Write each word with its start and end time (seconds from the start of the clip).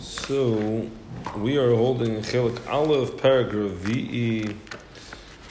So 0.00 0.88
we 1.36 1.58
are 1.58 1.74
holding 1.74 2.18
Chelik 2.18 2.68
Aleph 2.68 3.20
paragraph 3.20 3.72
VE 3.72 4.54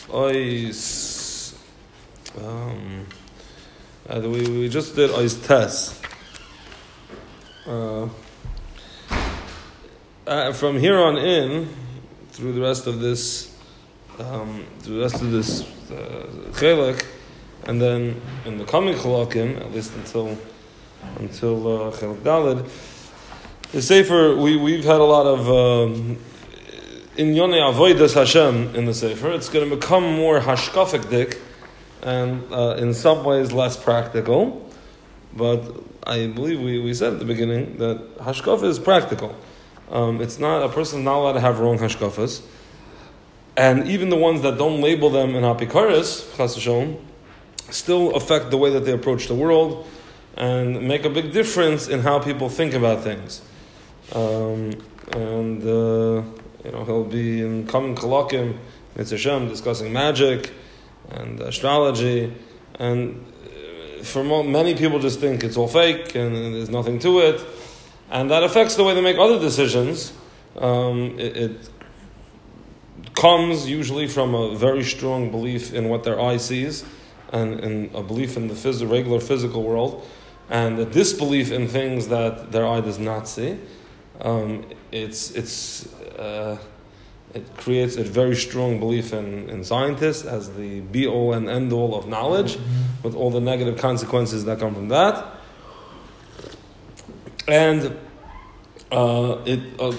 Ois. 0.08 1.54
Um, 2.42 3.06
uh, 4.08 4.22
we, 4.22 4.48
we 4.48 4.70
just 4.70 4.96
did 4.96 5.10
Ois 5.12 5.46
Tes. 5.46 6.00
Uh, 7.66 8.07
uh, 10.25 10.54
from 10.54 10.79
here 10.79 10.98
on 10.98 11.18
in, 11.18 11.68
through 12.32 12.54
the 12.54 12.61
rest 12.61 12.88
of 12.88 13.02
this, 13.02 13.54
um, 14.18 14.66
through 14.79 14.95
the 14.95 15.02
rest 15.02 15.21
of 15.21 15.32
this 15.32 15.64
uh, 15.91 16.25
Chelik, 16.52 17.05
and 17.66 17.82
then 17.82 18.21
in 18.45 18.57
the 18.57 18.64
coming 18.64 18.95
Chalakim, 18.95 19.59
at 19.59 19.73
least 19.73 19.93
until 19.95 20.38
until 21.18 21.68
uh, 21.68 21.91
Chelik 21.91 22.21
Dalid. 22.21 22.96
The 23.73 23.81
Sefer, 23.81 24.34
we, 24.34 24.55
we've 24.55 24.86
had 24.86 25.02
a 25.02 25.04
lot 25.04 25.25
of 25.25 25.49
um, 25.49 26.17
in 27.17 27.34
Yonei 27.34 27.59
Avoidas 27.59 28.13
Hashem 28.13 28.73
in 28.73 28.85
the 28.85 28.93
Sefer. 28.93 29.30
It's 29.31 29.49
going 29.49 29.70
to 29.70 29.76
become 29.76 30.03
more 30.16 30.40
hashkafic 30.40 31.38
and 32.02 32.49
uh, 32.49 32.77
in 32.77 32.93
some 32.93 33.26
ways 33.26 33.52
less 33.52 33.76
practical. 33.76 34.71
But 35.35 35.84
I 36.05 36.27
believe 36.27 36.62
we, 36.62 36.80
we 36.80 36.93
said 36.93 37.12
at 37.12 37.20
the 37.20 37.26
beginning 37.26 37.77
that 37.80 38.20
hashkaf 38.20 38.63
is 38.63 38.80
practical. 38.80 39.35
Um, 39.91 40.21
it's 40.21 40.40
not, 40.40 40.63
a 40.63 40.70
person 40.70 41.04
not 41.04 41.18
allowed 41.18 41.34
to 41.34 41.41
have 41.41 41.59
wrong 41.59 41.77
hashkafas. 41.77 42.43
And 43.57 43.85
even 43.90 44.07
the 44.07 44.15
ones 44.15 44.43
that 44.43 44.57
don't 44.57 44.79
label 44.79 45.09
them 45.09 45.35
in 45.35 45.43
apikaris, 45.43 46.38
chas 46.38 46.55
v'shalom, 46.55 47.02
still 47.70 48.15
affect 48.15 48.49
the 48.49 48.57
way 48.57 48.70
that 48.70 48.85
they 48.85 48.93
approach 48.93 49.27
the 49.27 49.35
world 49.35 49.85
and 50.38 50.88
make 50.88 51.04
a 51.04 51.09
big 51.09 51.34
difference 51.34 51.90
in 51.90 51.99
how 51.99 52.20
people 52.20 52.48
think 52.48 52.73
about 52.73 53.04
things. 53.04 53.41
Um, 54.13 54.71
and 55.11 55.61
uh, 55.63 56.23
you 56.63 56.71
know 56.71 56.84
he'll 56.85 57.03
be 57.03 57.41
in 57.41 57.68
coming 57.68 57.95
kolakim, 57.95 58.57
it's 58.95 59.12
Hashem, 59.12 59.49
discussing 59.49 59.91
magic 59.91 60.51
and 61.09 61.40
astrology, 61.40 62.34
and 62.79 63.26
uh, 63.45 64.04
for 64.04 64.23
many 64.44 64.76
people 64.76 65.00
just 65.00 65.20
think 65.20 65.44
it's 65.44 65.58
all 65.58 65.67
fake 65.67 66.16
and 66.16 66.36
there's 66.36 66.70
nothing 66.70 67.00
to 67.00 67.20
it, 67.20 67.42
and 68.09 68.32
that 68.32 68.44
affects 68.44 68.76
the 68.76 68.84
way 68.84 68.94
they 68.94 69.02
make 69.02 69.17
other 69.17 69.40
decisions. 69.40 70.14
Um, 70.58 71.20
it, 71.20 71.38
it 71.38 71.70
comes 73.14 73.70
usually 73.70 74.08
from 74.08 74.36
a 74.36 74.56
very 74.56 74.84
strong 74.84 75.32
belief 75.32 75.73
in 75.73 75.89
what 75.89 76.04
their 76.04 76.20
eye 76.20 76.38
sees, 76.38 76.86
and, 77.32 77.60
and 77.60 77.94
a 77.95 78.02
belief 78.02 78.38
in 78.38 78.48
the 78.48 78.54
phys- 78.54 78.89
regular 78.89 79.20
physical 79.20 79.64
world, 79.64 80.08
and 80.50 80.80
a 80.80 80.86
disbelief 80.86 81.52
in 81.52 81.67
things 81.67 82.08
that 82.08 82.52
their 82.52 82.66
eye 82.66 82.82
does 82.82 83.00
not 83.00 83.28
see. 83.28 83.60
Um, 84.22 84.66
it's 84.92 85.32
it's 85.32 85.94
uh, 86.18 86.58
it 87.34 87.46
creates 87.58 87.98
a 87.98 88.04
very 88.04 88.36
strong 88.36 88.80
belief 88.80 89.14
in, 89.14 89.50
in 89.50 89.64
scientists 89.64 90.26
as 90.26 90.50
the 90.52 90.80
be 90.80 91.06
all 91.06 91.34
and 91.34 91.50
end 91.50 91.72
all 91.72 91.96
of 91.96 92.08
knowledge, 92.08 92.58
with 93.04 93.16
all 93.16 93.30
the 93.30 93.42
negative 93.42 93.78
consequences 93.78 94.45
that 94.45 94.60
come 94.60 94.73
from 94.73 94.88
that, 94.90 95.26
and 97.48 97.95
uh, 98.92 99.38
it 99.45 99.60
uh, 99.80 99.94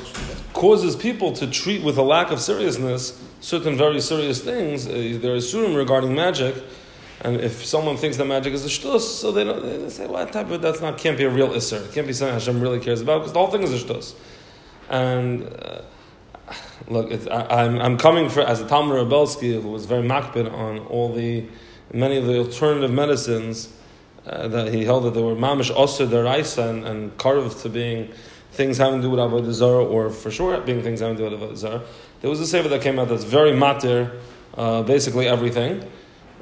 causes 0.52 0.96
people 0.96 1.33
to 1.33 1.46
treat 1.46 1.83
with 1.83 1.98
a 1.98 2.02
lack 2.02 2.30
of 2.30 2.41
seriousness 2.41 3.22
certain 3.41 3.77
very 3.77 4.00
serious 4.00 4.42
things. 4.42 4.86
Uh, 4.86 5.19
they're 5.20 5.41
regarding 5.74 6.14
magic. 6.14 6.55
And 7.20 7.41
if 7.41 7.64
someone 7.64 7.97
thinks 7.97 8.16
that 8.16 8.27
magic 8.27 8.52
is 8.52 8.64
a 8.64 8.69
shtus, 8.69 9.00
so 9.00 9.33
they 9.33 9.44
don't 9.44 9.62
they 9.62 9.91
say, 9.91 10.06
"What 10.06 10.33
type 10.33 10.50
of 10.50 10.62
that's 10.62 10.80
not 10.80 10.98
can't 10.98 11.19
be 11.19 11.24
a 11.24 11.30
real 11.30 11.48
isser. 11.48 11.84
It 11.84 11.92
can't 11.92 12.06
be 12.06 12.12
something 12.12 12.34
Hashem 12.34 12.61
really 12.61 12.78
cares 12.78 13.00
about 13.00 13.19
because 13.19 13.33
the 13.33 13.38
whole 13.41 13.50
thing 13.50 13.62
is 13.62 13.72
a 13.72 13.84
shtus." 13.84 14.14
And 14.88 15.44
uh, 15.44 15.83
look, 16.86 17.11
I, 17.11 17.14
am 17.14 17.48
I'm, 17.50 17.80
I'm 17.80 17.98
coming 17.98 18.28
for 18.28 18.42
as 18.42 18.61
a 18.61 18.69
Talmud 18.69 18.94
Reb 18.94 19.11
Belsky 19.11 19.61
who 19.61 19.69
was 19.69 19.84
very 19.84 20.06
makbid 20.06 20.52
on 20.52 20.78
all 20.78 21.12
the 21.12 21.46
many 21.92 22.18
of 22.18 22.27
the 22.27 22.39
alternative 22.39 22.92
medicines 22.92 23.73
uh, 24.27 24.46
that 24.48 24.73
he 24.73 24.85
held 24.85 25.05
that 25.05 25.14
they 25.14 25.23
were 25.23 25.35
mamish 25.35 25.74
osir 25.74 26.06
deraisa 26.06 26.68
and, 26.68 26.86
and 26.86 27.17
carved 27.18 27.58
to 27.61 27.68
being 27.68 28.12
things 28.52 28.79
having 28.79 29.00
to 29.00 29.06
do 29.06 29.11
with 29.11 29.20
avodah 29.20 29.52
zarah, 29.52 29.85
or 29.85 30.11
for 30.11 30.30
sure 30.30 30.61
being 30.61 30.83
things 30.83 31.00
having 31.00 31.17
to 31.17 31.29
do 31.29 31.36
with 31.36 31.40
avodah 31.40 31.56
zarah. 31.56 31.83
There 32.20 32.30
was 32.30 32.40
a 32.40 32.46
sefer 32.46 32.68
that 32.68 32.83
came 32.83 32.98
out 32.98 33.08
that's 33.08 33.24
very 33.24 33.52
matir, 33.52 34.18
uh, 34.56 34.83
basically 34.83 35.29
everything. 35.29 35.89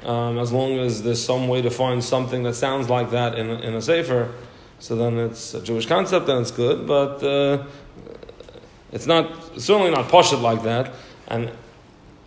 Um, 0.07 0.39
as 0.39 0.53
long 0.53 0.79
as 0.79 1.03
there's 1.03 1.23
some 1.23 1.49
way 1.49 1.61
to 1.61 1.69
find 1.69 2.01
something 2.01 2.43
that 2.43 2.53
sounds 2.53 2.89
like 2.89 3.11
that 3.11 3.37
in, 3.37 3.49
in 3.49 3.73
a 3.73 3.81
sefer, 3.81 4.31
so 4.79 4.95
then 4.95 5.17
it's 5.17 5.53
a 5.53 5.61
Jewish 5.61 5.85
concept, 5.85 6.27
then 6.27 6.41
it's 6.41 6.51
good. 6.51 6.87
But 6.87 7.21
uh, 7.21 7.65
it's 8.93 9.05
not 9.05 9.59
certainly 9.59 9.91
not 9.91 10.07
poshut 10.07 10.41
like 10.41 10.63
that, 10.63 10.93
and 11.27 11.51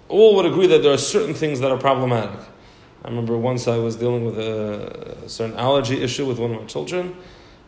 all 0.09 0.37
would 0.37 0.45
agree 0.45 0.67
that 0.67 0.83
there 0.83 0.93
are 0.93 0.99
certain 0.99 1.33
things 1.33 1.61
that 1.61 1.71
are 1.71 1.79
problematic. 1.79 2.39
I 3.03 3.09
remember 3.09 3.39
once 3.39 3.67
I 3.67 3.79
was 3.79 3.97
dealing 3.97 4.27
with 4.27 4.39
a, 4.39 5.17
a 5.25 5.29
certain 5.29 5.57
allergy 5.57 6.03
issue 6.03 6.27
with 6.27 6.39
one 6.39 6.53
of 6.53 6.61
my 6.61 6.67
children, 6.67 7.17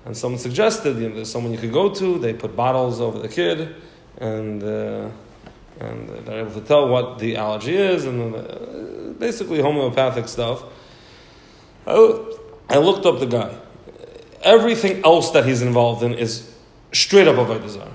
and 0.05 0.15
someone 0.15 0.39
suggested 0.39 0.99
you 0.99 1.09
know, 1.09 1.15
there's 1.15 1.31
someone 1.31 1.53
you 1.53 1.59
could 1.59 1.73
go 1.73 1.89
to. 1.95 2.19
They 2.19 2.35
put 2.35 2.55
bottles 2.55 3.01
over 3.01 3.19
the 3.19 3.29
kid, 3.29 3.77
and 4.19 4.63
uh, 4.63 5.09
and 5.81 6.09
they're 6.27 6.41
able 6.41 6.53
to 6.53 6.61
tell 6.61 6.87
what 6.89 7.19
the 7.19 7.37
allergy 7.37 7.75
is, 7.75 8.05
and 8.05 8.35
uh, 8.35 8.59
basically 9.23 9.61
homeopathic 9.61 10.27
stuff. 10.27 10.65
I, 11.87 12.79
looked 12.79 13.07
up 13.07 13.21
the 13.21 13.27
guy. 13.27 13.57
Everything 14.43 15.05
else 15.05 15.31
that 15.31 15.47
he's 15.47 15.63
involved 15.63 16.03
in 16.03 16.15
is 16.15 16.53
straight 16.93 17.29
up 17.29 17.37
avodah 17.37 17.69
zarah. 17.69 17.93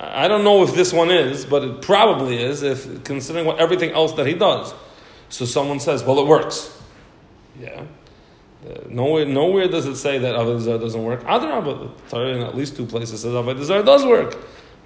I 0.00 0.26
don't 0.26 0.44
know 0.44 0.62
if 0.62 0.74
this 0.74 0.92
one 0.92 1.10
is, 1.10 1.44
but 1.44 1.62
it 1.64 1.82
probably 1.82 2.42
is, 2.42 2.62
if 2.62 3.04
considering 3.04 3.44
what 3.44 3.58
everything 3.58 3.90
else 3.90 4.12
that 4.14 4.26
he 4.26 4.34
does. 4.34 4.72
So 5.28 5.44
someone 5.44 5.80
says, 5.80 6.02
"Well, 6.02 6.18
it 6.20 6.26
works." 6.26 6.74
Yeah. 7.60 7.84
Uh, 8.64 8.78
nowhere, 8.88 9.26
nowhere 9.26 9.68
does 9.68 9.86
it 9.86 9.96
say 9.96 10.18
that 10.18 10.34
avodah 10.34 10.80
doesn't 10.80 11.04
work. 11.04 11.22
Adrabah, 11.24 11.90
in 12.34 12.42
at 12.42 12.56
least 12.56 12.76
two 12.76 12.86
places 12.86 13.20
says 13.22 13.32
avodah 13.32 13.84
does 13.84 14.06
work. 14.06 14.36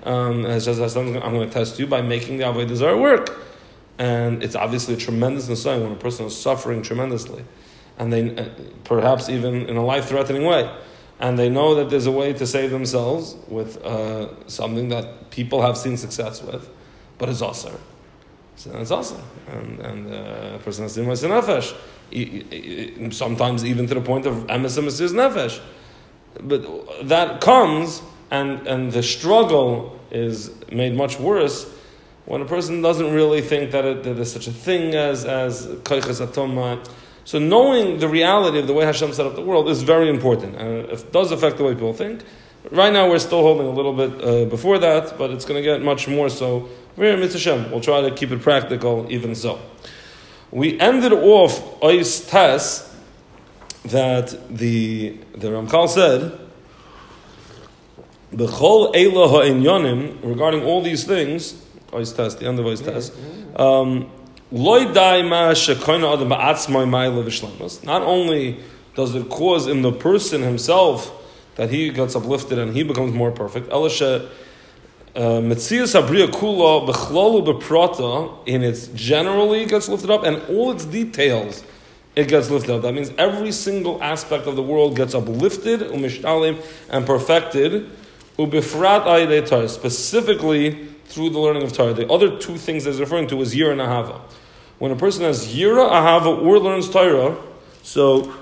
Um, 0.03 0.45
it's 0.47 0.65
just 0.65 0.97
I'm 0.97 1.13
going 1.13 1.49
to 1.49 1.53
test 1.53 1.79
you 1.79 1.87
by 1.87 2.03
making 2.03 2.39
the 2.39 2.45
avodah 2.45 3.01
work, 3.01 3.52
and 4.03 4.43
it's 4.43 4.57
obviously 4.57 4.95
a 4.95 4.97
tremendous 4.97 5.49
insight 5.49 5.81
when 5.81 5.93
a 5.93 5.97
person 5.97 6.27
is 6.27 6.37
suffering 6.37 6.83
tremendously, 6.83 7.45
and 7.99 8.13
they 8.13 8.37
uh, 8.37 8.49
perhaps 8.83 9.29
even 9.29 9.69
in 9.69 9.77
a 9.77 9.85
life-threatening 9.85 10.45
way, 10.45 10.69
and 11.21 11.39
they 11.39 11.49
know 11.49 11.77
that 11.77 11.89
there's 11.89 12.07
a 12.07 12.11
way 12.11 12.33
to 12.33 12.45
save 12.45 12.73
themselves 12.73 13.37
with 13.47 13.81
uh, 13.85 14.27
something 14.49 14.89
that 14.89 15.31
people 15.31 15.63
have 15.63 15.77
seen 15.79 15.97
success 15.97 16.43
with, 16.43 16.69
but 17.19 17.29
it's 17.29 17.43
also. 17.43 17.79
So 18.57 18.77
it's 18.77 18.91
also, 18.91 19.23
and 19.47 19.79
and 19.79 20.13
uh, 20.13 20.57
a 20.57 20.59
person 20.59 20.83
has 20.83 20.97
do 20.97 21.05
nefesh, 21.05 21.73
sometimes 23.13 23.65
even 23.65 23.87
to 23.87 23.95
the 23.95 24.01
point 24.01 24.27
of 24.27 24.35
emes 24.49 25.13
nefesh, 25.13 25.61
but 26.41 26.63
that 27.09 27.41
comes 27.41 28.03
and, 28.33 28.67
and 28.67 28.91
the 28.91 29.03
struggle 29.03 30.01
is 30.11 30.51
made 30.73 30.97
much 30.97 31.21
worse 31.21 31.67
when 32.25 32.41
a 32.41 32.45
person 32.45 32.83
doesn't 32.83 33.13
really 33.13 33.41
think 33.41 33.73
that, 33.73 33.85
it, 33.85 34.03
that 34.05 34.15
there's 34.15 34.33
such 34.33 34.47
a 34.47 34.53
thing 34.53 34.95
as, 34.95 35.25
as 35.25 35.67
koiches. 35.67 36.89
So 37.25 37.39
knowing 37.39 37.99
the 37.99 38.09
reality 38.09 38.59
of 38.59 38.67
the 38.67 38.73
way 38.73 38.85
Hashem 38.85 39.13
set 39.13 39.27
up 39.27 39.35
the 39.35 39.43
world 39.43 39.69
is 39.69 39.83
very 39.83 40.09
important, 40.09 40.57
and 40.57 40.87
it 40.87 41.13
does 41.13 41.31
affect 41.33 41.57
the 41.59 41.65
way 41.65 41.75
people 41.75 41.93
think. 41.95 42.23
Right 42.71 42.93
now, 42.93 43.09
we're 43.09 43.19
still 43.19 43.43
holding 43.43 43.67
a 43.67 43.71
little 43.71 43.93
bit 43.93 44.25
uh, 44.25 44.45
before 44.45 44.79
that, 44.79 45.19
but 45.19 45.31
it's 45.31 45.45
going 45.45 45.63
to 45.63 45.63
get 45.63 45.83
much 45.83 46.07
more 46.07 46.29
so. 46.29 46.69
We're 46.97 47.15
in 47.15 47.21
Hashem. 47.21 47.71
We'll 47.71 47.81
try 47.81 48.03
to 48.03 48.11
keep 48.15 48.31
it 48.31 48.41
practical, 48.41 49.07
even 49.11 49.35
so. 49.35 49.61
We 50.53 50.79
ended 50.79 51.13
off 51.13 51.81
Ois 51.81 52.29
Tes 52.29 52.89
that 53.87 54.37
the 54.49 55.17
the 55.35 55.49
Ramchal 55.49 55.89
said 55.89 56.39
ha'inyonim, 59.29 60.23
regarding 60.23 60.63
all 60.63 60.83
these 60.83 61.05
things, 61.05 61.62
Ois 61.93 62.15
test, 62.15 62.39
the 62.39 62.47
end 62.47 62.59
of 62.59 62.67
Ois 62.67 62.83
test, 62.83 63.13
um, 63.57 64.11
loy 64.51 64.93
dai 64.93 65.23
ma 65.23 65.53
shekoina 65.53 66.15
adam 66.15 66.29
ba'atzmai 66.29 66.87
ma'ila 66.89 67.25
v'shlemus. 67.25 67.85
Not 67.85 68.03
only 68.03 68.59
does 68.95 69.15
it 69.15 69.29
cause 69.29 69.67
in 69.67 69.83
the 69.83 69.93
person 69.93 70.43
himself 70.43 71.11
that 71.57 71.71
he 71.71 71.91
gets 71.91 72.17
uplifted 72.17 72.59
and 72.59 72.75
he 72.75 72.83
becomes 72.83 73.13
more 73.13 73.31
perfect, 73.31 73.71
elisha 73.71 74.29
uh, 75.15 75.21
Metzias 75.21 76.01
Abriya 76.01 76.27
Kula 76.29 76.89
Bechlolu 76.89 77.45
Beprata 77.45 78.49
in 78.49 78.63
its 78.63 78.89
generally 78.89 79.67
gets 79.67 79.89
lifted 79.89 80.11
up 80.11 80.25
and 80.25 80.43
all 80.49 80.71
its 80.71 80.87
details 80.87 81.63
it 82.17 82.29
gets 82.29 82.51
lifted 82.51 82.75
up. 82.75 82.83
That 82.83 82.95
means 82.95 83.11
every 83.19 83.53
single 83.53 84.03
aspect 84.03 84.47
of 84.47 84.57
the 84.57 84.63
world 84.63 84.97
gets 84.97 85.15
uplifted, 85.15 85.81
umishtalim, 85.81 86.63
and 86.91 87.07
perfected 87.07 87.91
ubifrat 88.39 89.69
specifically 89.69 90.89
through 91.13 91.31
the 91.31 91.39
learning 91.39 91.63
of 91.63 91.73
Torah. 91.73 91.95
The 91.95 92.11
other 92.11 92.39
two 92.39 92.57
things 92.57 92.85
that 92.85 92.91
he's 92.91 93.01
referring 93.01 93.29
to 93.29 93.41
is 93.41 93.55
yira 93.55 93.73
and 93.73 93.81
ahava. 93.81 94.21
When 94.79 94.91
a 94.91 94.97
person 94.97 95.25
has 95.25 95.55
yira, 95.55 95.91
ahava, 95.91 96.43
or 96.43 96.59
learns 96.59 96.89
Torah, 96.89 97.37
so 97.83 98.35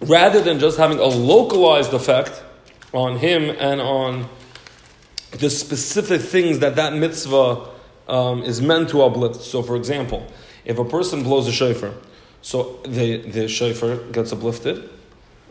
rather 0.00 0.40
than 0.42 0.58
just 0.58 0.78
having 0.78 0.98
a 0.98 1.04
localized 1.04 1.92
effect 1.92 2.42
on 2.92 3.18
him 3.18 3.54
and 3.58 3.80
on 3.80 4.28
the 5.32 5.50
specific 5.50 6.20
things 6.20 6.60
that 6.60 6.76
that 6.76 6.94
mitzvah 6.94 7.68
um, 8.08 8.42
is 8.42 8.60
meant 8.60 8.90
to 8.90 9.02
uplift. 9.02 9.40
So, 9.40 9.62
for 9.62 9.76
example, 9.76 10.26
if 10.64 10.78
a 10.78 10.84
person 10.84 11.22
blows 11.22 11.46
a 11.48 11.52
shofar, 11.52 11.92
so 12.42 12.80
the, 12.84 13.18
the 13.18 13.48
shofar 13.48 13.96
gets 14.12 14.32
uplifted, 14.32 14.88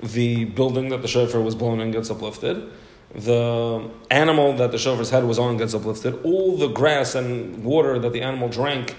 the 0.02 0.46
building 0.46 0.90
that 0.90 1.02
the 1.02 1.08
shofar 1.08 1.42
was 1.42 1.56
blown 1.56 1.80
in 1.80 1.92
gets 1.92 2.10
uplifted, 2.10 2.72
the 3.14 3.90
animal 4.10 4.54
that 4.54 4.72
the 4.72 4.78
shofar's 4.78 5.10
head 5.10 5.24
was 5.24 5.40
on 5.40 5.58
gets 5.58 5.74
uplifted, 5.74 6.20
all 6.24 6.58
the 6.58 6.68
grass 6.68 7.16
and 7.16 7.64
water 7.64 8.00
that 8.00 8.12
the 8.14 8.22
animal 8.22 8.50
drank 8.50 8.96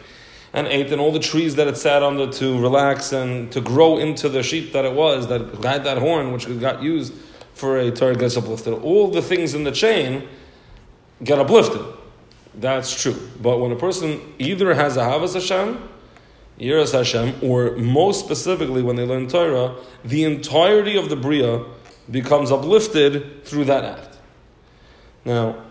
and 0.53 0.67
ate, 0.69 0.91
and 0.91 1.01
all 1.01 1.13
the 1.13 1.19
trees 1.19 1.57
that 1.57 1.67
it 1.67 1.77
sat 1.77 2.03
under 2.03 2.31
to 2.33 2.59
relax 2.61 3.13
and 3.13 3.53
to 3.53 3.61
grow 3.61 3.99
into 3.99 4.29
the 4.29 4.43
sheep 4.43 4.73
that 4.73 4.85
it 4.85 4.95
was, 4.95 5.27
that 5.27 5.43
had 5.63 5.85
that 5.85 5.99
horn 5.99 6.33
which 6.33 6.47
got 6.61 6.83
used 6.83 7.13
for 7.53 7.79
a 7.79 7.91
Torah 7.91 8.15
gets 8.15 8.37
uplifted. 8.37 8.73
All 8.75 9.11
the 9.11 9.21
things 9.21 9.55
in 9.55 9.65
the 9.65 9.73
chain 9.73 10.27
get 11.23 11.39
uplifted. 11.39 11.83
That's 12.55 13.03
true. 13.03 13.17
But 13.41 13.59
when 13.59 13.71
a 13.73 13.77
person 13.77 14.35
either 14.39 14.75
has 14.75 14.97
a 14.97 15.05
Havas 15.05 15.35
Hashem, 15.35 15.89
Yiras 16.59 16.93
Hashem, 16.93 17.35
or 17.43 17.73
most 17.77 18.25
specifically 18.25 18.83
when 18.83 18.97
they 18.97 19.05
learn 19.05 19.29
Torah, 19.29 19.75
the 20.05 20.25
entirety 20.25 20.97
of 20.97 21.11
the 21.11 21.17
Bria 21.17 21.65
becomes 22.11 22.51
uplifted 22.51 23.45
through 23.45 23.65
that 23.67 23.85
act. 23.85 24.19
Now, 25.25 25.63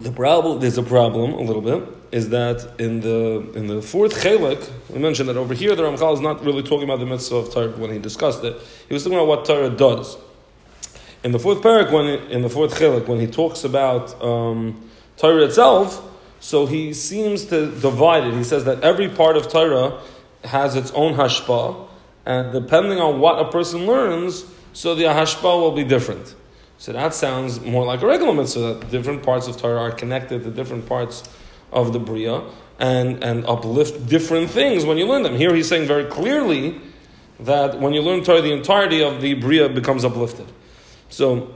the 0.00 0.10
problem 0.10 0.60
there's 0.60 0.78
a 0.78 0.82
problem 0.82 1.32
a 1.34 1.40
little 1.40 1.62
bit 1.62 1.86
is 2.10 2.28
that 2.30 2.80
in 2.80 3.00
the 3.00 3.50
in 3.54 3.66
the 3.66 3.80
fourth 3.80 4.14
chelik 4.14 4.70
we 4.90 4.98
mentioned 4.98 5.28
that 5.28 5.36
over 5.36 5.54
here 5.54 5.74
the 5.74 5.82
Ramchal 5.82 6.14
is 6.14 6.20
not 6.20 6.44
really 6.44 6.62
talking 6.62 6.84
about 6.84 6.98
the 6.98 7.06
mitzvah 7.06 7.36
of 7.36 7.52
Torah 7.52 7.70
when 7.70 7.92
he 7.92 7.98
discussed 7.98 8.44
it. 8.44 8.56
He 8.88 8.94
was 8.94 9.02
talking 9.02 9.18
about 9.18 9.28
what 9.28 9.44
Torah 9.44 9.70
does. 9.70 10.16
In 11.22 11.32
the 11.32 11.38
fourth 11.38 11.62
parak, 11.62 11.90
when 11.90 12.06
in 12.30 12.42
the 12.42 12.50
fourth 12.50 12.78
chelik, 12.78 13.08
when 13.08 13.18
he 13.18 13.26
talks 13.26 13.64
about 13.64 14.20
um, 14.22 14.90
Torah 15.16 15.44
itself, 15.44 16.02
so 16.40 16.66
he 16.66 16.92
seems 16.92 17.46
to 17.46 17.70
divide 17.80 18.24
it. 18.24 18.34
He 18.34 18.44
says 18.44 18.64
that 18.64 18.82
every 18.82 19.08
part 19.08 19.36
of 19.36 19.48
Torah 19.48 20.00
has 20.44 20.76
its 20.76 20.90
own 20.90 21.14
hashpa, 21.14 21.88
and 22.26 22.52
depending 22.52 22.98
on 22.98 23.20
what 23.20 23.38
a 23.38 23.50
person 23.50 23.86
learns, 23.86 24.44
so 24.74 24.94
the 24.94 25.04
hashpa 25.04 25.42
will 25.42 25.72
be 25.72 25.84
different. 25.84 26.34
So 26.76 26.92
that 26.92 27.14
sounds 27.14 27.60
more 27.62 27.86
like 27.86 28.02
a 28.02 28.06
regular 28.06 28.34
mitzvah, 28.34 28.74
that 28.74 28.90
different 28.90 29.22
parts 29.22 29.48
of 29.48 29.56
Torah 29.56 29.80
are 29.80 29.92
connected 29.92 30.44
to 30.44 30.50
different 30.50 30.84
parts 30.86 31.22
of 31.72 31.94
the 31.94 31.98
Bria 31.98 32.42
and, 32.78 33.24
and 33.24 33.46
uplift 33.46 34.06
different 34.06 34.50
things 34.50 34.84
when 34.84 34.98
you 34.98 35.06
learn 35.06 35.22
them. 35.22 35.36
Here 35.36 35.54
he's 35.54 35.68
saying 35.68 35.86
very 35.88 36.04
clearly 36.04 36.78
that 37.40 37.80
when 37.80 37.94
you 37.94 38.02
learn 38.02 38.22
Torah, 38.22 38.42
the 38.42 38.52
entirety 38.52 39.02
of 39.02 39.22
the 39.22 39.32
Bria 39.32 39.70
becomes 39.70 40.04
uplifted. 40.04 40.52
So 41.08 41.54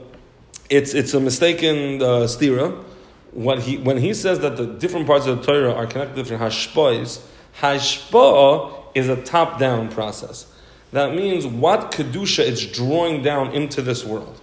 it's, 0.69 0.95
it's 0.95 1.13
a 1.13 1.19
mistaken 1.19 2.01
uh, 2.01 2.25
stira 2.25 2.83
what 3.31 3.59
he, 3.59 3.77
when 3.77 3.97
he 3.97 4.13
says 4.13 4.39
that 4.39 4.57
the 4.57 4.65
different 4.65 5.07
parts 5.07 5.25
of 5.25 5.39
the 5.39 5.43
Torah 5.45 5.73
are 5.73 5.85
connected 5.85 6.15
to 6.15 6.23
different 6.23 6.41
hashpa'is, 6.41 7.21
hashpa'ah 7.59 8.87
is 8.95 9.07
a 9.07 9.21
top-down 9.21 9.89
process. 9.89 10.51
That 10.91 11.13
means 11.13 11.45
what 11.45 11.91
kedusha 11.91 12.43
is 12.43 12.65
drawing 12.65 13.21
down 13.21 13.51
into 13.51 13.81
this 13.81 14.03
world. 14.03 14.41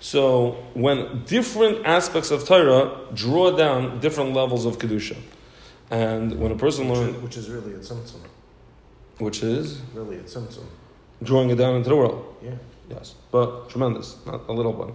So 0.00 0.62
when 0.74 1.24
different 1.24 1.86
aspects 1.86 2.30
of 2.30 2.46
Torah 2.46 2.98
draw 3.14 3.56
down 3.56 4.00
different 4.00 4.34
levels 4.34 4.64
of 4.64 4.78
kedusha, 4.78 5.16
and 5.90 6.38
when 6.38 6.52
a 6.52 6.56
person 6.56 6.92
learns, 6.92 7.16
which 7.22 7.36
is 7.36 7.48
really 7.50 7.74
a 7.74 7.78
tzimtzum, 7.78 8.20
which 9.18 9.42
is 9.42 9.80
really 9.94 10.16
a 10.16 10.22
tzimtzum, 10.22 10.64
drawing 11.22 11.50
it 11.50 11.56
down 11.56 11.76
into 11.76 11.88
the 11.88 11.96
world. 11.96 12.36
Yeah. 12.42 12.52
Yes, 12.88 13.14
but 13.32 13.68
tremendous, 13.68 14.16
not 14.26 14.48
a 14.48 14.52
little 14.52 14.72
one. 14.72 14.94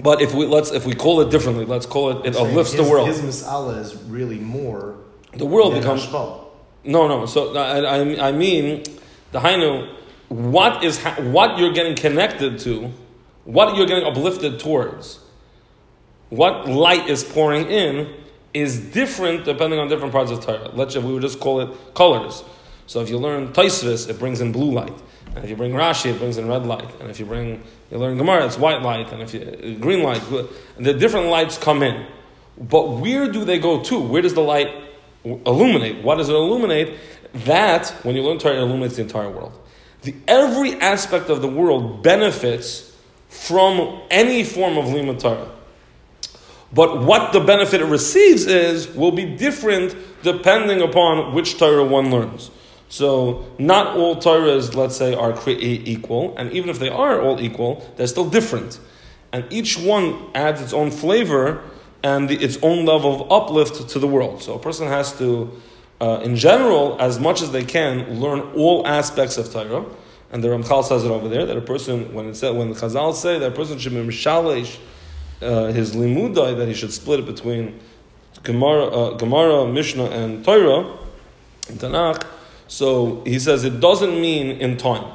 But 0.00 0.20
if 0.20 0.34
we 0.34 0.46
let's 0.46 0.70
if 0.70 0.86
we 0.86 0.94
call 0.94 1.20
it 1.20 1.30
differently, 1.30 1.64
let's 1.64 1.86
call 1.86 2.10
it 2.10 2.26
it 2.26 2.36
uplifts 2.36 2.74
the 2.74 2.82
world. 2.82 3.08
His 3.08 3.20
misala 3.20 3.78
is 3.78 3.94
really 4.04 4.38
more. 4.38 4.96
The 5.32 5.46
world 5.46 5.74
becomes 5.74 6.06
hashpah. 6.06 6.45
No, 6.86 7.08
no. 7.08 7.26
So 7.26 7.54
uh, 7.54 7.60
I, 7.60 7.78
I, 7.80 8.28
I 8.28 8.32
mean, 8.32 8.82
the 9.32 9.40
hainu, 9.40 9.94
what 10.28 10.84
is 10.84 11.02
ha- 11.02 11.20
what 11.20 11.58
you're 11.58 11.72
getting 11.72 11.96
connected 11.96 12.58
to, 12.60 12.92
what 13.44 13.76
you're 13.76 13.86
getting 13.86 14.04
uplifted 14.04 14.58
towards, 14.58 15.20
what 16.30 16.68
light 16.68 17.08
is 17.08 17.22
pouring 17.22 17.66
in 17.66 18.12
is 18.52 18.78
different 18.78 19.44
depending 19.44 19.78
on 19.78 19.88
different 19.88 20.12
parts 20.12 20.30
of 20.30 20.44
Torah. 20.44 20.70
Let's 20.72 20.96
we 20.96 21.12
would 21.12 21.22
just 21.22 21.40
call 21.40 21.60
it 21.60 21.94
colors. 21.94 22.42
So 22.86 23.00
if 23.00 23.10
you 23.10 23.18
learn 23.18 23.52
Taisvis, 23.52 24.08
it 24.08 24.18
brings 24.18 24.40
in 24.40 24.52
blue 24.52 24.72
light. 24.72 24.92
And 25.34 25.44
if 25.44 25.50
you 25.50 25.56
bring 25.56 25.72
Rashi, 25.72 26.12
it 26.12 26.18
brings 26.18 26.38
in 26.38 26.48
red 26.48 26.64
light. 26.64 26.88
And 27.00 27.10
if 27.10 27.20
you 27.20 27.26
bring, 27.26 27.62
you 27.90 27.98
learn 27.98 28.16
Gemara, 28.16 28.46
it's 28.46 28.56
white 28.56 28.80
light. 28.80 29.12
And 29.12 29.22
if 29.22 29.34
you, 29.34 29.40
uh, 29.40 29.78
green 29.80 30.02
light, 30.02 30.22
the 30.78 30.94
different 30.94 31.26
lights 31.26 31.58
come 31.58 31.82
in. 31.82 32.06
But 32.58 32.88
where 32.88 33.30
do 33.30 33.44
they 33.44 33.58
go 33.58 33.82
to? 33.82 34.00
Where 34.00 34.22
does 34.22 34.32
the 34.32 34.40
light 34.40 34.72
illuminate? 35.44 36.02
What 36.02 36.16
does 36.16 36.28
it 36.28 36.34
illuminate? 36.34 36.98
That, 37.44 37.88
when 38.02 38.16
you 38.16 38.22
learn 38.22 38.38
Torah, 38.38 38.56
it 38.56 38.62
illuminates 38.62 38.96
the 38.96 39.02
entire 39.02 39.30
world. 39.30 39.52
The, 40.02 40.14
every 40.28 40.74
aspect 40.74 41.28
of 41.30 41.42
the 41.42 41.48
world 41.48 42.02
benefits 42.02 42.96
from 43.28 44.02
any 44.10 44.44
form 44.44 44.78
of 44.78 44.88
Lima 44.88 45.18
Torah. 45.18 45.50
But 46.72 47.02
what 47.02 47.32
the 47.32 47.40
benefit 47.40 47.80
it 47.80 47.86
receives 47.86 48.46
is 48.46 48.88
will 48.88 49.12
be 49.12 49.24
different 49.24 49.96
depending 50.22 50.82
upon 50.82 51.34
which 51.34 51.58
Torah 51.58 51.84
one 51.84 52.10
learns. 52.10 52.50
So 52.88 53.46
not 53.58 53.96
all 53.96 54.16
Torahs, 54.16 54.74
let's 54.74 54.96
say, 54.96 55.14
are 55.14 55.36
equal, 55.48 56.36
and 56.36 56.52
even 56.52 56.70
if 56.70 56.78
they 56.78 56.88
are 56.88 57.20
all 57.20 57.40
equal, 57.40 57.88
they're 57.96 58.06
still 58.06 58.28
different. 58.28 58.78
And 59.32 59.44
each 59.50 59.78
one 59.78 60.30
adds 60.34 60.60
its 60.60 60.72
own 60.72 60.90
flavor 60.90 61.62
and 62.06 62.28
the, 62.28 62.36
its 62.36 62.56
own 62.62 62.86
level 62.86 63.10
of 63.20 63.32
uplift 63.32 63.88
to 63.88 63.98
the 63.98 64.06
world. 64.06 64.40
So 64.40 64.54
a 64.54 64.60
person 64.60 64.86
has 64.86 65.18
to, 65.18 65.50
uh, 66.00 66.20
in 66.22 66.36
general, 66.36 66.96
as 67.00 67.18
much 67.18 67.42
as 67.42 67.50
they 67.50 67.64
can, 67.64 68.20
learn 68.20 68.40
all 68.54 68.86
aspects 68.86 69.36
of 69.38 69.52
Torah. 69.52 69.84
And 70.30 70.42
the 70.42 70.48
Ramchal 70.48 70.84
says 70.84 71.04
it 71.04 71.10
over 71.10 71.28
there 71.28 71.44
that 71.46 71.56
a 71.56 71.66
person, 71.74 72.14
when 72.14 72.26
it 72.28 72.36
said, 72.36 72.54
when 72.54 72.68
the 72.68 72.76
Chazal 72.76 73.12
say 73.12 73.40
that 73.40 73.52
a 73.52 73.54
person 73.54 73.78
should 73.78 73.92
be 73.92 73.98
mishalesh 73.98 74.78
uh, 75.42 75.72
his 75.72 75.96
limudai, 75.96 76.56
that 76.56 76.68
he 76.68 76.74
should 76.74 76.92
split 76.92 77.20
it 77.20 77.26
between 77.26 77.80
Gemara, 78.44 78.84
uh, 78.86 79.16
Gemara 79.16 79.66
Mishnah, 79.66 80.10
and 80.20 80.44
Torah, 80.44 80.96
Tanakh. 81.62 82.24
So 82.68 83.22
he 83.24 83.40
says 83.40 83.64
it 83.64 83.80
doesn't 83.80 84.20
mean 84.20 84.60
in 84.60 84.76
time. 84.76 85.12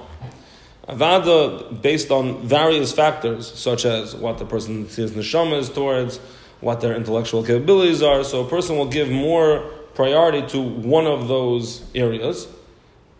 Avada, 0.90 1.82
based 1.82 2.12
on 2.12 2.46
various 2.46 2.92
factors, 2.92 3.50
such 3.50 3.86
as 3.86 4.14
what 4.14 4.40
the 4.40 4.46
person 4.46 4.90
sees 4.90 5.12
neshama 5.12 5.58
is 5.58 5.70
towards, 5.70 6.20
what 6.62 6.80
their 6.80 6.96
intellectual 6.96 7.44
capabilities 7.44 8.02
are. 8.02 8.24
So 8.24 8.46
a 8.46 8.50
person 8.50 8.78
will 8.78 8.88
give 8.88 9.10
more 9.10 9.60
priority 9.94 10.48
to 10.50 10.62
one 10.62 11.06
of 11.06 11.28
those 11.28 11.84
areas. 11.94 12.48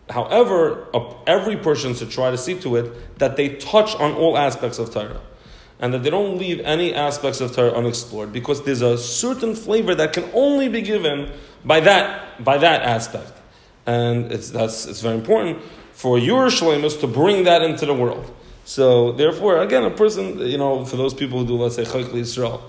However, 0.08 0.86
every 1.26 1.56
person 1.56 1.94
should 1.94 2.10
try 2.10 2.30
to 2.30 2.38
see 2.38 2.58
to 2.60 2.76
it 2.76 3.18
that 3.18 3.36
they 3.36 3.56
touch 3.56 3.94
on 3.96 4.12
all 4.14 4.38
aspects 4.38 4.78
of 4.78 4.92
Torah 4.92 5.20
and 5.78 5.92
that 5.92 6.02
they 6.02 6.10
don't 6.10 6.38
leave 6.38 6.60
any 6.60 6.94
aspects 6.94 7.40
of 7.40 7.54
Torah 7.54 7.72
unexplored 7.72 8.32
because 8.32 8.62
there's 8.64 8.82
a 8.82 8.96
certain 8.96 9.54
flavor 9.54 9.94
that 9.94 10.12
can 10.12 10.30
only 10.32 10.68
be 10.68 10.80
given 10.80 11.30
by 11.64 11.80
that, 11.80 12.42
by 12.42 12.58
that 12.58 12.82
aspect. 12.82 13.32
And 13.86 14.30
it's, 14.30 14.50
that's, 14.50 14.86
it's 14.86 15.00
very 15.00 15.16
important 15.16 15.60
for 15.92 16.18
your 16.18 16.46
shlemus 16.46 17.00
to 17.00 17.06
bring 17.06 17.44
that 17.44 17.62
into 17.62 17.86
the 17.86 17.94
world. 17.94 18.32
So 18.64 19.12
therefore, 19.12 19.60
again, 19.60 19.82
a 19.82 19.90
person, 19.90 20.38
you 20.38 20.58
know, 20.58 20.84
for 20.84 20.96
those 20.96 21.14
people 21.14 21.40
who 21.40 21.46
do, 21.46 21.56
let's 21.56 21.74
say, 21.74 21.84
Chayk 21.84 22.04
Yisrael, 22.06 22.62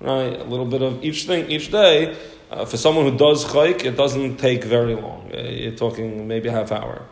right, 0.00 0.40
a 0.40 0.44
little 0.44 0.66
bit 0.66 0.82
of 0.82 1.04
each 1.04 1.24
thing 1.24 1.50
each 1.50 1.70
day. 1.70 2.16
Uh, 2.50 2.64
for 2.64 2.76
someone 2.76 3.10
who 3.10 3.18
does 3.18 3.44
Chayk, 3.44 3.84
it 3.84 3.96
doesn't 3.96 4.36
take 4.36 4.62
very 4.62 4.94
long. 4.94 5.32
Uh, 5.34 5.40
you're 5.40 5.72
talking 5.72 6.28
maybe 6.28 6.48
a 6.48 6.52
half 6.52 6.70
hour. 6.70 7.02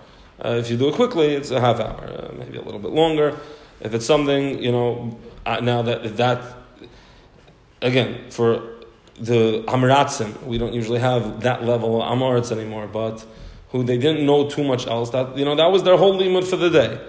Uh, 0.45 0.51
if 0.51 0.71
you 0.71 0.77
do 0.77 0.89
it 0.89 0.95
quickly, 0.95 1.35
it's 1.35 1.51
a 1.51 1.61
half 1.61 1.81
hour, 1.81 2.05
uh, 2.05 2.33
maybe 2.39 2.57
a 2.57 2.63
little 2.63 2.81
bit 2.81 2.93
longer. 2.93 3.37
If 3.81 3.95
it's 3.95 4.07
something, 4.07 4.63
you 4.63 4.71
know, 4.71 5.19
uh, 5.45 5.61
now 5.61 5.83
that 5.83 6.17
that 6.17 6.43
again 7.83 8.31
for 8.31 8.75
the 9.17 9.65
Amratzim, 9.67 10.43
we 10.45 10.59
don't 10.59 10.73
usually 10.73 11.01
have 11.01 11.41
that 11.43 11.65
level 11.65 12.01
of 12.01 12.09
Amaretz 12.09 12.51
anymore, 12.53 12.87
but 12.87 13.25
who 13.71 13.83
they 13.83 13.99
didn't 13.99 14.25
know 14.25 14.49
too 14.49 14.65
much 14.65 14.87
else. 14.87 15.11
That 15.11 15.37
you 15.37 15.45
know 15.45 15.57
that 15.57 15.71
was 15.71 15.83
their 15.83 15.97
whole 15.97 16.19
limud 16.19 16.45
for 16.45 16.57
the 16.57 16.71
day. 16.71 17.01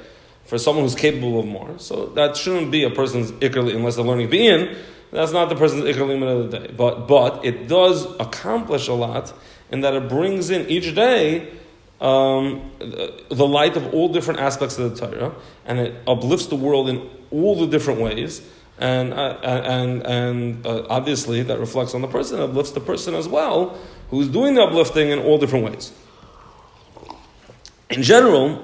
For 0.45 0.59
someone 0.59 0.83
who's 0.83 0.93
capable 0.93 1.39
of 1.39 1.47
more, 1.47 1.79
so 1.79 2.05
that 2.13 2.37
shouldn't 2.37 2.69
be 2.69 2.83
a 2.83 2.91
person's 2.91 3.31
ikr 3.31 3.75
unless 3.75 3.95
they're 3.95 4.05
learning 4.05 4.29
bein. 4.29 4.75
That's 5.15 5.31
not 5.31 5.49
the 5.49 5.55
person's 5.55 5.83
ikr 5.83 5.95
limud 5.95 6.45
of 6.45 6.51
the 6.51 6.59
day. 6.59 6.73
But 6.75 7.07
but 7.07 7.43
it 7.45 7.67
does 7.67 8.05
accomplish 8.19 8.87
a 8.87 8.93
lot 8.93 9.33
in 9.71 9.81
that 9.81 9.93
it 9.93 10.09
brings 10.09 10.49
in 10.49 10.67
each 10.69 10.93
day 10.95 11.51
um, 12.01 12.71
the 12.79 13.47
light 13.47 13.77
of 13.77 13.93
all 13.93 14.09
different 14.09 14.39
aspects 14.39 14.77
of 14.77 14.97
the 14.97 15.07
Torah, 15.07 15.33
and 15.65 15.79
it 15.79 15.95
uplifts 16.07 16.47
the 16.47 16.55
world 16.55 16.89
in 16.89 17.09
all 17.31 17.55
the 17.55 17.67
different 17.67 18.01
ways. 18.01 18.41
And 18.77 19.13
uh, 19.13 19.39
and 19.43 20.05
and 20.05 20.67
uh, 20.67 20.85
obviously 20.89 21.41
that 21.43 21.59
reflects 21.59 21.95
on 21.95 22.01
the 22.01 22.09
person, 22.09 22.41
uplifts 22.41 22.71
the 22.71 22.81
person 22.81 23.15
as 23.15 23.27
well, 23.27 23.77
who's 24.09 24.27
doing 24.27 24.55
the 24.55 24.63
uplifting 24.63 25.09
in 25.09 25.19
all 25.19 25.37
different 25.37 25.65
ways 25.65 25.93
in 27.89 28.03
general, 28.03 28.63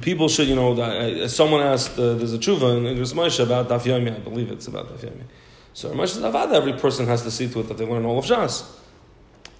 people 0.00 0.28
should, 0.28 0.48
you 0.48 0.54
know, 0.54 0.80
uh, 0.80 1.28
someone 1.28 1.60
asked, 1.60 1.98
uh, 1.98 2.14
there's 2.14 2.32
a 2.34 2.38
tshuva 2.38 2.76
in 2.78 2.96
Igros 2.96 3.14
Moshe 3.14 3.42
about 3.42 3.68
Daf 3.68 3.82
Yomi, 3.82 4.14
I 4.14 4.18
believe 4.18 4.50
it's 4.50 4.66
about 4.66 4.88
Daf 4.88 5.00
Yomi. 5.00 5.24
So 5.74 5.90
Moshe 5.90 6.10
says, 6.10 6.22
Avada, 6.22 6.52
every 6.52 6.74
person 6.74 7.06
has 7.06 7.22
to 7.22 7.30
see 7.30 7.48
to 7.48 7.60
it 7.60 7.68
that 7.68 7.78
they 7.78 7.86
learn 7.86 8.04
all 8.04 8.18
of 8.18 8.24
Shas. 8.24 8.70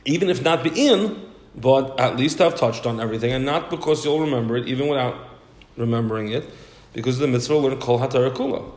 Even 0.05 0.29
if 0.29 0.43
not 0.43 0.63
be 0.63 0.71
in, 0.89 1.21
but 1.55 1.99
at 1.99 2.17
least 2.17 2.39
have 2.39 2.57
touched 2.57 2.87
on 2.87 3.01
everything, 3.01 3.33
and 3.33 3.45
not 3.45 3.71
because 3.71 4.05
you'll 4.05 4.21
remember 4.21 4.57
it, 4.57 4.67
even 4.67 4.89
without 4.89 5.17
remembering 5.77 6.29
it, 6.29 6.49
because 6.93 7.19
the 7.19 7.27
mitzvah 7.27 7.57
learn 7.57 7.79
Kol 7.79 7.99
HaTorah 7.99 8.35
Kula. 8.35 8.71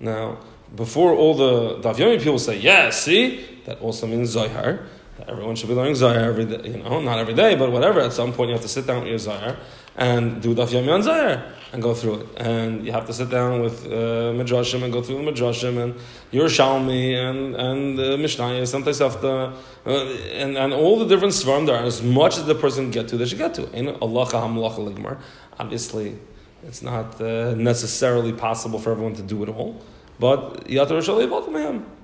Now, 0.00 0.38
before 0.74 1.14
all 1.14 1.34
the 1.34 1.76
Daf 1.80 1.96
Yomi 1.96 2.18
people 2.18 2.38
say, 2.38 2.58
yeah, 2.58 2.90
see, 2.90 3.44
that 3.64 3.80
also 3.80 4.06
means 4.06 4.30
Zohar, 4.30 4.80
everyone 5.26 5.56
should 5.56 5.68
be 5.68 5.74
learning 5.74 5.94
Zohar 5.94 6.18
every 6.18 6.44
day, 6.44 6.70
you 6.70 6.82
know, 6.82 7.00
not 7.00 7.18
every 7.18 7.34
day, 7.34 7.54
but 7.54 7.70
whatever, 7.70 8.00
at 8.00 8.12
some 8.12 8.32
point 8.32 8.48
you 8.48 8.54
have 8.54 8.62
to 8.62 8.68
sit 8.68 8.86
down 8.86 9.00
with 9.00 9.08
your 9.08 9.18
Zohar 9.18 9.56
and 9.96 10.42
do 10.42 10.54
Daf 10.54 10.68
Yomi 10.68 10.92
on 10.92 11.02
Zohar 11.02 11.52
and 11.72 11.82
go 11.82 11.94
through 11.94 12.20
it. 12.20 12.26
And 12.36 12.86
you 12.86 12.92
have 12.92 13.06
to 13.06 13.12
sit 13.12 13.30
down 13.30 13.60
with 13.60 13.86
uh, 13.86 14.32
Midrashim 14.38 14.82
and 14.82 14.92
go 14.92 15.02
through 15.02 15.24
the 15.24 15.30
Midrashim 15.30 15.82
and 15.82 15.94
Yerushalmi 16.32 17.14
and, 17.14 17.56
and 17.56 17.98
uh, 17.98 18.66
sometimes 18.66 19.00
after, 19.00 19.52
uh, 19.84 19.90
and, 20.32 20.56
and 20.56 20.72
all 20.72 20.98
the 20.98 21.06
different 21.06 21.34
Svarim 21.34 21.66
there, 21.66 21.82
as 21.82 22.02
much 22.02 22.38
as 22.38 22.44
the 22.44 22.54
person 22.54 22.90
get 22.90 23.08
to, 23.08 23.16
they 23.16 23.26
should 23.26 23.38
get 23.38 23.54
to. 23.54 23.70
In 23.72 23.88
Allah. 24.00 25.18
Obviously, 25.58 26.18
it's 26.64 26.82
not 26.82 27.20
uh, 27.20 27.54
necessarily 27.54 28.32
possible 28.32 28.78
for 28.78 28.92
everyone 28.92 29.14
to 29.14 29.22
do 29.22 29.42
it 29.42 29.48
all. 29.48 29.80
But 30.18 30.68
you 30.68 30.80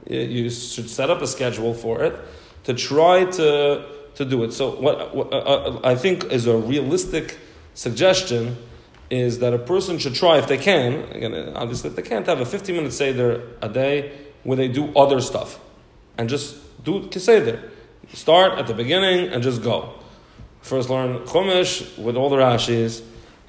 you 0.07 0.51
should 0.51 0.91
set 0.91 1.09
up 1.09 1.23
a 1.23 1.27
schedule 1.27 1.73
for 1.73 2.03
it 2.03 2.15
to 2.65 2.75
try 2.75 3.25
to, 3.25 3.85
to 4.15 4.25
do 4.25 4.45
it. 4.45 4.53
So, 4.53 4.71
what, 4.77 5.15
what 5.15 5.33
uh, 5.33 5.39
uh 5.39 5.81
I 5.83 5.95
think 5.95 6.25
is 6.25 6.47
a 6.47 6.57
realistic 6.57 7.39
suggestion 7.75 8.57
is 9.13 9.41
that 9.41 9.53
a 9.53 9.59
person 9.59 9.99
should 9.99 10.15
try, 10.15 10.39
if 10.39 10.49
they 10.49 10.57
can, 10.57 11.05
again, 11.13 11.53
obviously, 11.55 11.91
they 11.91 12.01
can't 12.01 12.27
have 12.27 12.41
a 12.41 12.47
15 12.47 12.75
minute 12.75 12.95
Seder 12.95 13.47
a 13.61 13.69
day 13.69 14.11
where 14.43 14.57
they 14.57 14.69
do 14.69 14.91
other 14.97 15.21
stuff 15.21 15.61
and 16.17 16.31
just 16.31 16.57
do 16.83 17.11
Seder. 17.13 17.71
Start 18.15 18.59
at 18.59 18.67
the 18.67 18.73
beginning 18.73 19.29
and 19.29 19.43
just 19.43 19.63
go. 19.63 19.93
First 20.63 20.89
learn 20.89 21.19
Chumash 21.27 21.99
with 21.99 22.17
all 22.17 22.31
the 22.31 22.37
Rashis 22.37 23.03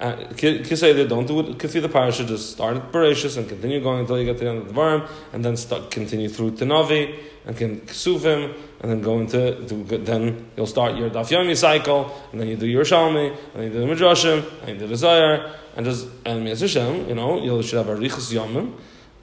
uh, 0.03 0.17
Kiseder, 0.33 1.07
don't 1.07 1.25
do 1.25 1.39
it 1.39 1.57
Kafi 1.57 1.81
the 1.81 1.87
parasha, 1.87 2.25
just 2.25 2.51
start 2.51 2.75
at 2.75 2.91
Bereshis 2.91 3.37
and 3.37 3.47
continue 3.47 3.81
going 3.81 4.01
until 4.01 4.19
you 4.19 4.25
get 4.25 4.37
to 4.37 4.43
the 4.43 4.49
end 4.49 4.59
of 4.59 4.67
Devarim, 4.67 5.07
and 5.31 5.45
then 5.45 5.55
start, 5.55 5.89
continue 5.91 6.27
through 6.27 6.51
Tanavi, 6.51 7.17
and 7.45 7.55
can 7.55 7.79
Ksuvim, 7.81 8.53
and 8.81 8.91
then 8.91 9.01
go 9.01 9.19
into, 9.19 9.65
do, 9.65 9.83
then 9.83 10.45
you'll 10.57 10.67
start 10.67 10.97
your 10.97 11.09
Daf 11.09 11.29
Yomi 11.29 11.55
cycle, 11.55 12.13
and 12.33 12.41
then 12.41 12.49
you 12.49 12.57
do 12.57 12.67
your 12.67 12.83
Shalmi, 12.83 13.29
and 13.29 13.55
then 13.55 13.63
you 13.63 13.69
do 13.69 13.79
the 13.79 13.85
Midrashim, 13.85 14.43
and 14.61 14.69
you 14.69 14.77
do 14.77 14.87
the 14.87 14.97
Zohar, 14.97 15.53
and 15.77 15.85
just, 15.85 16.07
and 16.25 16.45
Hashem, 16.49 17.07
you 17.07 17.15
know, 17.15 17.41
you 17.41 17.63
should 17.63 17.77
have 17.77 17.87
a 17.87 17.95
Riches 17.95 18.33
Yomim, 18.33 18.73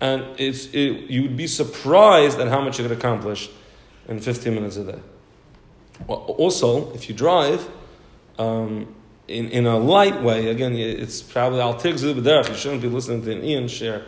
and 0.01 0.25
it's, 0.39 0.65
it, 0.73 1.11
you'd 1.11 1.37
be 1.37 1.47
surprised 1.47 2.41
at 2.41 2.49
how 2.49 2.63
much 2.63 2.79
you 2.79 2.89
could 2.89 2.97
accomplish 2.97 3.51
in 4.09 4.19
15 4.19 4.55
minutes 4.55 4.77
a 4.77 4.85
day. 4.85 4.99
Well, 6.07 6.21
also, 6.39 6.91
if 6.95 7.11
you 7.11 7.15
drive, 7.15 7.69
um, 8.39 8.95
in, 9.31 9.49
in 9.49 9.67
a 9.67 9.79
light 9.79 10.23
way. 10.23 10.49
Again, 10.49 10.75
it's 10.75 11.23
probably 11.23 11.61
al 11.61 11.75
tigzu 11.75 12.15
b'derech. 12.15 12.49
You 12.49 12.55
shouldn't 12.55 12.83
be 12.83 12.89
listening 12.89 13.23
to 13.23 13.33
an 13.33 13.45
Ian 13.45 13.69
share 13.69 14.05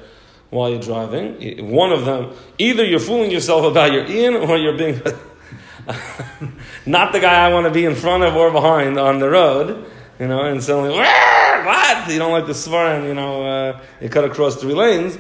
while 0.50 0.68
you're 0.68 0.80
driving. 0.80 1.70
One 1.70 1.92
of 1.92 2.04
them, 2.04 2.32
either 2.58 2.84
you're 2.84 3.00
fooling 3.00 3.30
yourself 3.30 3.64
about 3.64 3.92
your 3.92 4.04
Ian, 4.04 4.34
or 4.34 4.56
you're 4.56 4.76
being 4.76 5.00
not 6.86 7.12
the 7.12 7.20
guy 7.20 7.46
I 7.46 7.52
want 7.52 7.66
to 7.66 7.72
be 7.72 7.84
in 7.84 7.94
front 7.94 8.24
of 8.24 8.36
or 8.36 8.50
behind 8.50 8.98
on 8.98 9.18
the 9.18 9.30
road. 9.30 9.86
You 10.18 10.28
know, 10.28 10.42
and 10.42 10.62
suddenly, 10.62 10.90
what? 10.90 12.08
You 12.08 12.18
don't 12.18 12.32
like 12.32 12.46
the 12.46 12.54
svarin, 12.54 13.04
you 13.04 13.14
know, 13.14 13.42
uh, 13.44 13.80
you 14.00 14.08
cut 14.08 14.24
across 14.24 14.56
three 14.56 14.74
lanes. 14.74 15.18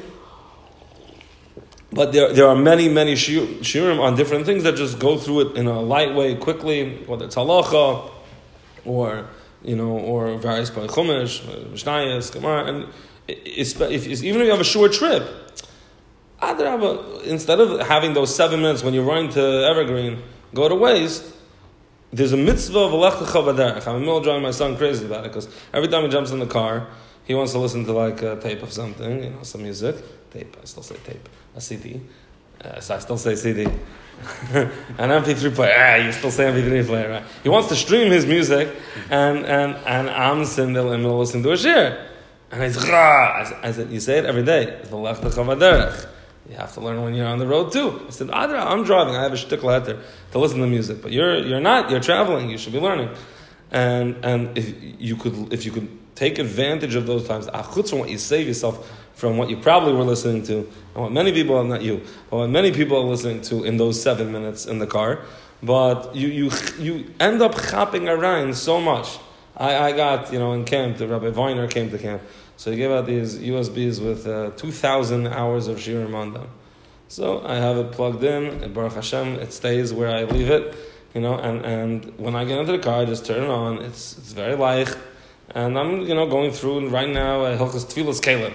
But 1.92 2.12
there, 2.12 2.32
there 2.32 2.46
are 2.46 2.56
many, 2.56 2.88
many 2.88 3.14
shiurim 3.14 4.00
on 4.00 4.16
different 4.16 4.46
things 4.46 4.62
that 4.62 4.76
just 4.76 4.98
go 4.98 5.18
through 5.18 5.50
it 5.50 5.56
in 5.56 5.66
a 5.66 5.80
light 5.80 6.14
way, 6.14 6.34
quickly, 6.36 7.04
whether 7.04 7.26
it's 7.26 7.36
halacha 7.36 8.10
or 8.84 9.26
you 9.64 9.76
know, 9.76 9.90
or 9.90 10.36
various 10.38 10.70
by 10.70 10.86
Chumash, 10.86 11.40
Mishnayos, 11.72 12.32
Gemara, 12.32 12.64
and 12.64 12.92
if, 13.28 13.80
even 13.80 14.40
if 14.40 14.44
you 14.44 14.50
have 14.50 14.60
a 14.60 14.64
short 14.64 14.92
trip, 14.92 15.22
instead 17.24 17.60
of 17.60 17.86
having 17.86 18.14
those 18.14 18.34
seven 18.34 18.60
minutes 18.60 18.82
when 18.82 18.94
you're 18.94 19.04
running 19.04 19.30
to 19.30 19.40
Evergreen, 19.40 20.22
go 20.54 20.68
to 20.68 20.74
waste. 20.74 21.24
There's 22.12 22.32
a 22.32 22.36
mitzvah 22.36 22.78
of 22.78 22.92
alechtacha 22.92 23.54
b'derech. 23.54 23.86
I'm 23.86 24.00
middle 24.00 24.20
driving 24.20 24.42
my 24.42 24.50
son 24.50 24.76
crazy 24.76 25.06
about 25.06 25.24
it 25.24 25.28
because 25.28 25.48
every 25.72 25.88
time 25.88 26.02
he 26.02 26.10
jumps 26.10 26.30
in 26.30 26.40
the 26.40 26.46
car, 26.46 26.88
he 27.24 27.34
wants 27.34 27.52
to 27.52 27.58
listen 27.58 27.84
to 27.86 27.92
like 27.92 28.20
a 28.22 28.38
tape 28.38 28.62
of 28.62 28.72
something, 28.72 29.24
you 29.24 29.30
know, 29.30 29.42
some 29.42 29.62
music. 29.62 29.96
Tape, 30.30 30.56
I 30.60 30.64
still 30.64 30.82
say 30.82 30.96
tape. 31.04 31.28
A 31.54 31.60
CD. 31.60 32.00
Uh, 32.64 32.80
so 32.80 32.94
I 32.94 32.98
still 32.98 33.18
say 33.18 33.34
CD. 33.34 33.64
an 33.64 34.70
MP3 34.98 35.54
player. 35.54 35.74
Ah, 35.76 35.96
you 35.96 36.12
still 36.12 36.30
say 36.30 36.44
MP3 36.44 36.86
player, 36.86 37.10
right? 37.10 37.24
He 37.42 37.48
wants 37.48 37.68
to 37.70 37.76
stream 37.76 38.12
his 38.12 38.24
music, 38.24 38.68
and 39.10 39.44
and 39.44 39.74
and 39.84 40.08
I'm 40.10 40.44
sitting 40.44 40.74
there 40.74 40.86
and 40.86 41.04
listening 41.18 41.42
to 41.42 41.52
a 41.52 41.56
shir. 41.56 42.08
And 42.52 42.62
he's 42.62 42.76
I, 42.88 43.60
I 43.62 43.72
said, 43.72 43.90
you 43.90 43.98
say 43.98 44.18
it 44.18 44.26
every 44.26 44.44
day. 44.44 44.78
You 44.90 46.56
have 46.56 46.74
to 46.74 46.80
learn 46.80 47.02
when 47.02 47.14
you're 47.14 47.26
on 47.26 47.38
the 47.38 47.46
road 47.46 47.72
too. 47.72 48.04
I 48.06 48.10
said, 48.10 48.30
I'm 48.30 48.84
driving. 48.84 49.16
I 49.16 49.22
have 49.22 49.32
a 49.32 49.36
shtickle 49.36 49.64
letter 49.64 50.00
to 50.32 50.38
listen 50.38 50.60
to 50.60 50.66
music, 50.66 51.00
but 51.02 51.10
you're 51.10 51.38
you're 51.38 51.60
not. 51.60 51.90
You're 51.90 52.00
traveling. 52.00 52.50
You 52.50 52.58
should 52.58 52.74
be 52.74 52.80
learning. 52.80 53.08
And 53.70 54.24
and 54.24 54.56
if 54.56 54.74
you 55.00 55.16
could 55.16 55.52
if 55.52 55.64
you 55.64 55.72
could 55.72 55.88
take 56.14 56.38
advantage 56.38 56.94
of 56.94 57.06
those 57.06 57.26
times, 57.26 57.48
from 57.88 57.98
what 57.98 58.10
you 58.10 58.18
save 58.18 58.46
yourself 58.46 59.01
from 59.14 59.36
what 59.36 59.50
you 59.50 59.56
probably 59.56 59.92
were 59.92 60.04
listening 60.04 60.42
to, 60.44 60.58
and 60.58 61.02
what 61.02 61.12
many 61.12 61.32
people, 61.32 61.62
not 61.64 61.82
you, 61.82 62.02
but 62.30 62.38
what 62.38 62.50
many 62.50 62.72
people 62.72 62.96
are 62.96 63.04
listening 63.04 63.40
to 63.42 63.64
in 63.64 63.76
those 63.76 64.02
seven 64.02 64.32
minutes 64.32 64.66
in 64.66 64.78
the 64.78 64.86
car. 64.86 65.20
But 65.62 66.14
you, 66.16 66.28
you, 66.28 66.50
you 66.78 67.10
end 67.20 67.40
up 67.40 67.54
hopping 67.54 68.08
around 68.08 68.56
so 68.56 68.80
much. 68.80 69.18
I, 69.56 69.76
I 69.76 69.92
got, 69.92 70.32
you 70.32 70.38
know, 70.38 70.52
in 70.54 70.64
camp, 70.64 70.96
the 70.96 71.06
Rabbi 71.06 71.28
Weiner 71.28 71.68
came 71.68 71.90
to 71.90 71.98
camp. 71.98 72.22
So 72.56 72.70
he 72.70 72.76
gave 72.76 72.90
out 72.90 73.06
these 73.06 73.38
USBs 73.38 74.04
with 74.04 74.26
uh, 74.26 74.50
2,000 74.56 75.26
hours 75.28 75.68
of 75.68 75.78
shiurim 75.78 76.14
on 76.14 76.32
them. 76.32 76.48
So 77.08 77.44
I 77.46 77.56
have 77.56 77.76
it 77.76 77.92
plugged 77.92 78.24
in, 78.24 78.62
and 78.62 78.74
Baruch 78.74 78.94
Hashem, 78.94 79.34
it 79.34 79.52
stays 79.52 79.92
where 79.92 80.08
I 80.08 80.24
leave 80.24 80.50
it, 80.50 80.74
you 81.14 81.20
know, 81.20 81.34
and, 81.34 81.64
and 81.64 82.18
when 82.18 82.34
I 82.34 82.44
get 82.44 82.58
into 82.58 82.72
the 82.72 82.78
car, 82.78 83.02
I 83.02 83.04
just 83.04 83.26
turn 83.26 83.44
it 83.44 83.50
on. 83.50 83.78
It's, 83.82 84.16
it's 84.16 84.32
very 84.32 84.56
light. 84.56 84.96
And 85.54 85.78
I'm, 85.78 86.00
you 86.00 86.14
know, 86.14 86.26
going 86.26 86.52
through 86.52 86.78
and 86.78 86.92
right 86.92 87.08
now 87.08 87.40
Hilchas 87.56 87.84
Tfilas 87.84 88.20
Kalim. 88.20 88.54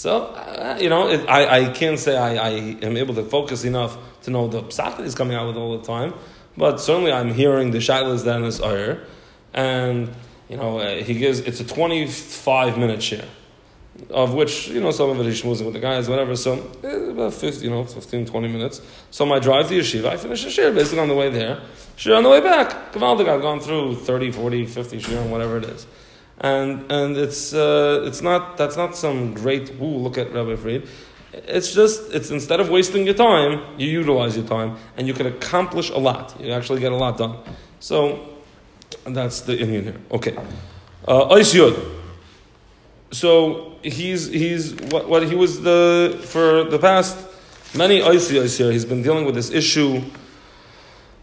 So, 0.00 0.22
uh, 0.22 0.78
you 0.80 0.88
know, 0.88 1.10
I, 1.28 1.58
I 1.58 1.72
can't 1.72 1.98
say 1.98 2.16
I, 2.16 2.36
I 2.36 2.48
am 2.80 2.96
able 2.96 3.12
to 3.16 3.22
focus 3.22 3.64
enough 3.64 3.98
to 4.22 4.30
know 4.30 4.48
the 4.48 4.62
psach 4.62 4.96
that 4.96 5.00
he's 5.04 5.14
coming 5.14 5.36
out 5.36 5.48
with 5.48 5.58
all 5.58 5.76
the 5.76 5.84
time, 5.84 6.14
but 6.56 6.80
certainly 6.80 7.12
I'm 7.12 7.34
hearing 7.34 7.70
the 7.70 7.80
shailas 7.80 8.24
that 8.24 8.38
in 8.38 8.44
his 8.44 8.62
ayr, 8.62 9.04
and, 9.52 10.10
you 10.48 10.56
know, 10.56 10.78
uh, 10.78 11.02
he 11.02 11.12
gives, 11.12 11.40
it's 11.40 11.60
a 11.60 11.66
25 11.66 12.78
minute 12.78 13.02
share, 13.02 13.26
of 14.08 14.32
which, 14.32 14.68
you 14.68 14.80
know, 14.80 14.90
some 14.90 15.10
of 15.10 15.20
it 15.20 15.26
he's 15.26 15.44
with 15.44 15.74
the 15.74 15.80
guys, 15.80 16.08
whatever, 16.08 16.34
so 16.34 16.54
eh, 16.82 17.10
about 17.10 17.34
50, 17.34 17.62
you 17.62 17.70
know, 17.70 17.84
15, 17.84 18.24
20 18.24 18.48
minutes. 18.48 18.80
So 19.10 19.26
my 19.26 19.38
drive 19.38 19.68
to 19.68 19.78
yeshiva, 19.78 20.06
I 20.06 20.16
finish 20.16 20.44
the 20.44 20.50
share 20.50 20.72
basically 20.72 21.00
on 21.00 21.08
the 21.08 21.14
way 21.14 21.28
there, 21.28 21.60
share 21.96 22.16
on 22.16 22.22
the 22.22 22.30
way 22.30 22.40
back. 22.40 22.94
Kavaldik, 22.94 23.28
I've 23.28 23.42
gone 23.42 23.60
through 23.60 23.96
30, 23.96 24.30
40, 24.30 24.64
50 24.64 24.98
share, 24.98 25.22
whatever 25.28 25.58
it 25.58 25.64
is 25.64 25.86
and 26.40 26.90
and 26.90 27.16
it's 27.16 27.52
uh, 27.52 28.02
it's 28.06 28.22
not 28.22 28.56
that's 28.56 28.76
not 28.76 28.96
some 28.96 29.34
great 29.34 29.74
woo. 29.78 29.98
Look 29.98 30.18
at 30.18 30.32
Rabbi 30.32 30.56
Fried. 30.56 30.88
It's 31.32 31.72
just 31.72 32.12
it's 32.12 32.30
instead 32.30 32.60
of 32.60 32.70
wasting 32.70 33.04
your 33.04 33.14
time, 33.14 33.60
you 33.78 33.88
utilize 33.88 34.36
your 34.36 34.46
time, 34.46 34.76
and 34.96 35.06
you 35.06 35.14
can 35.14 35.26
accomplish 35.26 35.90
a 35.90 35.98
lot. 35.98 36.40
You 36.40 36.52
actually 36.52 36.80
get 36.80 36.92
a 36.92 36.96
lot 36.96 37.18
done. 37.18 37.36
So 37.78 38.38
that's 39.04 39.42
the 39.42 39.58
Indian 39.58 39.84
here. 39.84 40.00
Okay, 40.10 40.36
uh, 41.06 41.42
So 43.12 43.78
he's 43.82 44.28
he's 44.28 44.74
what, 44.90 45.08
what 45.08 45.28
he 45.28 45.34
was 45.34 45.60
the 45.62 46.18
for 46.24 46.64
the 46.64 46.78
past 46.78 47.16
many 47.76 48.00
Oisiyos 48.00 48.56
here. 48.56 48.72
He's 48.72 48.86
been 48.86 49.02
dealing 49.02 49.24
with 49.26 49.34
this 49.34 49.50
issue. 49.50 50.02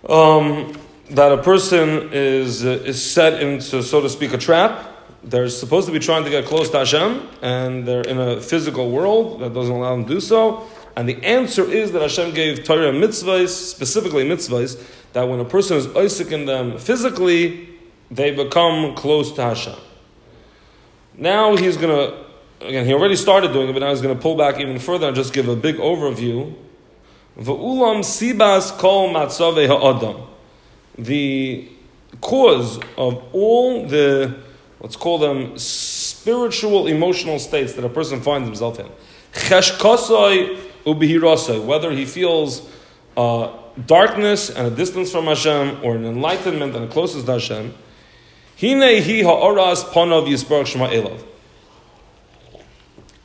Um, 0.07 0.73
that 1.09 1.31
a 1.31 1.37
person 1.37 2.09
is 2.11 2.65
uh, 2.65 2.69
is 2.85 3.01
set 3.01 3.41
into, 3.41 3.81
so 3.81 4.01
to 4.01 4.09
speak, 4.09 4.33
a 4.33 4.37
trap, 4.37 4.86
they're 5.27 5.49
supposed 5.49 5.87
to 5.87 5.93
be 5.93 5.99
trying 5.99 6.23
to 6.23 6.29
get 6.29 6.45
close 6.45 6.69
to 6.69 6.79
Hashem, 6.79 7.27
and 7.41 7.85
they're 7.85 8.01
in 8.01 8.17
a 8.17 8.39
physical 8.39 8.91
world 8.91 9.41
that 9.41 9.53
doesn't 9.53 9.75
allow 9.75 9.95
them 9.95 10.05
to 10.05 10.13
do 10.15 10.19
so. 10.21 10.65
And 10.95 11.07
the 11.07 11.21
answer 11.23 11.69
is 11.69 11.91
that 11.91 12.01
Hashem 12.01 12.33
gave 12.33 12.63
Torah 12.63 12.91
mitzvahs, 12.91 13.49
specifically 13.49 14.23
mitzvahs, 14.23 14.81
that 15.13 15.23
when 15.27 15.39
a 15.39 15.45
person 15.45 15.77
is 15.77 15.87
Isaac 15.95 16.31
in 16.31 16.45
them 16.45 16.77
physically, 16.77 17.69
they 18.09 18.31
become 18.31 18.95
close 18.95 19.33
to 19.33 19.43
Hashem. 19.43 19.75
Now 21.15 21.57
he's 21.57 21.75
going 21.75 21.95
to, 21.95 22.65
again, 22.65 22.85
he 22.85 22.93
already 22.93 23.17
started 23.17 23.51
doing 23.51 23.69
it, 23.69 23.73
but 23.73 23.79
now 23.79 23.89
he's 23.89 24.01
going 24.01 24.15
to 24.15 24.21
pull 24.21 24.37
back 24.37 24.59
even 24.59 24.79
further 24.79 25.07
and 25.07 25.15
just 25.15 25.33
give 25.33 25.49
a 25.49 25.55
big 25.55 25.75
overview. 25.75 26.55
V'ulam 27.37 27.99
sibas 27.99 28.71
kol 28.77 29.13
matzave 29.13 29.67
ha'adam. 29.67 30.25
The 30.97 31.69
cause 32.21 32.79
of 32.97 33.23
all 33.33 33.85
the 33.85 34.46
let's 34.79 34.95
call 34.95 35.17
them 35.17 35.57
spiritual, 35.57 36.87
emotional 36.87 37.39
states 37.39 37.73
that 37.73 37.85
a 37.85 37.89
person 37.89 38.21
finds 38.21 38.47
himself 38.47 38.79
in. 38.79 38.87
Whether 41.67 41.91
he 41.91 42.05
feels 42.05 42.69
uh, 43.17 43.51
darkness 43.85 44.49
and 44.49 44.67
a 44.67 44.71
distance 44.71 45.11
from 45.11 45.25
Hashem, 45.25 45.83
or 45.83 45.95
an 45.95 46.05
enlightenment 46.05 46.75
and 46.75 46.85
a 46.85 46.87
closeness 46.87 47.25
to 47.25 47.33
Hashem. 47.33 47.73
Ha'oras 48.59 49.83
shema 49.83 50.87
elav. 50.87 51.23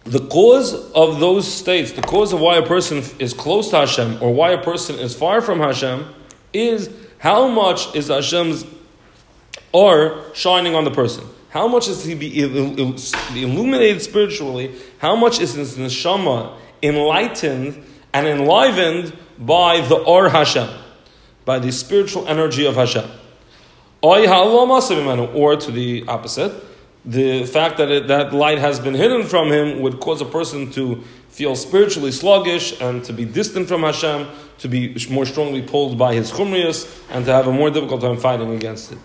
The 0.04 0.26
cause 0.26 0.74
of 0.92 1.20
those 1.20 1.46
states, 1.46 1.92
the 1.92 2.02
cause 2.02 2.32
of 2.32 2.40
why 2.40 2.56
a 2.56 2.66
person 2.66 3.04
is 3.20 3.32
close 3.32 3.68
to 3.70 3.76
Hashem 3.76 4.20
or 4.20 4.34
why 4.34 4.50
a 4.50 4.62
person 4.62 4.98
is 4.98 5.14
far 5.14 5.40
from 5.40 5.60
Hashem, 5.60 6.06
is 6.52 6.90
how 7.18 7.46
much 7.46 7.94
is 7.94 8.08
Hashem's 8.08 8.64
or 9.72 10.22
shining 10.34 10.74
on 10.74 10.84
the 10.84 10.90
person. 10.90 11.24
How 11.50 11.68
much 11.68 11.88
is 11.88 12.04
he 12.04 12.14
be 12.14 12.40
illuminated 12.40 14.00
spiritually? 14.00 14.74
How 14.98 15.14
much 15.14 15.40
is 15.40 15.52
his 15.54 15.76
neshama 15.76 16.56
enlightened 16.82 17.84
and 18.14 18.26
enlivened 18.26 19.16
by 19.38 19.80
the 19.82 19.96
Or 19.96 20.30
Hashem, 20.30 20.68
by 21.44 21.58
the 21.58 21.70
spiritual 21.72 22.26
energy 22.26 22.64
of 22.66 22.76
Hashem? 22.76 23.10
Or 24.02 24.16
to 25.56 25.70
the 25.70 26.04
opposite, 26.08 26.52
the 27.04 27.44
fact 27.44 27.78
that 27.78 27.90
it, 27.90 28.08
that 28.08 28.32
light 28.32 28.58
has 28.58 28.80
been 28.80 28.94
hidden 28.94 29.24
from 29.24 29.50
him 29.52 29.80
would 29.80 30.00
cause 30.00 30.20
a 30.20 30.24
person 30.24 30.70
to 30.72 31.02
feel 31.28 31.56
spiritually 31.56 32.12
sluggish 32.12 32.80
and 32.80 33.04
to 33.04 33.12
be 33.12 33.24
distant 33.24 33.68
from 33.68 33.82
Hashem, 33.82 34.28
to 34.58 34.68
be 34.68 34.96
more 35.10 35.26
strongly 35.26 35.62
pulled 35.62 35.98
by 35.98 36.14
his 36.14 36.30
chumrius, 36.30 36.86
and 37.10 37.24
to 37.26 37.32
have 37.32 37.46
a 37.46 37.52
more 37.52 37.70
difficult 37.70 38.00
time 38.00 38.16
fighting 38.18 38.54
against 38.54 38.92
it. 38.92 38.98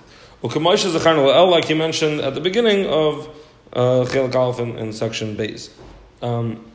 Like 0.56 1.66
he 1.66 1.74
mentioned 1.74 2.22
at 2.22 2.36
the 2.36 2.42
beginning 2.42 2.86
of 2.88 3.27
Chelik 3.74 4.34
uh, 4.34 4.39
Aleph 4.39 4.60
in, 4.60 4.77
in 4.77 4.94
section 4.94 5.36
base. 5.36 5.70
Um, 6.22 6.66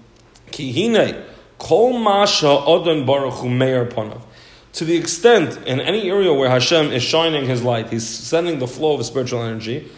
kol 1.59 1.99
masha 1.99 2.49
odon 2.49 3.07
baruch 3.07 3.45
meir 3.45 3.87
panav. 3.87 4.23
To 4.75 4.85
the 4.85 4.97
extent 4.97 5.59
in 5.67 5.81
any 5.81 6.11
area 6.11 6.33
where 6.33 6.49
Hashem 6.49 6.93
is 6.93 7.03
shining 7.03 7.45
His 7.45 7.63
light, 7.63 7.91
He's 7.91 8.09
sending 8.09 8.59
the 8.59 8.67
flow 8.67 8.99
of 8.99 9.05
spiritual 9.05 9.43
energy, 9.43 9.91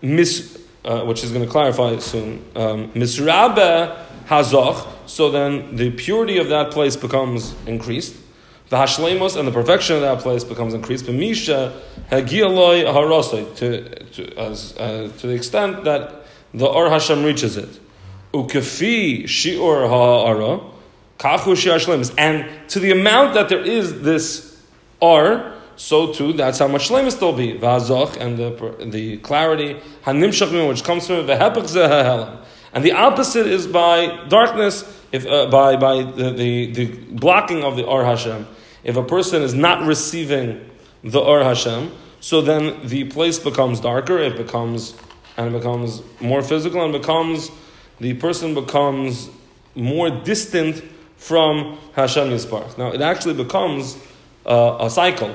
mis, 0.00 0.58
uh, 0.84 1.04
which 1.04 1.22
is 1.22 1.30
going 1.30 1.44
to 1.44 1.50
clarify 1.50 1.98
soon. 1.98 2.44
Um, 2.56 2.90
misrabe 2.92 4.06
hazoch. 4.26 4.88
So 5.06 5.30
then 5.30 5.76
the 5.76 5.90
purity 5.90 6.38
of 6.38 6.48
that 6.48 6.70
place 6.70 6.96
becomes 6.96 7.54
increased 7.66 8.16
the 8.72 8.78
hashlemus 8.78 9.36
and 9.36 9.46
the 9.46 9.52
perfection 9.52 9.96
of 9.96 10.00
that 10.00 10.20
place 10.20 10.44
becomes 10.44 10.72
increased. 10.72 11.04
But 11.04 11.14
misha 11.14 11.78
hagialoi 12.10 12.86
harosoi 12.90 13.54
to 13.56 14.04
to 14.14 14.34
as 14.38 14.74
uh, 14.78 15.12
to 15.18 15.26
the 15.26 15.34
extent 15.34 15.84
that 15.84 16.24
the 16.54 16.64
or 16.64 16.88
Hashem 16.88 17.22
reaches 17.22 17.58
it. 17.58 17.68
Ukefi 18.32 19.24
shiur 19.24 19.86
ha'ara 19.90 20.60
kachu 21.18 22.14
and 22.16 22.70
to 22.70 22.80
the 22.80 22.92
amount 22.92 23.34
that 23.34 23.50
there 23.50 23.60
is 23.60 24.00
this 24.00 24.58
or. 25.00 25.52
So 25.76 26.12
too, 26.14 26.32
that's 26.32 26.58
how 26.58 26.68
much 26.68 26.88
shlemus 26.88 27.18
there'll 27.18 27.34
be. 27.34 27.58
V'hazoch 27.58 28.16
and 28.16 28.38
the 28.38 28.86
the 28.86 29.18
clarity 29.18 29.76
hanimshach 30.06 30.66
which 30.66 30.82
comes 30.82 31.06
from 31.06 31.26
the 31.26 31.34
it. 31.34 32.38
And 32.72 32.82
the 32.82 32.92
opposite 32.92 33.46
is 33.46 33.66
by 33.66 34.26
darkness, 34.28 34.82
if 35.12 35.26
uh, 35.26 35.50
by 35.50 35.76
by 35.76 36.04
the, 36.04 36.30
the, 36.30 36.72
the 36.72 36.86
blocking 37.10 37.64
of 37.64 37.76
the 37.76 37.84
Or 37.84 38.06
Hashem. 38.06 38.46
If 38.84 38.96
a 38.96 39.02
person 39.02 39.42
is 39.42 39.54
not 39.54 39.86
receiving 39.86 40.68
the 41.04 41.20
Or 41.20 41.42
Hashem, 41.42 41.92
so 42.20 42.40
then 42.40 42.86
the 42.86 43.04
place 43.04 43.38
becomes 43.38 43.80
darker, 43.80 44.18
it 44.18 44.36
becomes, 44.36 44.94
and 45.36 45.54
it 45.54 45.58
becomes 45.58 46.02
more 46.20 46.42
physical, 46.42 46.82
and 46.82 46.92
becomes, 46.92 47.50
the 48.00 48.14
person 48.14 48.54
becomes 48.54 49.28
more 49.74 50.10
distant 50.10 50.82
from 51.16 51.78
Hashem 51.94 52.28
Yisparach. 52.28 52.76
Now, 52.78 52.92
it 52.92 53.00
actually 53.00 53.34
becomes 53.34 53.96
uh, 54.46 54.78
a 54.80 54.90
cycle, 54.90 55.34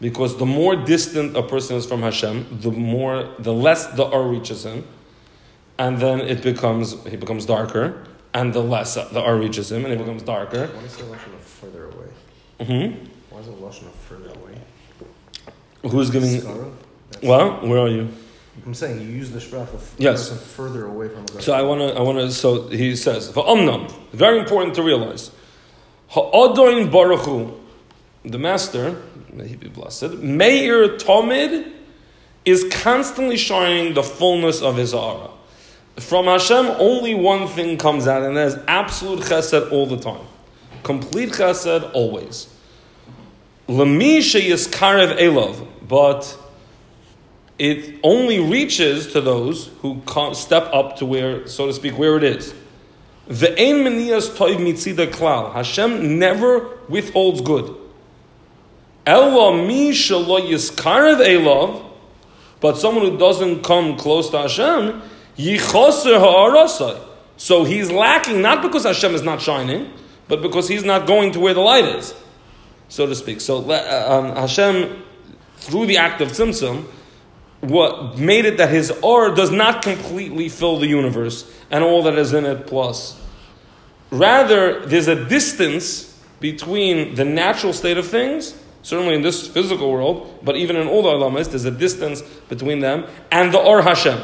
because 0.00 0.36
the 0.36 0.46
more 0.46 0.76
distant 0.76 1.36
a 1.36 1.42
person 1.42 1.76
is 1.76 1.86
from 1.86 2.00
Hashem, 2.02 2.60
the 2.60 2.70
more, 2.70 3.34
the 3.38 3.52
less 3.52 3.86
the 3.88 4.04
Or 4.04 4.28
reaches 4.28 4.64
him, 4.64 4.84
and 5.78 5.98
then 5.98 6.20
it 6.20 6.42
becomes, 6.42 7.02
he 7.04 7.16
becomes 7.16 7.46
darker, 7.46 8.06
and 8.32 8.52
the 8.52 8.62
less 8.62 8.94
the 8.94 9.22
Or 9.22 9.36
reaches 9.36 9.72
him, 9.72 9.84
and 9.84 9.92
it 9.92 9.98
becomes 9.98 10.22
darker. 10.22 10.66
What 10.66 10.84
is 10.84 10.96
the 10.96 11.04
further 11.40 11.86
away? 11.86 12.08
Mm-hmm. 12.60 13.04
Why 13.30 13.40
is 13.40 13.48
it 13.48 13.60
Lashon 13.60 13.90
further 14.08 14.28
away? 14.30 14.60
Who's 15.90 16.10
giving? 16.10 16.32
That's- 16.40 17.22
Well, 17.22 17.66
where 17.66 17.80
are 17.80 17.88
you? 17.88 18.08
I'm 18.64 18.74
saying 18.74 19.00
you 19.00 19.06
use 19.08 19.30
the 19.30 19.38
sprach 19.38 19.72
of 19.74 19.94
Yes. 19.98 20.28
person 20.30 20.38
further 20.38 20.86
away 20.86 21.08
from. 21.08 21.26
So 21.40 21.52
I 21.52 21.62
want 21.62 21.80
to. 21.82 21.94
I 21.98 22.00
want 22.00 22.18
to. 22.18 22.32
So 22.32 22.68
he 22.68 22.96
says, 22.96 23.30
"Va'omnam." 23.30 23.92
Very 24.12 24.38
important 24.38 24.74
to 24.76 24.82
realize. 24.82 25.30
Ha'adoin 26.08 26.90
baruchu, 26.90 27.52
the 28.24 28.38
master, 28.38 28.96
may 29.32 29.46
he 29.46 29.56
be 29.56 29.68
blessed. 29.68 30.10
Meir 30.22 30.96
Tomid 30.96 31.70
is 32.46 32.64
constantly 32.70 33.36
shining 33.36 33.92
the 33.94 34.02
fullness 34.02 34.62
of 34.62 34.76
his 34.76 34.94
aura. 34.94 35.28
From 35.98 36.24
Hashem, 36.26 36.66
only 36.78 37.14
one 37.14 37.46
thing 37.48 37.76
comes 37.76 38.06
out, 38.08 38.22
and 38.22 38.36
that 38.36 38.46
is 38.48 38.58
absolute 38.68 39.20
chesed 39.20 39.70
all 39.70 39.86
the 39.86 39.96
time. 39.98 40.24
Complete 40.86 41.30
chesed 41.30 41.90
always. 41.94 42.46
Lemi 43.66 44.18
sheyiskarev 44.18 45.18
elov, 45.18 45.66
but 45.88 46.38
it 47.58 47.98
only 48.04 48.38
reaches 48.38 49.12
to 49.12 49.20
those 49.20 49.66
who 49.82 50.00
step 50.32 50.72
up 50.72 50.94
to 50.98 51.04
where, 51.04 51.44
so 51.48 51.66
to 51.66 51.72
speak, 51.72 51.98
where 51.98 52.16
it 52.16 52.22
is. 52.22 52.54
The 53.26 53.48
Ve'ein 53.48 53.82
meniyas 53.82 54.30
toiv 54.36 54.58
mitzida 54.58 55.08
klal. 55.08 55.52
Hashem 55.54 56.20
never 56.20 56.68
withholds 56.88 57.40
good. 57.40 57.74
Ela 59.04 59.66
mi 59.66 59.90
shelo 59.90 60.40
yiskarev 60.40 61.18
elov, 61.18 61.84
but 62.60 62.78
someone 62.78 63.10
who 63.10 63.18
doesn't 63.18 63.64
come 63.64 63.96
close 63.96 64.30
to 64.30 64.38
Hashem, 64.38 65.02
yichoser 65.36 66.20
ha'arasai. 66.20 67.00
So 67.38 67.64
he's 67.64 67.90
lacking 67.90 68.40
not 68.40 68.62
because 68.62 68.84
Hashem 68.84 69.16
is 69.16 69.22
not 69.22 69.42
shining, 69.42 69.92
but 70.28 70.42
because 70.42 70.68
he's 70.68 70.84
not 70.84 71.06
going 71.06 71.32
to 71.32 71.40
where 71.40 71.54
the 71.54 71.60
light 71.60 71.84
is, 71.84 72.14
so 72.88 73.06
to 73.06 73.14
speak. 73.14 73.40
So 73.40 73.70
uh, 73.70 74.06
um, 74.08 74.36
Hashem, 74.36 75.02
through 75.56 75.86
the 75.86 75.98
act 75.98 76.20
of 76.20 76.28
tzimtzum, 76.28 76.84
what 77.60 78.18
made 78.18 78.44
it 78.44 78.58
that 78.58 78.70
his 78.70 78.90
or 79.02 79.34
does 79.34 79.50
not 79.50 79.82
completely 79.82 80.48
fill 80.48 80.78
the 80.78 80.86
universe 80.86 81.50
and 81.70 81.82
all 81.82 82.02
that 82.04 82.14
is 82.14 82.32
in 82.32 82.44
it 82.44 82.66
plus. 82.66 83.20
Rather, 84.10 84.86
there's 84.86 85.08
a 85.08 85.24
distance 85.24 86.12
between 86.38 87.14
the 87.14 87.24
natural 87.24 87.72
state 87.72 87.96
of 87.96 88.06
things, 88.06 88.54
certainly 88.82 89.14
in 89.14 89.22
this 89.22 89.48
physical 89.48 89.90
world, 89.90 90.38
but 90.44 90.56
even 90.56 90.76
in 90.76 90.86
all 90.86 91.02
the 91.02 91.08
alamas, 91.08 91.48
there's 91.48 91.64
a 91.64 91.70
distance 91.70 92.22
between 92.48 92.80
them 92.80 93.06
and 93.32 93.52
the 93.52 93.58
or 93.58 93.82
Hashem. 93.82 94.20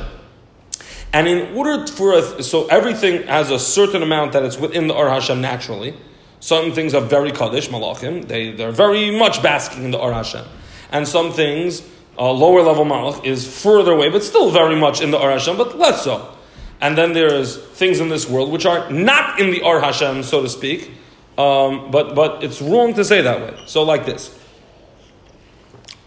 And 1.12 1.28
in 1.28 1.54
order 1.54 1.86
for 1.86 2.14
a, 2.14 2.42
so 2.42 2.66
everything 2.68 3.26
has 3.26 3.50
a 3.50 3.58
certain 3.58 4.02
amount 4.02 4.32
that 4.32 4.44
it's 4.44 4.56
within 4.56 4.86
the 4.86 4.94
Or 4.94 5.10
Hashem 5.10 5.40
naturally. 5.40 5.94
Some 6.40 6.72
things 6.72 6.94
are 6.94 7.02
very 7.02 7.30
kaddish 7.30 7.68
malachim; 7.68 8.26
they 8.26 8.50
they're 8.52 8.72
very 8.72 9.10
much 9.16 9.42
basking 9.42 9.84
in 9.84 9.90
the 9.90 9.98
Or 9.98 10.12
Hashem, 10.12 10.44
and 10.90 11.06
some 11.06 11.32
things 11.32 11.82
uh, 12.18 12.32
lower 12.32 12.62
level 12.62 12.84
malach 12.84 13.24
is 13.24 13.46
further 13.62 13.92
away, 13.92 14.08
but 14.08 14.24
still 14.24 14.50
very 14.50 14.74
much 14.74 15.00
in 15.00 15.10
the 15.10 15.18
Or 15.18 15.30
Hashem, 15.30 15.56
but 15.56 15.78
less 15.78 16.02
so. 16.02 16.34
And 16.80 16.98
then 16.98 17.12
there's 17.12 17.58
things 17.58 18.00
in 18.00 18.08
this 18.08 18.28
world 18.28 18.50
which 18.50 18.66
are 18.66 18.90
not 18.90 19.38
in 19.38 19.50
the 19.50 19.62
Or 19.62 19.80
Hashem, 19.80 20.24
so 20.24 20.42
to 20.42 20.48
speak. 20.48 20.90
Um, 21.38 21.90
but 21.90 22.14
but 22.14 22.42
it's 22.42 22.60
wrong 22.60 22.94
to 22.94 23.04
say 23.04 23.22
that 23.22 23.40
way. 23.40 23.62
So 23.66 23.82
like 23.82 24.04
this, 24.04 24.36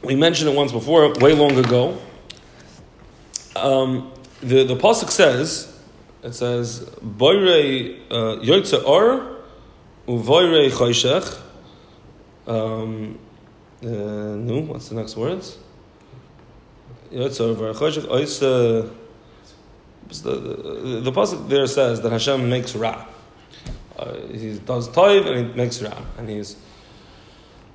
we 0.03 0.15
mentioned 0.15 0.49
it 0.49 0.55
once 0.55 0.71
before, 0.71 1.13
way 1.13 1.33
long 1.33 1.57
ago. 1.57 1.97
Um, 3.55 4.11
the 4.45 4.63
the 4.63 4.75
pasuk 4.75 5.09
says, 5.09 5.77
it 6.23 6.33
says, 6.33 6.81
"Boirei 7.03 7.99
uh, 8.09 8.41
yotze 8.41 8.83
or 8.85 9.37
uvoirei 10.07 10.69
choshech." 10.69 11.41
Um, 12.47 13.17
uh, 13.81 13.87
no, 13.87 14.61
what's 14.61 14.89
the 14.89 14.95
next 14.95 15.15
words? 15.17 15.57
Yotze 17.11 17.39
or 17.41 17.55
uvoirei 17.55 17.73
choshech. 17.73 18.91
The, 20.07 21.01
the 21.01 21.11
pasuk 21.11 21.49
there 21.49 21.65
says 21.65 22.01
that 22.01 22.11
Hashem 22.11 22.47
makes 22.47 22.75
ra. 22.75 23.05
Uh, 23.97 24.13
he 24.27 24.59
does 24.59 24.87
toiv 24.89 25.25
and 25.25 25.47
he 25.47 25.53
makes 25.55 25.81
ra, 25.81 25.97
and 26.17 26.29
he's. 26.29 26.55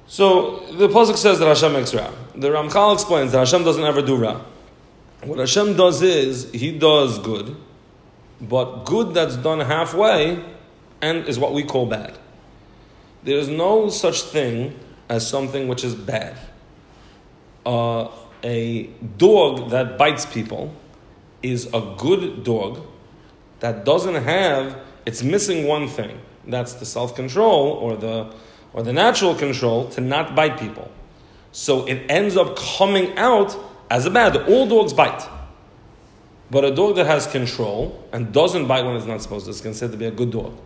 So 0.06 0.60
the 0.72 0.88
pasuk 0.88 1.16
says 1.16 1.38
that 1.40 1.48
Hashem 1.48 1.72
makes 1.72 1.92
ra. 1.94 2.10
The 2.34 2.48
Ramchal 2.48 2.94
explains 2.94 3.32
that 3.32 3.38
Hashem 3.38 3.64
doesn't 3.64 3.82
ever 3.82 4.02
do 4.02 4.16
ra. 4.16 4.40
What 5.22 5.38
Hashem 5.38 5.76
does 5.76 6.02
is, 6.02 6.50
He 6.52 6.76
does 6.76 7.18
good, 7.18 7.56
but 8.40 8.84
good 8.84 9.14
that's 9.14 9.36
done 9.36 9.60
halfway 9.60 10.42
and 11.02 11.26
is 11.26 11.38
what 11.38 11.52
we 11.52 11.62
call 11.62 11.86
bad. 11.86 12.18
There 13.22 13.36
is 13.36 13.48
no 13.48 13.90
such 13.90 14.22
thing 14.22 14.78
as 15.08 15.28
something 15.28 15.68
which 15.68 15.84
is 15.84 15.94
bad. 15.94 16.38
Uh, 17.66 18.08
a 18.42 18.84
dog 19.18 19.70
that 19.70 19.98
bites 19.98 20.24
people 20.24 20.74
is 21.42 21.66
a 21.74 21.94
good 21.98 22.42
dog 22.42 22.86
that 23.60 23.84
doesn't 23.84 24.14
have, 24.14 24.78
it's 25.04 25.22
missing 25.22 25.66
one 25.66 25.86
thing. 25.88 26.18
That's 26.46 26.74
the 26.74 26.86
self 26.86 27.14
control 27.14 27.72
or 27.72 27.96
the, 27.96 28.32
or 28.72 28.82
the 28.82 28.92
natural 28.94 29.34
control 29.34 29.88
to 29.90 30.00
not 30.00 30.34
bite 30.34 30.58
people. 30.58 30.90
So 31.52 31.84
it 31.86 32.06
ends 32.08 32.36
up 32.38 32.56
coming 32.56 33.16
out 33.18 33.54
as 33.90 34.06
a 34.06 34.10
bad. 34.10 34.36
All 34.36 34.66
dogs 34.66 34.92
bite. 34.92 35.28
But 36.50 36.64
a 36.64 36.74
dog 36.74 36.96
that 36.96 37.06
has 37.06 37.26
control 37.26 38.08
and 38.12 38.32
doesn't 38.32 38.66
bite 38.66 38.84
when 38.84 38.96
it's 38.96 39.06
not 39.06 39.22
supposed 39.22 39.44
to 39.44 39.50
is 39.50 39.60
considered 39.60 39.92
to 39.92 39.98
be 39.98 40.06
a 40.06 40.10
good 40.10 40.32
dog. 40.32 40.56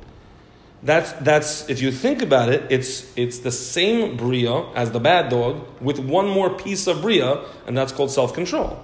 That's, 0.83 1.13
that's 1.13 1.69
if 1.69 1.81
you 1.81 1.91
think 1.91 2.21
about 2.21 2.51
it, 2.51 2.71
it's, 2.71 3.11
it's 3.17 3.39
the 3.39 3.51
same 3.51 4.17
bria 4.17 4.71
as 4.75 4.91
the 4.91 5.01
bad 5.01 5.31
dog 5.31 5.65
with 5.81 5.99
one 5.99 6.29
more 6.29 6.51
piece 6.51 6.87
of 6.87 7.01
bria, 7.01 7.43
and 7.67 7.77
that's 7.77 7.93
called 7.93 8.11
self 8.11 8.35
control. 8.35 8.83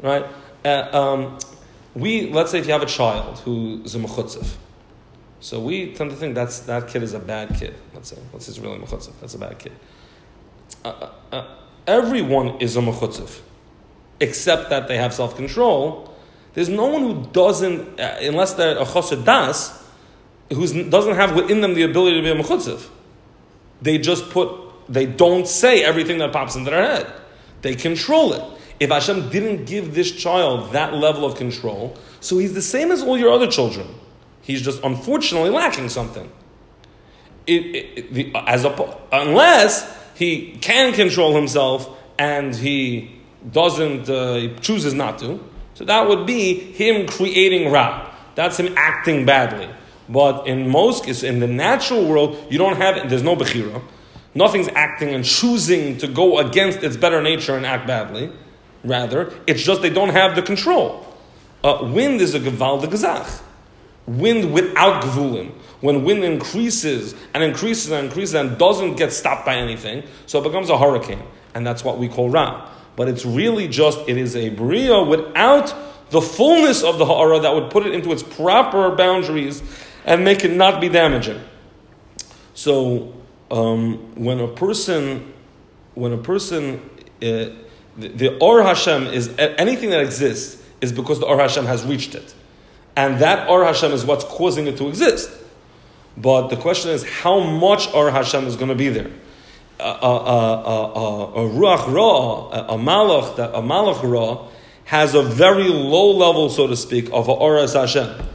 Right? 0.00 0.26
Uh, 0.64 0.88
um, 0.92 1.38
we, 1.94 2.30
let's 2.30 2.50
say 2.50 2.58
if 2.58 2.66
you 2.66 2.72
have 2.72 2.82
a 2.82 2.86
child 2.86 3.38
who's 3.40 3.94
a 3.94 3.98
mechutzev. 3.98 4.56
So 5.40 5.60
we 5.60 5.92
tend 5.92 6.10
to 6.10 6.16
think 6.16 6.34
that's, 6.34 6.60
that 6.60 6.88
kid 6.88 7.02
is 7.02 7.14
a 7.14 7.18
bad 7.18 7.56
kid. 7.56 7.74
Let's 7.94 8.10
say, 8.10 8.18
let's 8.32 8.46
say 8.46 8.50
it's 8.50 8.58
really 8.58 8.78
mechutzev. 8.78 9.12
That's 9.20 9.34
a 9.34 9.38
bad 9.38 9.58
kid. 9.58 9.72
Uh, 10.84 10.88
uh, 10.88 11.10
uh, 11.32 11.56
everyone 11.92 12.60
is 12.60 12.76
a 12.76 12.80
mechutzev, 12.80 13.40
except 14.20 14.70
that 14.70 14.88
they 14.88 14.96
have 14.96 15.12
self 15.12 15.36
control. 15.36 16.08
There's 16.54 16.68
no 16.68 16.86
one 16.86 17.02
who 17.02 17.26
doesn't, 17.32 17.98
uh, 17.98 18.18
unless 18.20 18.54
they're 18.54 18.78
a 18.78 18.84
chosed 18.84 19.24
das, 19.24 19.82
who 20.50 20.90
doesn't 20.90 21.14
have 21.14 21.34
within 21.34 21.60
them 21.60 21.74
the 21.74 21.82
ability 21.82 22.16
to 22.16 22.22
be 22.22 22.30
a 22.30 22.42
mechutzev. 22.42 22.88
They 23.80 23.98
just 23.98 24.30
put, 24.30 24.50
they 24.88 25.06
don't 25.06 25.48
say 25.48 25.82
everything 25.82 26.18
that 26.18 26.32
pops 26.32 26.56
into 26.56 26.70
their 26.70 26.84
head. 26.84 27.12
They 27.62 27.74
control 27.74 28.32
it. 28.34 28.42
If 28.80 28.90
Hashem 28.90 29.30
didn't 29.30 29.64
give 29.66 29.94
this 29.94 30.10
child 30.10 30.72
that 30.72 30.94
level 30.94 31.24
of 31.24 31.36
control, 31.36 31.96
so 32.20 32.38
he's 32.38 32.54
the 32.54 32.62
same 32.62 32.90
as 32.90 33.02
all 33.02 33.16
your 33.16 33.32
other 33.32 33.46
children. 33.46 33.86
He's 34.42 34.60
just 34.60 34.82
unfortunately 34.82 35.50
lacking 35.50 35.88
something. 35.88 36.30
It, 37.46 37.52
it, 37.52 38.14
the, 38.14 38.32
as 38.46 38.64
a, 38.64 38.98
unless 39.12 40.01
he 40.14 40.56
can 40.60 40.92
control 40.92 41.34
himself 41.34 41.88
and 42.18 42.54
he 42.54 43.10
doesn't, 43.50 44.08
uh, 44.08 44.34
he 44.34 44.54
chooses 44.60 44.94
not 44.94 45.18
to. 45.20 45.42
So 45.74 45.84
that 45.84 46.08
would 46.08 46.26
be 46.26 46.54
him 46.54 47.06
creating 47.06 47.72
Ra. 47.72 48.10
That's 48.34 48.58
him 48.58 48.74
acting 48.76 49.26
badly. 49.26 49.68
But 50.08 50.46
in 50.46 50.68
most 50.68 51.04
cases, 51.04 51.24
in 51.24 51.40
the 51.40 51.46
natural 51.46 52.06
world, 52.06 52.46
you 52.50 52.58
don't 52.58 52.76
have, 52.76 53.08
there's 53.08 53.22
no 53.22 53.36
Bechira. 53.36 53.82
Nothing's 54.34 54.68
acting 54.68 55.14
and 55.14 55.24
choosing 55.24 55.98
to 55.98 56.08
go 56.08 56.38
against 56.38 56.82
its 56.82 56.96
better 56.96 57.22
nature 57.22 57.56
and 57.56 57.66
act 57.66 57.86
badly. 57.86 58.30
Rather, 58.84 59.32
it's 59.46 59.62
just 59.62 59.82
they 59.82 59.90
don't 59.90 60.10
have 60.10 60.34
the 60.34 60.42
control. 60.42 61.06
Uh, 61.62 61.88
wind 61.92 62.20
is 62.20 62.34
a 62.34 62.40
Gevalde 62.40 62.84
Gezach. 62.84 63.42
Wind 64.06 64.52
without 64.52 65.02
Gvulim. 65.04 65.52
When 65.82 66.04
wind 66.04 66.24
increases 66.24 67.14
and 67.34 67.42
increases 67.42 67.90
and 67.90 68.06
increases 68.06 68.34
and 68.34 68.56
doesn't 68.56 68.94
get 68.94 69.12
stopped 69.12 69.44
by 69.44 69.56
anything, 69.56 70.04
so 70.26 70.38
it 70.38 70.44
becomes 70.44 70.70
a 70.70 70.78
hurricane. 70.78 71.22
And 71.54 71.66
that's 71.66 71.84
what 71.84 71.98
we 71.98 72.08
call 72.08 72.30
Ra. 72.30 72.70
But 72.96 73.08
it's 73.08 73.26
really 73.26 73.68
just, 73.68 73.98
it 74.08 74.16
is 74.16 74.36
a 74.36 74.48
Bria 74.50 75.02
without 75.02 75.74
the 76.10 76.20
fullness 76.20 76.84
of 76.84 76.98
the 76.98 77.04
Ha'ara 77.04 77.40
that 77.40 77.54
would 77.54 77.70
put 77.70 77.84
it 77.84 77.94
into 77.94 78.12
its 78.12 78.22
proper 78.22 78.94
boundaries 78.94 79.62
and 80.04 80.24
make 80.24 80.44
it 80.44 80.52
not 80.52 80.80
be 80.80 80.88
damaging. 80.88 81.40
So 82.54 83.14
um, 83.50 84.14
when 84.14 84.38
a 84.38 84.48
person, 84.48 85.32
when 85.94 86.12
a 86.12 86.18
person, 86.18 86.88
uh, 87.16 87.50
the, 87.96 88.08
the 88.14 88.38
Or 88.38 88.62
Hashem 88.62 89.08
is 89.08 89.34
anything 89.38 89.90
that 89.90 90.00
exists 90.00 90.62
is 90.80 90.92
because 90.92 91.18
the 91.18 91.26
Or 91.26 91.38
Hashem 91.38 91.66
has 91.66 91.84
reached 91.84 92.14
it, 92.14 92.34
and 92.94 93.18
that 93.18 93.48
Or 93.48 93.64
Hashem 93.64 93.90
is 93.90 94.04
what's 94.04 94.24
causing 94.24 94.68
it 94.68 94.76
to 94.76 94.88
exist. 94.88 95.30
But 96.16 96.48
the 96.48 96.56
question 96.56 96.90
is, 96.90 97.04
how 97.04 97.40
much 97.40 97.92
Or 97.94 98.10
Hashem 98.10 98.46
is 98.46 98.56
going 98.56 98.68
to 98.68 98.74
be 98.74 98.88
there? 98.88 99.10
A, 99.80 99.84
ruach 101.34 101.92
ra, 101.92 102.50
a, 102.50 102.78
malach, 102.78 103.38
a 103.38 103.62
malach 103.62 104.02
ra, 104.02 104.46
has 104.84 105.14
a 105.14 105.22
very 105.22 105.68
low 105.68 106.10
level, 106.12 106.50
so 106.50 106.66
to 106.66 106.76
speak, 106.76 107.06
of 107.12 107.28
a 107.28 107.34
Oras 107.34 107.74
Hashem 107.74 108.26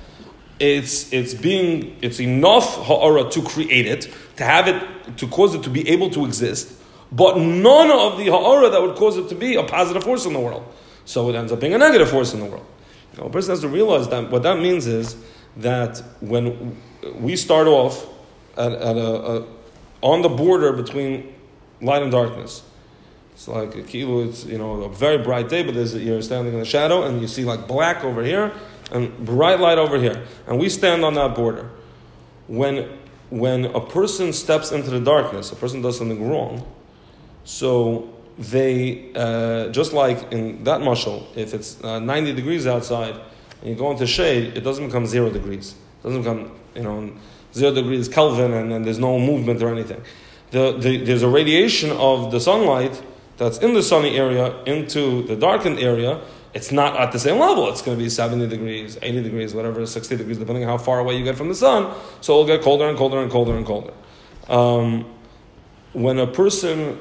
it's 0.59 1.11
it's 1.13 1.33
being 1.33 1.95
it's 2.01 2.19
enough 2.19 2.77
ha'ara 2.85 3.29
to 3.29 3.41
create 3.43 3.85
it, 3.85 4.11
to 4.37 4.43
have 4.43 4.67
it, 4.67 5.17
to 5.17 5.27
cause 5.27 5.53
it 5.55 5.63
to 5.63 5.69
be 5.69 5.87
able 5.89 6.09
to 6.11 6.25
exist, 6.25 6.73
but 7.11 7.37
none 7.37 7.91
of 7.91 8.17
the 8.17 8.25
ha'ara 8.25 8.69
that 8.69 8.81
would 8.81 8.95
cause 8.95 9.17
it 9.17 9.29
to 9.29 9.35
be 9.35 9.55
a 9.55 9.63
positive 9.63 10.03
force 10.03 10.25
in 10.25 10.33
the 10.33 10.39
world. 10.39 10.65
So 11.05 11.29
it 11.29 11.35
ends 11.35 11.51
up 11.51 11.59
being 11.59 11.73
a 11.73 11.77
negative 11.77 12.09
force 12.09 12.33
in 12.33 12.39
the 12.39 12.45
world. 12.47 12.65
Now, 13.17 13.25
a 13.25 13.29
person 13.29 13.51
has 13.51 13.61
to 13.61 13.69
realize 13.69 14.09
that 14.09 14.29
what 14.29 14.43
that 14.43 14.59
means 14.59 14.87
is 14.87 15.15
that 15.57 16.01
when 16.19 16.77
we 17.15 17.35
start 17.35 17.67
off 17.67 18.07
at, 18.57 18.71
at 18.71 18.97
a, 18.97 19.41
a, 19.41 19.45
on 20.01 20.21
the 20.21 20.29
border 20.29 20.73
between 20.73 21.33
light 21.81 22.01
and 22.01 22.11
darkness, 22.11 22.63
it's 23.33 23.47
like 23.47 23.75
a 23.75 23.83
kilo, 23.83 24.23
it's 24.23 24.45
you 24.45 24.57
know 24.57 24.83
a 24.83 24.89
very 24.89 25.19
bright 25.19 25.47
day, 25.47 25.63
but 25.63 25.75
there's 25.75 25.93
you're 25.95 26.21
standing 26.21 26.53
in 26.53 26.59
the 26.59 26.65
shadow 26.65 27.03
and 27.03 27.21
you 27.21 27.27
see 27.27 27.45
like 27.45 27.67
black 27.67 28.03
over 28.03 28.23
here 28.23 28.51
and 28.91 29.25
bright 29.25 29.59
light 29.59 29.77
over 29.77 29.99
here, 29.99 30.23
and 30.47 30.59
we 30.59 30.69
stand 30.69 31.03
on 31.03 31.13
that 31.15 31.35
border. 31.35 31.69
When, 32.47 32.89
when 33.29 33.65
a 33.65 33.81
person 33.81 34.31
steps 34.31 34.71
into 34.71 34.89
the 34.89 35.01
darkness, 35.01 35.51
a 35.51 35.55
person 35.55 35.81
does 35.81 35.97
something 35.97 36.29
wrong, 36.29 36.65
so 37.43 38.13
they, 38.37 39.11
uh, 39.13 39.69
just 39.69 39.93
like 39.93 40.31
in 40.31 40.63
that 40.63 40.81
mashal, 40.81 41.25
if 41.35 41.53
it's 41.53 41.83
uh, 41.83 41.99
90 41.99 42.33
degrees 42.33 42.67
outside 42.67 43.19
and 43.61 43.69
you 43.69 43.75
go 43.75 43.91
into 43.91 44.05
shade, 44.05 44.55
it 44.55 44.61
doesn't 44.61 44.85
become 44.85 45.05
zero 45.05 45.29
degrees. 45.29 45.75
Doesn't 46.03 46.21
become, 46.21 46.51
you 46.75 46.83
know, 46.83 47.11
zero 47.53 47.73
degrees 47.73 48.07
Kelvin 48.07 48.53
and, 48.53 48.71
and 48.71 48.85
there's 48.85 48.99
no 48.99 49.19
movement 49.19 49.61
or 49.61 49.69
anything. 49.69 50.01
The, 50.51 50.77
the, 50.77 51.03
there's 51.03 51.23
a 51.23 51.29
radiation 51.29 51.91
of 51.91 52.31
the 52.31 52.39
sunlight 52.39 53.01
that's 53.37 53.57
in 53.59 53.73
the 53.73 53.83
sunny 53.83 54.17
area 54.17 54.63
into 54.63 55.23
the 55.23 55.35
darkened 55.35 55.79
area, 55.79 56.21
it's 56.53 56.71
not 56.71 56.99
at 56.99 57.11
the 57.11 57.19
same 57.19 57.39
level. 57.39 57.69
It's 57.69 57.81
going 57.81 57.97
to 57.97 58.03
be 58.03 58.09
70 58.09 58.47
degrees, 58.47 58.97
80 59.01 59.23
degrees, 59.23 59.53
whatever, 59.53 59.85
60 59.85 60.17
degrees, 60.17 60.37
depending 60.37 60.63
on 60.63 60.69
how 60.69 60.77
far 60.83 60.99
away 60.99 61.17
you 61.17 61.23
get 61.23 61.35
from 61.35 61.49
the 61.49 61.55
sun. 61.55 61.95
So 62.21 62.33
it'll 62.33 62.47
get 62.47 62.63
colder 62.63 62.87
and 62.87 62.97
colder 62.97 63.21
and 63.21 63.31
colder 63.31 63.55
and 63.55 63.65
colder. 63.65 63.93
Um, 64.47 65.05
when 65.93 66.17
a 66.19 66.27
person, 66.27 66.99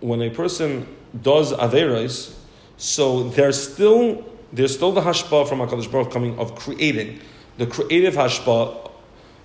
when 0.00 0.20
a 0.20 0.30
person 0.30 0.86
does 1.22 1.52
averos, 1.52 2.34
so 2.76 3.30
there's 3.30 3.72
still 3.72 4.24
there's 4.52 4.74
still 4.74 4.92
the 4.92 5.02
hashpa 5.02 5.48
from 5.48 5.58
Hakadosh 5.58 5.90
Baruch 5.90 6.10
coming 6.10 6.38
of 6.38 6.54
creating, 6.54 7.20
the 7.58 7.66
creative 7.66 8.14
hashpa, 8.14 8.90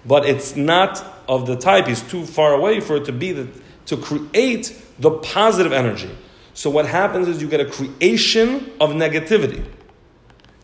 but 0.05 0.25
it's 0.25 0.55
not 0.55 1.03
of 1.27 1.45
the 1.45 1.55
type. 1.55 1.87
He's 1.87 2.01
too 2.01 2.25
far 2.25 2.53
away 2.53 2.79
for 2.79 2.95
it 2.95 3.05
to 3.05 3.11
be 3.11 3.31
the, 3.31 3.47
to 3.87 3.97
create 3.97 4.81
the 4.99 5.11
positive 5.11 5.73
energy. 5.73 6.15
So 6.53 6.69
what 6.69 6.85
happens 6.85 7.27
is 7.27 7.41
you 7.41 7.47
get 7.47 7.59
a 7.59 7.69
creation 7.69 8.71
of 8.79 8.91
negativity. 8.91 9.65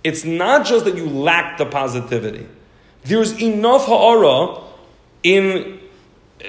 It's 0.04 0.24
not 0.24 0.66
just 0.66 0.86
that 0.86 0.96
you 0.96 1.10
lack 1.10 1.58
the 1.58 1.66
positivity. 1.66 2.48
There's 3.04 3.42
enough 3.42 3.86
ha'ara 3.86 4.64
in 5.24 5.80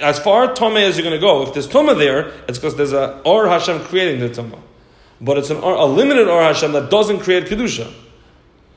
as 0.01 0.19
far 0.19 0.55
tome 0.55 0.77
as 0.77 0.97
you're 0.97 1.05
going 1.05 1.19
to 1.19 1.21
go. 1.21 1.43
If 1.43 1.55
there's 1.55 1.69
tuma 1.69 1.99
there, 1.99 2.29
it's 2.47 2.59
because 2.59 2.77
there's 2.77 2.93
a 2.93 3.21
or 3.25 3.49
Hashem 3.49 3.81
creating 3.85 4.21
the 4.21 4.29
tuma. 4.29 4.61
But 5.21 5.39
it's 5.39 5.51
an 5.51 5.57
a 5.57 5.85
limited 5.85 6.29
or 6.29 6.41
Hashem 6.43 6.73
that 6.73 6.91
doesn't 6.91 7.21
create 7.21 7.47
kedusha. 7.47 7.93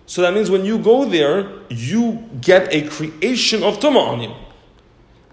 So 0.06 0.22
that 0.22 0.34
means 0.34 0.50
when 0.50 0.66
you 0.66 0.78
go 0.80 1.06
there, 1.06 1.50
you 1.70 2.28
get 2.42 2.74
a 2.74 2.88
creation 2.88 3.64
of 3.64 3.80
tuma 3.80 4.00
on 4.00 4.22
you. 4.22 4.34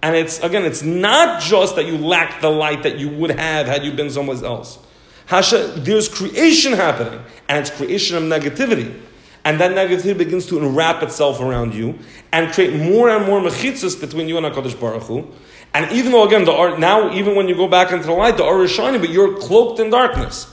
And 0.02 0.16
it's 0.16 0.40
again, 0.40 0.64
it's 0.64 0.82
not 0.82 1.42
just 1.42 1.76
that 1.76 1.86
you 1.86 1.98
lack 1.98 2.40
the 2.40 2.50
light 2.50 2.82
that 2.84 2.98
you 2.98 3.08
would 3.08 3.30
have 3.30 3.66
had 3.66 3.84
you 3.84 3.92
been 3.92 4.10
somewhere 4.10 4.42
else. 4.44 4.78
Hasha, 5.26 5.74
there's 5.76 6.08
creation 6.08 6.72
happening, 6.72 7.20
and 7.48 7.58
it's 7.58 7.70
creation 7.70 8.16
of 8.16 8.22
negativity. 8.24 8.98
And 9.44 9.60
that 9.60 9.72
negativity 9.72 10.18
begins 10.18 10.46
to 10.46 10.58
enwrap 10.58 11.02
itself 11.02 11.40
around 11.40 11.74
you 11.74 11.98
and 12.32 12.52
create 12.52 12.74
more 12.74 13.08
and 13.08 13.24
more 13.24 13.40
mechitzas 13.40 13.98
between 14.00 14.28
you 14.28 14.36
and 14.36 14.46
HaKadosh 14.46 14.78
Baruch 14.78 15.04
Hu. 15.04 15.26
And 15.72 15.90
even 15.92 16.12
though, 16.12 16.26
again, 16.26 16.44
the 16.44 16.52
art, 16.52 16.78
now, 16.78 17.12
even 17.12 17.36
when 17.36 17.48
you 17.48 17.54
go 17.54 17.68
back 17.68 17.92
into 17.92 18.06
the 18.06 18.12
light, 18.12 18.36
the 18.36 18.42
aura 18.42 18.64
is 18.64 18.70
shining, 18.70 19.00
but 19.00 19.10
you're 19.10 19.38
cloaked 19.38 19.78
in 19.78 19.90
darkness. 19.90 20.52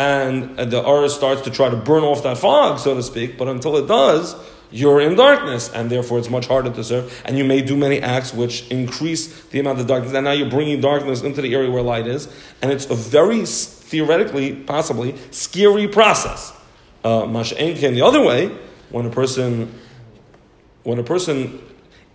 And 0.00 0.56
the 0.56 0.82
aura 0.82 1.10
starts 1.10 1.42
to 1.42 1.50
try 1.50 1.68
to 1.68 1.76
burn 1.76 2.04
off 2.04 2.22
that 2.22 2.38
fog, 2.38 2.78
so 2.78 2.94
to 2.94 3.02
speak, 3.02 3.36
but 3.36 3.48
until 3.48 3.76
it 3.76 3.86
does, 3.86 4.34
you're 4.70 4.98
in 4.98 5.14
darkness, 5.14 5.70
and 5.74 5.90
therefore 5.90 6.18
it's 6.18 6.30
much 6.30 6.46
harder 6.46 6.70
to 6.70 6.82
serve. 6.82 7.22
And 7.26 7.36
you 7.36 7.44
may 7.44 7.60
do 7.60 7.76
many 7.76 8.00
acts 8.00 8.32
which 8.32 8.66
increase 8.68 9.44
the 9.48 9.60
amount 9.60 9.78
of 9.78 9.86
darkness. 9.86 10.14
And 10.14 10.24
now 10.24 10.32
you're 10.32 10.48
bringing 10.48 10.80
darkness 10.80 11.20
into 11.20 11.42
the 11.42 11.54
area 11.54 11.70
where 11.70 11.82
light 11.82 12.06
is, 12.06 12.32
and 12.62 12.72
it's 12.72 12.88
a 12.88 12.94
very 12.94 13.44
theoretically, 13.44 14.54
possibly, 14.54 15.16
scary 15.32 15.86
process. 15.86 16.54
Uh, 17.04 17.24
Masha'enkin, 17.24 17.92
the 17.92 18.00
other 18.00 18.22
way, 18.22 18.56
when 18.88 19.04
a 19.04 19.10
person, 19.10 19.78
when 20.82 20.98
a 20.98 21.04
person 21.04 21.60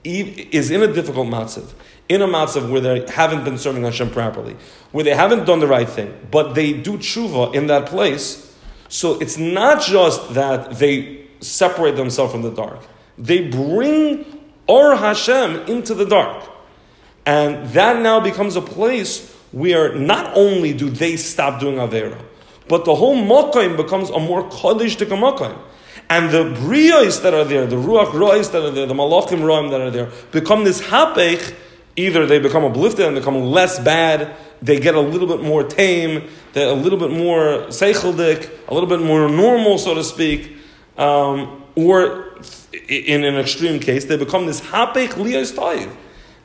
is 0.03 0.71
in 0.71 0.81
a 0.81 0.91
difficult 0.91 1.27
matzav, 1.27 1.71
in 2.07 2.21
a 2.21 2.27
matzav 2.27 2.69
where 2.69 2.81
they 2.81 3.05
haven't 3.11 3.43
been 3.43 3.57
serving 3.57 3.83
Hashem 3.83 4.11
properly, 4.11 4.55
where 4.91 5.03
they 5.03 5.15
haven't 5.15 5.45
done 5.45 5.59
the 5.59 5.67
right 5.67 5.89
thing, 5.89 6.13
but 6.31 6.53
they 6.53 6.73
do 6.73 6.97
tshuva 6.97 7.55
in 7.55 7.67
that 7.67 7.87
place, 7.87 8.45
So 8.87 9.19
it's 9.19 9.37
not 9.37 9.81
just 9.81 10.33
that 10.35 10.77
they 10.77 11.27
separate 11.41 11.95
themselves 11.95 12.31
from 12.31 12.43
the 12.43 12.51
dark; 12.51 12.79
they 13.17 13.47
bring 13.47 14.25
Or 14.67 14.95
Hashem 14.95 15.67
into 15.67 15.93
the 15.93 16.05
dark, 16.05 16.43
and 17.25 17.69
that 17.69 18.01
now 18.01 18.19
becomes 18.19 18.55
a 18.55 18.61
place 18.61 19.31
where 19.51 19.93
not 19.95 20.35
only 20.35 20.73
do 20.73 20.89
they 20.89 21.17
stop 21.17 21.59
doing 21.59 21.75
avera, 21.75 22.19
but 22.67 22.85
the 22.85 22.95
whole 22.95 23.15
makom 23.15 23.77
becomes 23.77 24.09
a 24.09 24.19
more 24.19 24.49
kaddish 24.49 24.95
to 24.97 25.05
makom. 25.05 25.57
And 26.09 26.29
the 26.29 26.43
briyos 26.43 27.21
that 27.23 27.33
are 27.33 27.43
there, 27.45 27.65
the 27.65 27.75
ruach 27.77 28.11
rois 28.11 28.51
that 28.51 28.63
are 28.63 28.71
there, 28.71 28.85
the 28.85 28.93
malachim 28.93 29.41
roim 29.41 29.71
that 29.71 29.81
are 29.81 29.91
there, 29.91 30.11
become 30.31 30.63
this 30.63 30.81
hapech. 30.81 31.53
Either 31.95 32.25
they 32.25 32.39
become 32.39 32.65
uplifted 32.65 33.05
and 33.05 33.15
become 33.15 33.41
less 33.41 33.79
bad, 33.79 34.35
they 34.61 34.79
get 34.79 34.95
a 34.95 34.99
little 34.99 35.27
bit 35.27 35.41
more 35.41 35.63
tame, 35.63 36.27
they're 36.53 36.69
a 36.69 36.73
little 36.73 36.99
bit 36.99 37.11
more 37.11 37.67
seicheldik, 37.67 38.49
a 38.67 38.73
little 38.73 38.89
bit 38.89 39.01
more 39.01 39.29
normal, 39.29 39.77
so 39.77 39.93
to 39.93 40.03
speak, 40.03 40.57
um, 40.97 41.63
or 41.75 42.33
in 42.87 43.23
an 43.23 43.35
extreme 43.35 43.79
case, 43.79 44.05
they 44.05 44.17
become 44.17 44.45
this 44.45 44.61
hapech 44.61 45.09
liyos 45.09 45.53
ta'iv. 45.53 45.95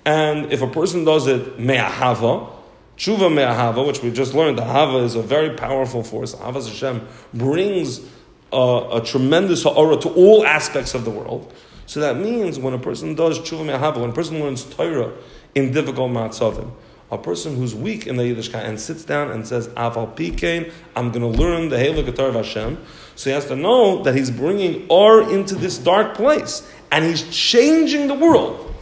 And 0.04 0.52
if 0.52 0.62
a 0.62 0.66
person 0.66 1.04
does 1.04 1.26
it 1.26 1.58
me'ahava, 1.58 2.50
tshuva 2.96 3.32
me'ahava, 3.32 3.86
which 3.86 4.02
we 4.02 4.10
just 4.10 4.34
learned, 4.34 4.58
the 4.58 4.64
hava 4.64 4.98
is 4.98 5.14
a 5.14 5.22
very 5.22 5.56
powerful 5.56 6.02
force. 6.02 6.34
Havas 6.34 6.68
Hashem 6.68 7.06
brings 7.34 8.00
a, 8.52 8.88
a 8.94 9.02
tremendous 9.04 9.62
ha'ara 9.62 9.96
to 9.98 10.08
all 10.10 10.44
aspects 10.44 10.94
of 10.94 11.04
the 11.04 11.10
world. 11.10 11.52
So 11.86 12.00
that 12.00 12.16
means 12.16 12.58
when 12.58 12.72
a 12.72 12.78
person 12.78 13.14
does 13.14 13.40
tshuva 13.40 13.64
me'ahava, 13.66 14.00
when 14.00 14.10
a 14.10 14.14
person 14.14 14.40
learns 14.40 14.64
Torah 14.64 15.12
in 15.54 15.72
difficult 15.72 16.10
matzavim, 16.10 16.70
a 17.10 17.18
person 17.18 17.56
who's 17.56 17.74
weak 17.74 18.06
in 18.06 18.16
the 18.16 18.22
Yiddishkeit 18.22 18.64
and 18.64 18.80
sits 18.80 19.04
down 19.04 19.30
and 19.30 19.46
says, 19.46 19.68
Aval 19.68 20.14
Pikein, 20.16 20.72
I'm 20.94 21.10
going 21.10 21.32
to 21.32 21.38
learn 21.38 21.68
the 21.68 21.76
Heilig 21.76 22.14
Torah 22.14 22.28
of 22.28 22.34
Hashem. 22.36 22.78
So 23.16 23.30
he 23.30 23.34
has 23.34 23.46
to 23.46 23.56
know 23.56 24.02
that 24.04 24.14
he's 24.14 24.30
bringing 24.30 24.86
Or 24.88 25.30
into 25.30 25.54
this 25.54 25.76
dark 25.78 26.14
place 26.14 26.70
and 26.92 27.04
he's 27.04 27.28
changing 27.30 28.08
the 28.08 28.14
world. 28.14 28.74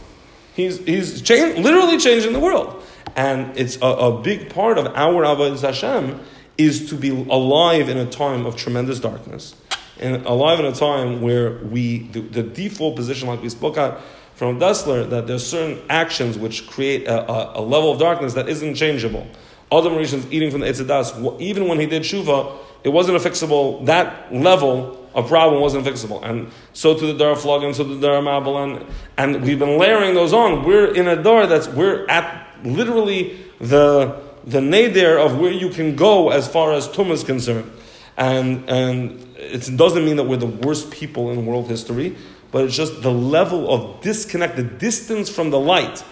He's, 0.55 0.77
he's 0.85 1.27
literally 1.29 1.97
changing 1.97 2.33
the 2.33 2.39
world. 2.39 2.83
And 3.15 3.57
it's 3.57 3.77
a, 3.77 3.87
a 3.87 4.21
big 4.21 4.53
part 4.53 4.77
of 4.77 4.87
our 4.87 5.23
Avodah 5.23 5.61
Hashem 5.61 6.19
is 6.57 6.89
to 6.89 6.95
be 6.95 7.09
alive 7.09 7.89
in 7.89 7.97
a 7.97 8.05
time 8.05 8.45
of 8.45 8.55
tremendous 8.55 8.99
darkness. 8.99 9.55
And 9.99 10.25
alive 10.25 10.59
in 10.59 10.65
a 10.65 10.71
time 10.71 11.21
where 11.21 11.57
we, 11.57 11.99
the, 12.09 12.21
the 12.21 12.43
default 12.43 12.95
position, 12.95 13.27
like 13.27 13.41
we 13.41 13.49
spoke 13.49 13.73
about, 13.73 14.01
from 14.39 14.57
Dessler 14.57 15.09
that 15.09 15.27
there's 15.27 15.45
certain 15.45 15.81
actions 15.89 16.37
which 16.37 16.65
create 16.65 17.05
a, 17.07 17.29
a, 17.29 17.59
a 17.59 17.61
level 17.61 17.91
of 17.91 17.99
darkness 17.99 18.35
that 18.35 18.47
isn't 18.47 18.75
changeable. 18.75 19.27
Adam 19.69 19.91
HaRishon's 19.91 20.31
eating 20.31 20.49
from 20.49 20.61
the 20.61 20.65
Eitz 20.65 20.81
HaDaas, 20.81 21.41
even 21.41 21.67
when 21.67 21.77
he 21.77 21.85
did 21.85 22.03
Shuva, 22.03 22.57
it 22.85 22.87
wasn't 22.87 23.17
a 23.17 23.19
fixable, 23.19 23.85
that 23.87 24.33
level 24.33 25.09
of 25.13 25.27
problem 25.27 25.61
wasn't 25.61 25.85
fixable. 25.85 26.23
And 26.23 26.49
so 26.71 26.97
to 26.97 27.05
the 27.05 27.15
Dar 27.15 27.35
Flog 27.35 27.63
and 27.63 27.75
so 27.75 27.83
to 27.83 27.95
the 27.95 28.07
Dar 28.07 28.21
Mabel, 28.21 28.63
and, 28.63 28.85
and 29.17 29.43
we've 29.43 29.59
been 29.59 29.77
layering 29.77 30.13
those 30.13 30.31
on. 30.31 30.63
We're 30.63 30.95
in 30.95 31.09
a 31.09 31.21
Dar 31.21 31.45
that's, 31.45 31.67
we're 31.67 32.07
at 32.07 32.47
literally 32.63 33.37
the, 33.59 34.21
the 34.45 34.61
nadir 34.61 35.17
of 35.17 35.37
where 35.37 35.51
you 35.51 35.67
can 35.67 35.97
go 35.97 36.29
as 36.29 36.47
far 36.47 36.71
as 36.71 36.89
Tum 36.89 37.11
is 37.11 37.25
concerned. 37.25 37.69
And, 38.15 38.69
and 38.69 39.19
it 39.35 39.75
doesn't 39.75 40.05
mean 40.05 40.15
that 40.15 40.23
we're 40.23 40.37
the 40.37 40.45
worst 40.45 40.91
people 40.91 41.29
in 41.31 41.45
world 41.45 41.67
history 41.67 42.15
but 42.51 42.65
it's 42.65 42.75
just 42.75 43.01
the 43.01 43.11
level 43.11 43.71
of 43.71 44.01
disconnect, 44.01 44.55
the 44.55 44.63
distance 44.63 45.29
from 45.29 45.49
the 45.49 45.59
light. 45.59 46.03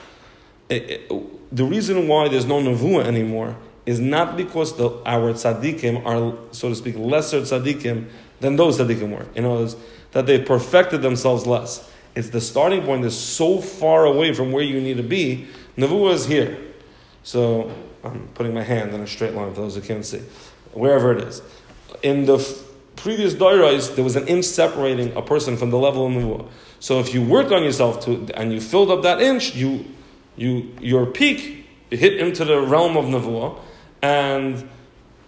It, 0.69 0.89
it, 1.09 1.55
the 1.55 1.63
reason 1.63 2.07
why 2.07 2.27
there's 2.27 2.45
no 2.45 2.61
nevuah 2.61 3.05
anymore 3.05 3.55
is 3.85 3.99
not 3.99 4.35
because 4.35 4.75
the, 4.77 4.89
our 5.05 5.33
tzaddikim 5.33 6.05
are, 6.05 6.37
so 6.51 6.69
to 6.69 6.75
speak, 6.75 6.95
lesser 6.97 7.41
tzaddikim 7.41 8.09
than 8.41 8.55
those 8.57 8.77
tzaddikim 8.77 9.09
were. 9.09 9.25
In 9.33 9.45
other 9.45 9.61
words, 9.61 9.75
that 10.11 10.25
they've 10.25 10.45
perfected 10.45 11.01
themselves 11.01 11.47
less. 11.47 11.89
It's 12.13 12.29
the 12.29 12.41
starting 12.41 12.83
point 12.83 13.05
is 13.05 13.17
so 13.17 13.61
far 13.61 14.05
away 14.05 14.33
from 14.33 14.51
where 14.51 14.63
you 14.63 14.81
need 14.81 14.97
to 14.97 15.03
be. 15.03 15.47
Nevuah 15.77 16.13
is 16.13 16.25
here. 16.25 16.57
So 17.23 17.71
I'm 18.03 18.27
putting 18.33 18.53
my 18.53 18.63
hand 18.63 18.93
in 18.93 19.01
a 19.01 19.07
straight 19.07 19.33
line 19.33 19.53
for 19.53 19.61
those 19.61 19.75
who 19.75 19.81
can't 19.81 20.05
see. 20.05 20.21
Wherever 20.73 21.11
it 21.13 21.23
is. 21.23 21.41
In 22.03 22.25
the 22.25 22.39
previous 22.97 23.33
dairais, 23.33 23.95
there 23.95 24.03
was 24.03 24.15
an 24.15 24.27
inch 24.27 24.45
separating 24.45 25.15
a 25.15 25.21
person 25.21 25.55
from 25.55 25.69
the 25.69 25.77
level 25.77 26.05
of 26.05 26.11
nevuah. 26.11 26.47
So 26.79 26.99
if 26.99 27.13
you 27.13 27.23
worked 27.23 27.51
on 27.51 27.63
yourself 27.63 28.03
to, 28.05 28.27
and 28.35 28.51
you 28.51 28.59
filled 28.59 28.91
up 28.91 29.03
that 29.03 29.21
inch, 29.21 29.55
you, 29.55 29.85
you, 30.35 30.73
your 30.81 31.05
peak 31.05 31.65
hit 31.89 32.17
into 32.17 32.43
the 32.43 32.59
realm 32.59 32.97
of 32.97 33.05
nevuah, 33.05 33.59
and 34.01 34.67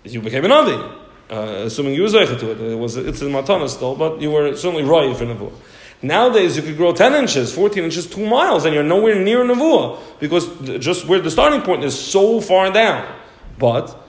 you 0.03 0.21
became 0.21 0.45
an 0.45 0.51
avi. 0.51 0.95
Uh, 1.31 1.65
assuming 1.65 1.93
you 1.93 2.01
were 2.01 2.09
to 2.09 2.51
it, 2.51 2.59
it 2.59 2.75
was 2.75 2.97
it's 2.97 3.21
in 3.21 3.29
matana 3.29 3.69
still, 3.69 3.95
but 3.95 4.19
you 4.19 4.31
were 4.31 4.55
certainly 4.55 4.83
right 4.83 5.15
for 5.15 5.25
nevuah. 5.25 5.53
Nowadays, 6.01 6.55
you 6.55 6.63
could 6.63 6.77
grow 6.77 6.93
10 6.93 7.13
inches, 7.13 7.53
14 7.53 7.83
inches, 7.83 8.07
2 8.07 8.25
miles, 8.25 8.63
and 8.63 8.73
you're 8.73 8.83
nowhere 8.83 9.21
near 9.21 9.43
Nevuah 9.43 9.99
because 10.19 10.47
just 10.79 11.05
where 11.05 11.19
the 11.19 11.29
starting 11.29 11.61
point 11.61 11.83
is 11.83 11.99
so 11.99 12.39
far 12.39 12.71
down. 12.71 13.13
But, 13.57 14.01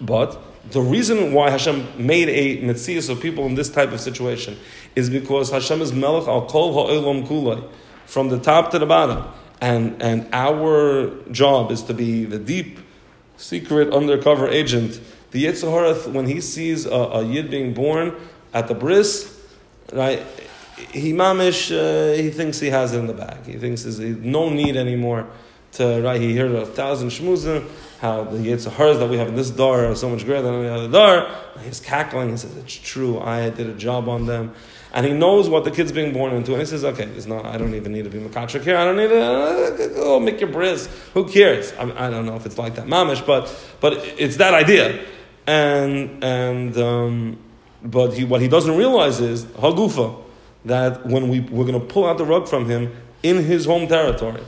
but, 0.00 0.42
the 0.70 0.80
reason 0.80 1.32
why 1.32 1.50
Hashem 1.50 2.06
made 2.06 2.28
a 2.28 2.62
mitzias 2.62 3.10
of 3.10 3.20
people 3.20 3.46
in 3.46 3.54
this 3.54 3.68
type 3.68 3.92
of 3.92 4.00
situation 4.00 4.56
is 4.94 5.10
because 5.10 5.50
Hashem 5.50 5.82
is 5.82 5.92
melech 5.92 6.28
al 6.28 6.46
kol 6.46 6.72
ha'olam 6.72 7.26
kulay, 7.26 7.68
from 8.06 8.28
the 8.28 8.38
top 8.38 8.70
to 8.70 8.78
the 8.78 8.86
bottom. 8.86 9.24
And, 9.60 10.00
and 10.02 10.28
our 10.32 11.10
job 11.30 11.70
is 11.70 11.82
to 11.84 11.94
be 11.94 12.24
the 12.24 12.38
deep, 12.38 12.78
secret, 13.36 13.92
undercover 13.92 14.48
agent. 14.48 15.00
The 15.30 15.44
Yetzer 15.46 15.70
Hara, 15.70 15.94
when 16.12 16.26
he 16.26 16.40
sees 16.40 16.84
a, 16.84 16.90
a 16.90 17.24
yid 17.24 17.50
being 17.50 17.72
born 17.72 18.14
at 18.52 18.68
the 18.68 18.74
bris, 18.74 19.40
right, 19.92 20.22
he 20.90 21.12
mamish, 21.12 21.70
uh, 21.70 22.16
he 22.16 22.30
thinks 22.30 22.58
he 22.58 22.70
has 22.70 22.92
it 22.92 22.98
in 22.98 23.06
the 23.06 23.14
bag. 23.14 23.46
He 23.46 23.56
thinks 23.56 23.82
there's 23.82 23.98
no 24.00 24.48
need 24.48 24.76
anymore 24.76 25.26
to, 25.72 26.02
right, 26.02 26.20
he 26.20 26.36
heard 26.36 26.52
a 26.52 26.66
thousand 26.66 27.08
shmuzim, 27.08 27.68
how 28.00 28.24
the 28.24 28.38
Yetzer 28.38 28.70
Haras 28.70 28.98
that 28.98 29.08
we 29.08 29.16
have 29.16 29.28
in 29.28 29.36
this 29.36 29.50
door 29.50 29.86
are 29.86 29.94
so 29.94 30.08
much 30.08 30.24
greater 30.24 30.42
than 30.42 30.54
any 30.54 30.68
other 30.68 30.88
door. 30.88 31.30
He's 31.64 31.80
cackling. 31.80 32.30
He 32.30 32.36
says, 32.36 32.56
"It's 32.56 32.74
true. 32.74 33.20
I 33.20 33.50
did 33.50 33.68
a 33.68 33.74
job 33.74 34.08
on 34.08 34.26
them." 34.26 34.54
And 34.94 35.06
he 35.06 35.12
knows 35.12 35.48
what 35.48 35.64
the 35.64 35.70
kid's 35.70 35.90
being 35.90 36.12
born 36.12 36.34
into. 36.34 36.52
And 36.52 36.60
he 36.60 36.66
says, 36.66 36.84
okay, 36.84 37.04
it's 37.04 37.26
not, 37.26 37.46
I 37.46 37.56
don't 37.56 37.74
even 37.74 37.92
need 37.92 38.04
to 38.04 38.10
be 38.10 38.18
Makachak 38.18 38.62
here. 38.62 38.76
I 38.76 38.84
don't 38.84 38.96
need 38.96 39.08
to 39.08 40.06
uh, 40.06 40.20
make 40.20 40.38
your 40.38 40.50
bris. 40.50 40.86
Who 41.14 41.26
cares? 41.26 41.72
I, 41.74 42.08
I, 42.08 42.10
don't 42.10 42.26
know 42.26 42.36
if 42.36 42.44
it's 42.44 42.58
like 42.58 42.74
that 42.74 42.86
mamish, 42.86 43.26
but, 43.26 43.54
but 43.80 43.94
it's 44.18 44.36
that 44.36 44.52
idea. 44.52 45.02
And, 45.46 46.22
and 46.22 46.76
um, 46.76 47.38
but 47.82 48.12
he, 48.12 48.24
what 48.24 48.42
he 48.42 48.48
doesn't 48.48 48.76
realize 48.76 49.18
is, 49.20 49.44
Hagufa, 49.44 50.22
that 50.66 51.06
when 51.06 51.28
we, 51.28 51.40
we're 51.40 51.64
going 51.64 51.80
to 51.80 51.86
pull 51.86 52.04
out 52.04 52.18
the 52.18 52.26
rug 52.26 52.46
from 52.46 52.68
him 52.68 52.94
in 53.22 53.42
his 53.44 53.64
home 53.64 53.88
territory, 53.88 54.42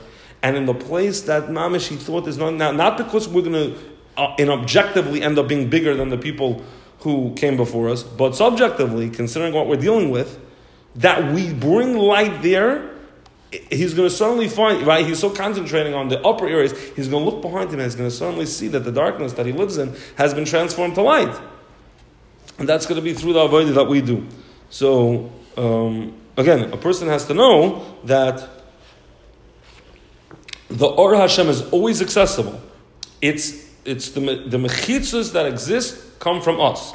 and 0.45 0.55
in 0.55 0.67
the 0.67 0.75
place 0.75 1.21
that 1.21 1.49
mamish 1.49 1.87
he 1.87 1.95
thought 1.95 2.27
is 2.27 2.37
not 2.37 2.53
now, 2.53 2.69
not 2.69 2.99
because 2.99 3.27
we're 3.27 3.41
going 3.41 3.73
to 3.73 3.79
uh, 4.15 4.35
objectively 4.51 5.23
end 5.23 5.39
up 5.39 5.47
being 5.47 5.71
bigger 5.71 5.95
than 5.95 6.09
the 6.09 6.19
people 6.19 6.61
who 6.99 7.33
came 7.33 7.57
before 7.57 7.89
us, 7.89 8.03
but 8.03 8.35
subjectively, 8.35 9.09
considering 9.09 9.55
what 9.55 9.67
we're 9.67 9.75
dealing 9.75 10.11
with, 10.11 10.39
that 10.97 11.33
we 11.33 11.51
bring 11.51 11.97
light 11.97 12.43
there, 12.43 12.91
he's 13.71 13.95
going 13.95 14.07
to 14.07 14.15
suddenly 14.15 14.47
find, 14.47 14.85
right? 14.85 15.03
He's 15.03 15.17
so 15.17 15.31
concentrating 15.31 15.95
on 15.95 16.09
the 16.09 16.21
upper 16.21 16.47
areas, 16.47 16.79
he's 16.95 17.07
going 17.07 17.25
to 17.25 17.31
look 17.31 17.41
behind 17.41 17.69
him 17.69 17.79
and 17.79 17.81
he's 17.81 17.95
going 17.95 18.11
to 18.11 18.15
suddenly 18.15 18.45
see 18.45 18.67
that 18.67 18.81
the 18.81 18.91
darkness 18.91 19.33
that 19.33 19.47
he 19.47 19.51
lives 19.51 19.79
in 19.79 19.95
has 20.15 20.35
been 20.35 20.45
transformed 20.45 20.93
to 20.93 21.01
light. 21.01 21.35
And 22.59 22.69
that's 22.69 22.85
going 22.85 22.97
to 22.97 23.03
be 23.03 23.15
through 23.15 23.33
the 23.33 23.47
avodah 23.47 23.73
that 23.73 23.85
we 23.85 24.01
do. 24.01 24.27
So, 24.69 25.31
um, 25.57 26.13
again, 26.37 26.71
a 26.71 26.77
person 26.77 27.07
has 27.07 27.25
to 27.25 27.33
know 27.33 27.97
that 28.03 28.54
the 30.69 30.87
Or 30.87 31.15
Hashem 31.15 31.47
is 31.49 31.61
always 31.69 32.01
accessible. 32.01 32.61
It's, 33.21 33.69
it's 33.85 34.09
the, 34.09 34.19
the 34.19 34.57
mechitzas 34.57 35.33
that 35.33 35.45
exist 35.45 36.19
come 36.19 36.41
from 36.41 36.59
us. 36.59 36.93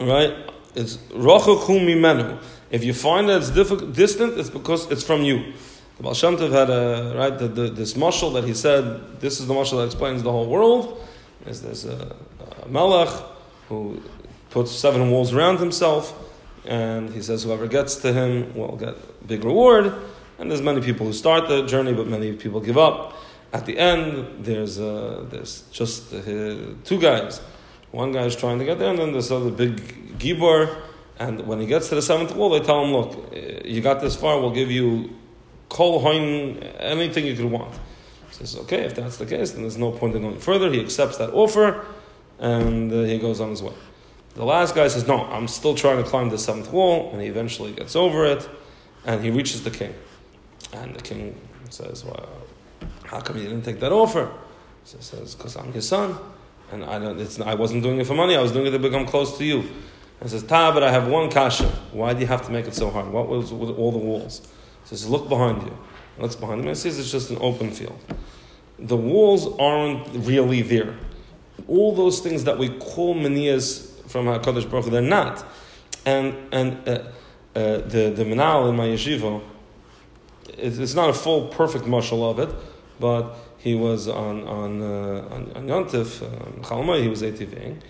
Right? 0.00 0.34
It's 0.74 0.96
rochachu 0.96 1.80
mimenu. 1.80 2.38
If 2.70 2.84
you 2.84 2.94
find 2.94 3.28
that 3.28 3.38
it's 3.38 3.50
difficult, 3.50 3.92
distant, 3.92 4.38
it's 4.38 4.50
because 4.50 4.90
it's 4.90 5.04
from 5.04 5.22
you. 5.22 5.52
The 5.98 6.02
Baal 6.02 6.14
Shem 6.14 6.36
Tov 6.36 6.50
had 6.52 6.70
a, 6.70 7.14
right, 7.16 7.38
the, 7.38 7.48
the, 7.48 7.68
this 7.68 7.94
mashal 7.94 8.32
that 8.34 8.44
he 8.44 8.54
said, 8.54 9.20
this 9.20 9.40
is 9.40 9.46
the 9.46 9.54
mashal 9.54 9.78
that 9.78 9.84
explains 9.84 10.22
the 10.22 10.32
whole 10.32 10.46
world. 10.46 11.06
There's, 11.44 11.60
there's 11.60 11.84
a, 11.84 12.06
uh, 12.06 12.64
a 12.64 12.68
melech 12.68 13.10
who 13.68 14.02
puts 14.50 14.70
seven 14.70 15.10
walls 15.10 15.32
around 15.34 15.58
himself, 15.58 16.18
and 16.64 17.10
he 17.10 17.20
says 17.20 17.42
whoever 17.42 17.66
gets 17.66 17.96
to 17.96 18.12
him 18.12 18.54
will 18.54 18.76
get 18.76 19.26
big 19.26 19.44
reward. 19.44 19.92
And 20.42 20.50
there's 20.50 20.60
many 20.60 20.80
people 20.80 21.06
who 21.06 21.12
start 21.12 21.46
the 21.46 21.64
journey, 21.66 21.92
but 21.92 22.08
many 22.08 22.32
people 22.32 22.58
give 22.58 22.76
up. 22.76 23.14
At 23.52 23.64
the 23.64 23.78
end, 23.78 24.44
there's, 24.44 24.80
uh, 24.80 25.24
there's 25.30 25.62
just 25.70 26.12
uh, 26.12 26.74
two 26.82 26.98
guys. 27.00 27.40
One 27.92 28.10
guy 28.10 28.24
is 28.24 28.34
trying 28.34 28.58
to 28.58 28.64
get 28.64 28.80
there, 28.80 28.90
and 28.90 28.98
then 28.98 29.12
there's 29.12 29.30
other 29.30 29.52
big 29.52 30.18
gibor. 30.18 30.82
And 31.20 31.46
when 31.46 31.60
he 31.60 31.66
gets 31.66 31.90
to 31.90 31.94
the 31.94 32.02
seventh 32.02 32.34
wall, 32.34 32.50
they 32.50 32.58
tell 32.58 32.84
him, 32.84 32.92
"Look, 32.92 33.32
uh, 33.32 33.60
you 33.64 33.80
got 33.82 34.00
this 34.00 34.16
far. 34.16 34.40
We'll 34.40 34.50
give 34.50 34.68
you 34.68 35.10
kol 35.68 36.00
hoin, 36.00 36.58
anything 36.80 37.24
you 37.24 37.36
could 37.36 37.44
want." 37.44 37.72
He 38.30 38.34
says, 38.34 38.56
"Okay, 38.62 38.80
if 38.80 38.96
that's 38.96 39.18
the 39.18 39.26
case, 39.26 39.52
then 39.52 39.60
there's 39.62 39.78
no 39.78 39.92
point 39.92 40.16
in 40.16 40.22
going 40.22 40.40
further." 40.40 40.72
He 40.72 40.80
accepts 40.80 41.18
that 41.18 41.30
offer, 41.30 41.86
and 42.40 42.90
uh, 42.90 43.02
he 43.02 43.16
goes 43.18 43.40
on 43.40 43.50
his 43.50 43.62
way. 43.62 43.74
The 44.34 44.44
last 44.44 44.74
guy 44.74 44.88
says, 44.88 45.06
No, 45.06 45.24
I'm 45.26 45.46
still 45.46 45.76
trying 45.76 46.02
to 46.02 46.10
climb 46.10 46.30
the 46.30 46.38
seventh 46.38 46.72
wall, 46.72 47.10
and 47.12 47.22
he 47.22 47.28
eventually 47.28 47.70
gets 47.70 47.94
over 47.94 48.24
it, 48.24 48.48
and 49.04 49.22
he 49.22 49.30
reaches 49.30 49.62
the 49.62 49.70
king. 49.70 49.94
And 50.72 50.94
the 50.94 51.02
king 51.02 51.38
says, 51.70 52.04
Well, 52.04 52.28
how 53.04 53.20
come 53.20 53.36
you 53.36 53.44
didn't 53.44 53.62
take 53.62 53.80
that 53.80 53.92
offer? 53.92 54.30
So 54.84 54.98
he 54.98 55.02
says, 55.04 55.34
Because 55.34 55.56
I'm 55.56 55.72
your 55.72 55.82
son, 55.82 56.16
and 56.70 56.84
I, 56.84 56.98
don't, 56.98 57.20
it's, 57.20 57.40
I 57.40 57.54
wasn't 57.54 57.82
doing 57.82 57.98
it 57.98 58.06
for 58.06 58.14
money, 58.14 58.36
I 58.36 58.42
was 58.42 58.52
doing 58.52 58.66
it 58.66 58.70
to 58.70 58.78
become 58.78 59.06
close 59.06 59.36
to 59.38 59.44
you. 59.44 59.64
And 60.20 60.30
says, 60.30 60.44
Ta, 60.44 60.72
but 60.72 60.82
I 60.82 60.90
have 60.92 61.08
one 61.08 61.30
kasha. 61.30 61.66
Why 61.92 62.14
do 62.14 62.20
you 62.20 62.26
have 62.26 62.46
to 62.46 62.52
make 62.52 62.66
it 62.66 62.74
so 62.74 62.90
hard? 62.90 63.12
What 63.12 63.28
was 63.28 63.52
with 63.52 63.70
all 63.70 63.90
the 63.90 63.98
walls? 63.98 64.40
He 64.82 64.88
says, 64.88 65.08
Look 65.08 65.28
behind 65.28 65.62
you. 65.62 65.76
He 66.16 66.22
looks 66.22 66.36
behind 66.36 66.60
him 66.60 66.68
and 66.68 66.76
sees 66.76 66.98
it's 66.98 67.10
just 67.10 67.30
an 67.30 67.38
open 67.40 67.70
field. 67.70 67.98
The 68.78 68.96
walls 68.96 69.48
aren't 69.58 70.08
really 70.26 70.62
there. 70.62 70.96
All 71.68 71.94
those 71.94 72.20
things 72.20 72.44
that 72.44 72.58
we 72.58 72.68
call 72.68 73.14
manias 73.14 74.00
from 74.08 74.26
HaKadosh 74.26 74.70
Baruch 74.70 74.86
they're 74.86 75.00
not. 75.00 75.44
And, 76.04 76.34
and 76.52 76.88
uh, 76.88 76.92
uh, 77.54 77.78
the, 77.78 78.12
the 78.14 78.24
Menal 78.24 78.68
in 78.68 78.76
my 78.76 78.86
yeshiva, 78.86 79.42
it's, 80.48 80.94
not 80.94 81.10
a 81.10 81.12
full, 81.12 81.48
perfect 81.48 81.84
mashal 81.84 82.30
of 82.30 82.38
it, 82.38 82.54
but 82.98 83.36
he 83.58 83.74
was 83.74 84.08
on, 84.08 84.46
on, 84.46 84.82
uh, 84.82 85.28
on, 85.30 85.52
on 85.54 85.66
Yontif, 85.66 86.22
uh, 86.22 86.60
Chalmai, 86.62 87.02
he 87.02 87.08
was 87.08 87.22
ATVing, 87.22 87.80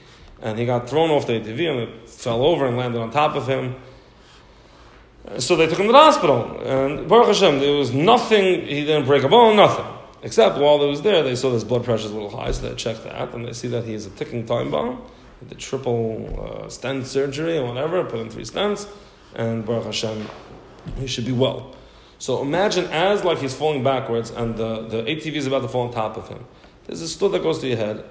and 0.40 0.58
he 0.58 0.66
got 0.66 0.88
thrown 0.88 1.10
off 1.10 1.26
the 1.26 1.34
ATV 1.34 1.70
and 1.70 1.80
it 1.80 2.08
fell 2.08 2.44
over 2.44 2.66
and 2.66 2.76
landed 2.76 3.00
on 3.00 3.10
top 3.10 3.36
of 3.36 3.46
him. 3.46 3.76
So 5.38 5.54
they 5.54 5.66
took 5.66 5.78
him 5.78 5.86
to 5.86 5.92
the 5.92 5.98
hospital, 5.98 6.60
and 6.64 7.08
Baruch 7.08 7.28
Hashem, 7.28 7.60
there 7.60 7.76
was 7.76 7.92
nothing, 7.92 8.66
he 8.66 8.84
didn't 8.84 9.06
break 9.06 9.22
a 9.22 9.28
bone, 9.28 9.56
nothing. 9.56 9.86
Except 10.22 10.58
while 10.58 10.80
he 10.80 10.86
was 10.86 11.02
there, 11.02 11.22
they 11.22 11.36
saw 11.36 11.52
his 11.52 11.64
blood 11.64 11.84
pressure 11.84 12.06
is 12.06 12.10
a 12.10 12.14
little 12.14 12.36
high, 12.36 12.50
so 12.50 12.68
they 12.68 12.74
checked 12.74 13.04
that, 13.04 13.32
and 13.32 13.46
they 13.46 13.52
see 13.52 13.68
that 13.68 13.84
he 13.84 13.94
is 13.94 14.06
a 14.06 14.10
ticking 14.10 14.46
time 14.46 14.70
bomb, 14.70 15.00
the 15.48 15.54
triple 15.54 16.64
uh, 16.64 16.68
stent 16.68 17.06
surgery 17.06 17.58
or 17.58 17.66
whatever, 17.66 18.04
put 18.04 18.20
in 18.20 18.30
three 18.30 18.44
stents, 18.44 18.88
and 19.34 19.64
Baruch 19.64 19.86
Hashem, 19.86 20.28
he 20.96 21.06
should 21.06 21.24
be 21.24 21.32
well. 21.32 21.74
So 22.22 22.40
imagine 22.40 22.84
as 22.92 23.24
like 23.24 23.38
he's 23.38 23.52
falling 23.52 23.82
backwards, 23.82 24.30
and 24.30 24.56
the, 24.56 24.82
the 24.82 25.02
ATV 25.02 25.34
is 25.34 25.48
about 25.48 25.62
to 25.62 25.68
fall 25.68 25.88
on 25.88 25.92
top 25.92 26.16
of 26.16 26.28
him. 26.28 26.44
There's 26.86 27.00
a 27.02 27.08
stood 27.08 27.32
that 27.32 27.42
goes 27.42 27.58
to 27.58 27.66
your 27.66 27.78
head. 27.78 28.04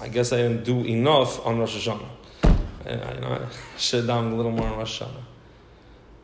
I 0.00 0.08
guess 0.08 0.32
I 0.32 0.38
didn't 0.38 0.64
do 0.64 0.86
enough 0.86 1.44
on 1.44 1.58
Rosh 1.58 1.76
Hashanah. 1.76 2.08
I, 2.44 3.14
you 3.14 3.20
know, 3.20 3.28
I 3.46 3.76
should 3.76 3.98
have 3.98 4.06
done 4.06 4.32
a 4.32 4.36
little 4.36 4.52
more 4.52 4.68
on 4.68 4.78
Rosh 4.78 5.02
Hashanah. 5.02 5.22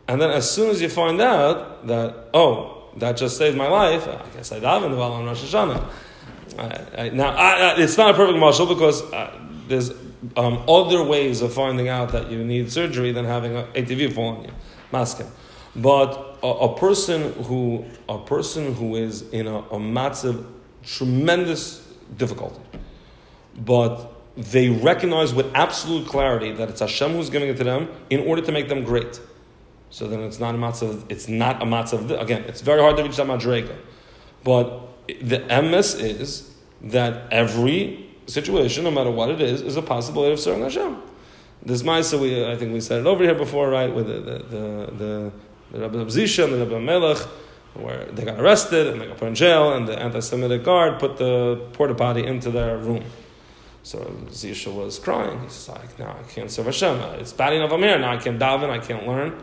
And 0.08 0.22
then 0.22 0.30
as 0.30 0.50
soon 0.50 0.70
as 0.70 0.80
you 0.80 0.88
find 0.88 1.20
out 1.20 1.86
that, 1.86 2.30
oh, 2.32 2.88
that 2.96 3.18
just 3.18 3.36
saved 3.36 3.58
my 3.58 3.68
life, 3.68 4.08
I 4.08 4.22
guess 4.34 4.50
I 4.50 4.60
davened 4.60 4.96
well 4.96 5.12
on 5.12 5.26
Rosh 5.26 5.44
Hashanah. 5.44 5.90
I, 6.58 7.02
I, 7.02 7.08
now, 7.10 7.28
I, 7.28 7.74
it's 7.78 7.98
not 7.98 8.14
a 8.14 8.14
perfect 8.14 8.38
mashal 8.38 8.66
because 8.66 9.02
uh, 9.12 9.38
there's 9.68 9.90
um, 10.38 10.64
other 10.66 11.04
ways 11.04 11.42
of 11.42 11.52
finding 11.52 11.90
out 11.90 12.12
that 12.12 12.30
you 12.30 12.42
need 12.42 12.72
surgery 12.72 13.12
than 13.12 13.26
having 13.26 13.54
an 13.54 13.66
ATV 13.74 14.14
fall 14.14 14.28
on 14.28 14.44
you. 14.44 14.50
Masking. 14.90 15.30
But 15.76 16.38
a, 16.42 16.46
a, 16.46 16.76
person 16.76 17.32
who 17.44 17.84
a 18.08 18.18
person 18.18 18.74
who 18.74 18.96
is 18.96 19.22
in 19.30 19.46
a, 19.46 19.58
a 19.70 19.80
massive, 19.80 20.46
tremendous 20.82 21.92
difficulty, 22.16 22.60
but 23.56 24.12
they 24.36 24.68
recognize 24.68 25.34
with 25.34 25.46
absolute 25.54 26.06
clarity 26.06 26.52
that 26.52 26.68
it's 26.68 26.80
Hashem 26.80 27.12
who's 27.12 27.30
giving 27.30 27.48
it 27.48 27.56
to 27.56 27.64
them 27.64 27.88
in 28.10 28.20
order 28.20 28.42
to 28.42 28.52
make 28.52 28.68
them 28.68 28.84
great. 28.84 29.20
So 29.90 30.08
then 30.08 30.20
it's 30.20 30.40
not 30.40 30.54
a 30.54 30.58
matzah. 30.58 31.04
It's 31.08 31.28
not 31.28 31.62
a 31.62 31.64
matzah. 31.64 32.20
Again, 32.20 32.44
it's 32.48 32.60
very 32.60 32.80
hard 32.80 32.96
to 32.96 33.02
reach 33.02 33.16
that 33.16 33.26
madrega, 33.26 33.76
but 34.42 34.88
the 35.06 35.40
emes 35.48 36.00
is 36.00 36.54
that 36.82 37.32
every 37.32 38.10
situation, 38.26 38.84
no 38.84 38.90
matter 38.90 39.10
what 39.10 39.30
it 39.30 39.40
is, 39.40 39.62
is 39.62 39.76
a 39.76 39.82
possibility 39.82 40.32
of 40.32 40.40
serving 40.40 40.62
Hashem. 40.62 41.00
This 41.62 41.82
ma'isa, 41.82 42.20
we 42.20 42.44
I 42.44 42.56
think 42.56 42.72
we 42.72 42.80
said 42.80 43.00
it 43.00 43.06
over 43.06 43.24
here 43.24 43.34
before, 43.34 43.70
right? 43.70 43.92
With 43.92 44.06
the 44.06 44.20
the 44.20 44.92
the, 44.98 45.32
the, 45.74 45.80
Rabbi 45.80 45.96
Zisha 46.10 46.44
and 46.44 46.52
the 46.54 46.58
Rabbi 46.58 46.78
Melech, 46.78 47.18
where 47.74 48.04
they 48.06 48.24
got 48.24 48.40
arrested 48.40 48.86
and 48.86 49.00
they 49.00 49.06
got 49.06 49.18
put 49.18 49.28
in 49.28 49.34
jail, 49.34 49.72
and 49.72 49.88
the 49.88 49.98
anti-Semitic 49.98 50.64
guard 50.64 51.00
put 51.00 51.16
the 51.16 51.68
porta 51.72 51.94
potty 51.94 52.24
into 52.24 52.50
their 52.50 52.78
room. 52.78 53.04
So 53.82 53.98
Zisha 54.28 54.72
was 54.72 54.98
crying. 54.98 55.40
He's 55.42 55.68
like, 55.68 55.98
"No, 55.98 56.06
I 56.06 56.22
can't 56.32 56.50
serve 56.50 56.66
Hashem. 56.66 56.98
It's 57.20 57.32
bad 57.32 57.52
enough 57.52 57.72
I'm 57.72 57.80
here. 57.82 57.98
Now 57.98 58.12
I 58.12 58.16
can't 58.16 58.38
daven. 58.38 58.70
I 58.70 58.78
can't 58.78 59.06
learn." 59.06 59.42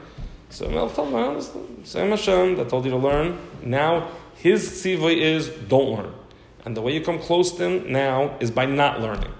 So 0.49 0.67
Melech 0.67 0.95
told 0.95 1.13
him, 1.13 1.83
"Same 1.83 2.09
Hashem 2.09 2.55
that 2.55 2.69
told 2.69 2.85
you 2.85 2.91
to 2.91 2.97
learn. 2.97 3.37
Now 3.61 4.09
his 4.35 4.67
tzivah 4.69 5.15
is 5.15 5.49
don't 5.49 5.89
learn." 5.97 6.13
And 6.65 6.75
the 6.77 6.81
way 6.81 6.93
you 6.93 7.01
come 7.01 7.19
close 7.19 7.51
to 7.53 7.63
him 7.63 7.91
now 7.91 8.35
is 8.39 8.51
by 8.51 8.65
not 8.65 9.01
learning. 9.01 9.31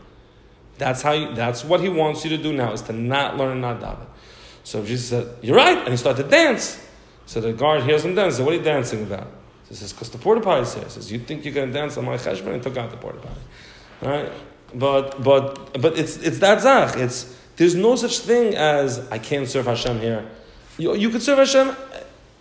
That's 0.78 1.02
how 1.02 1.14
you, 1.14 1.34
that's 1.36 1.64
what 1.64 1.82
he 1.82 1.90
wants 1.90 2.24
you 2.24 2.36
to 2.36 2.42
do 2.42 2.54
now 2.54 2.74
is 2.74 2.82
to 2.84 2.94
not 2.94 3.38
learn 3.38 3.62
not 3.62 3.80
daven. 3.80 4.08
So 4.64 4.82
Zisha 4.84 4.98
said, 4.98 5.36
You're 5.42 5.56
right, 5.56 5.78
and 5.78 5.90
he 5.90 5.98
started 5.98 6.24
to 6.24 6.30
dance. 6.30 6.86
So 7.26 7.42
the 7.42 7.54
guard 7.54 7.84
hears 7.84 8.04
him 8.06 8.16
dance. 8.16 8.38
So 8.38 8.44
what 8.44 8.54
are 8.54 8.58
you 8.58 8.64
dancing 8.64 9.04
about? 9.04 9.28
He 9.70 9.76
says, 9.76 9.94
Because 9.94 10.10
the 10.10 10.18
porta 10.18 10.42
potty 10.42 10.64
is 10.64 10.74
here. 10.74 10.84
He 10.84 10.90
says, 10.90 11.12
You 11.12 11.20
think 11.20 11.46
you're 11.46 11.54
gonna 11.54 11.72
dance 11.72 11.98
on 11.98 12.06
my 12.06 12.18
cheshbon 12.18 12.54
and 12.54 12.64
took 12.64 12.78
out 12.78 12.92
the 12.92 12.98
porta 12.98 13.20
potty. 13.20 13.42
Right? 14.02 14.32
But 14.74 15.22
but 15.22 15.82
but 15.82 15.98
it's 15.98 16.18
it's 16.18 16.40
that 16.40 16.62
zach. 16.62 16.98
It's 16.98 17.38
there's 17.58 17.76
no 17.76 17.96
such 17.96 18.20
thing 18.20 18.56
as 18.56 19.08
I 19.12 19.18
can't 19.18 19.48
serve 19.48 19.66
Hashem 19.66 20.00
here. 20.00 20.28
You, 20.78 20.96
you 20.96 21.10
could 21.10 21.22
serve 21.22 21.38
Hashem 21.38 21.76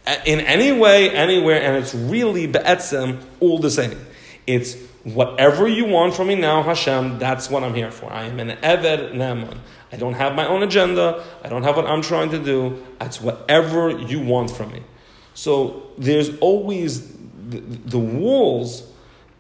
uh, 0.07 0.17
in 0.25 0.41
any 0.41 0.73
way, 0.73 1.11
anywhere, 1.11 1.61
and 1.61 1.77
it's 1.77 1.95
really 1.95 2.47
be'etzem 2.47 3.23
all 3.41 3.59
the 3.59 3.71
same. 3.71 3.99
It's 4.47 4.77
whatever 5.05 5.67
you 5.69 5.87
want 5.87 6.15
from 6.15 6.29
me 6.29 6.37
now, 6.37 6.63
Hashem, 6.63 7.19
that's 7.19 7.51
what 7.51 7.65
I'm 7.65 7.75
here 7.75 7.91
for. 7.91 8.11
I 8.11 8.25
am 8.27 8.41
an 8.41 8.57
Eved 8.59 9.13
Ne'eman. 9.13 9.59
I 9.93 9.97
don't 9.97 10.15
have 10.15 10.35
my 10.35 10.47
own 10.47 10.63
agenda. 10.63 11.25
I 11.43 11.49
don't 11.49 11.63
have 11.63 11.77
what 11.77 11.87
I'm 11.87 12.03
trying 12.03 12.31
to 12.31 12.39
do. 12.39 12.85
It's 13.01 13.21
whatever 13.21 13.91
you 13.91 14.21
want 14.21 14.51
from 14.51 14.73
me. 14.73 14.83
So 15.35 15.91
there's 15.99 16.37
always 16.39 17.13
the, 17.13 17.61
the 17.61 17.99
walls 17.99 18.91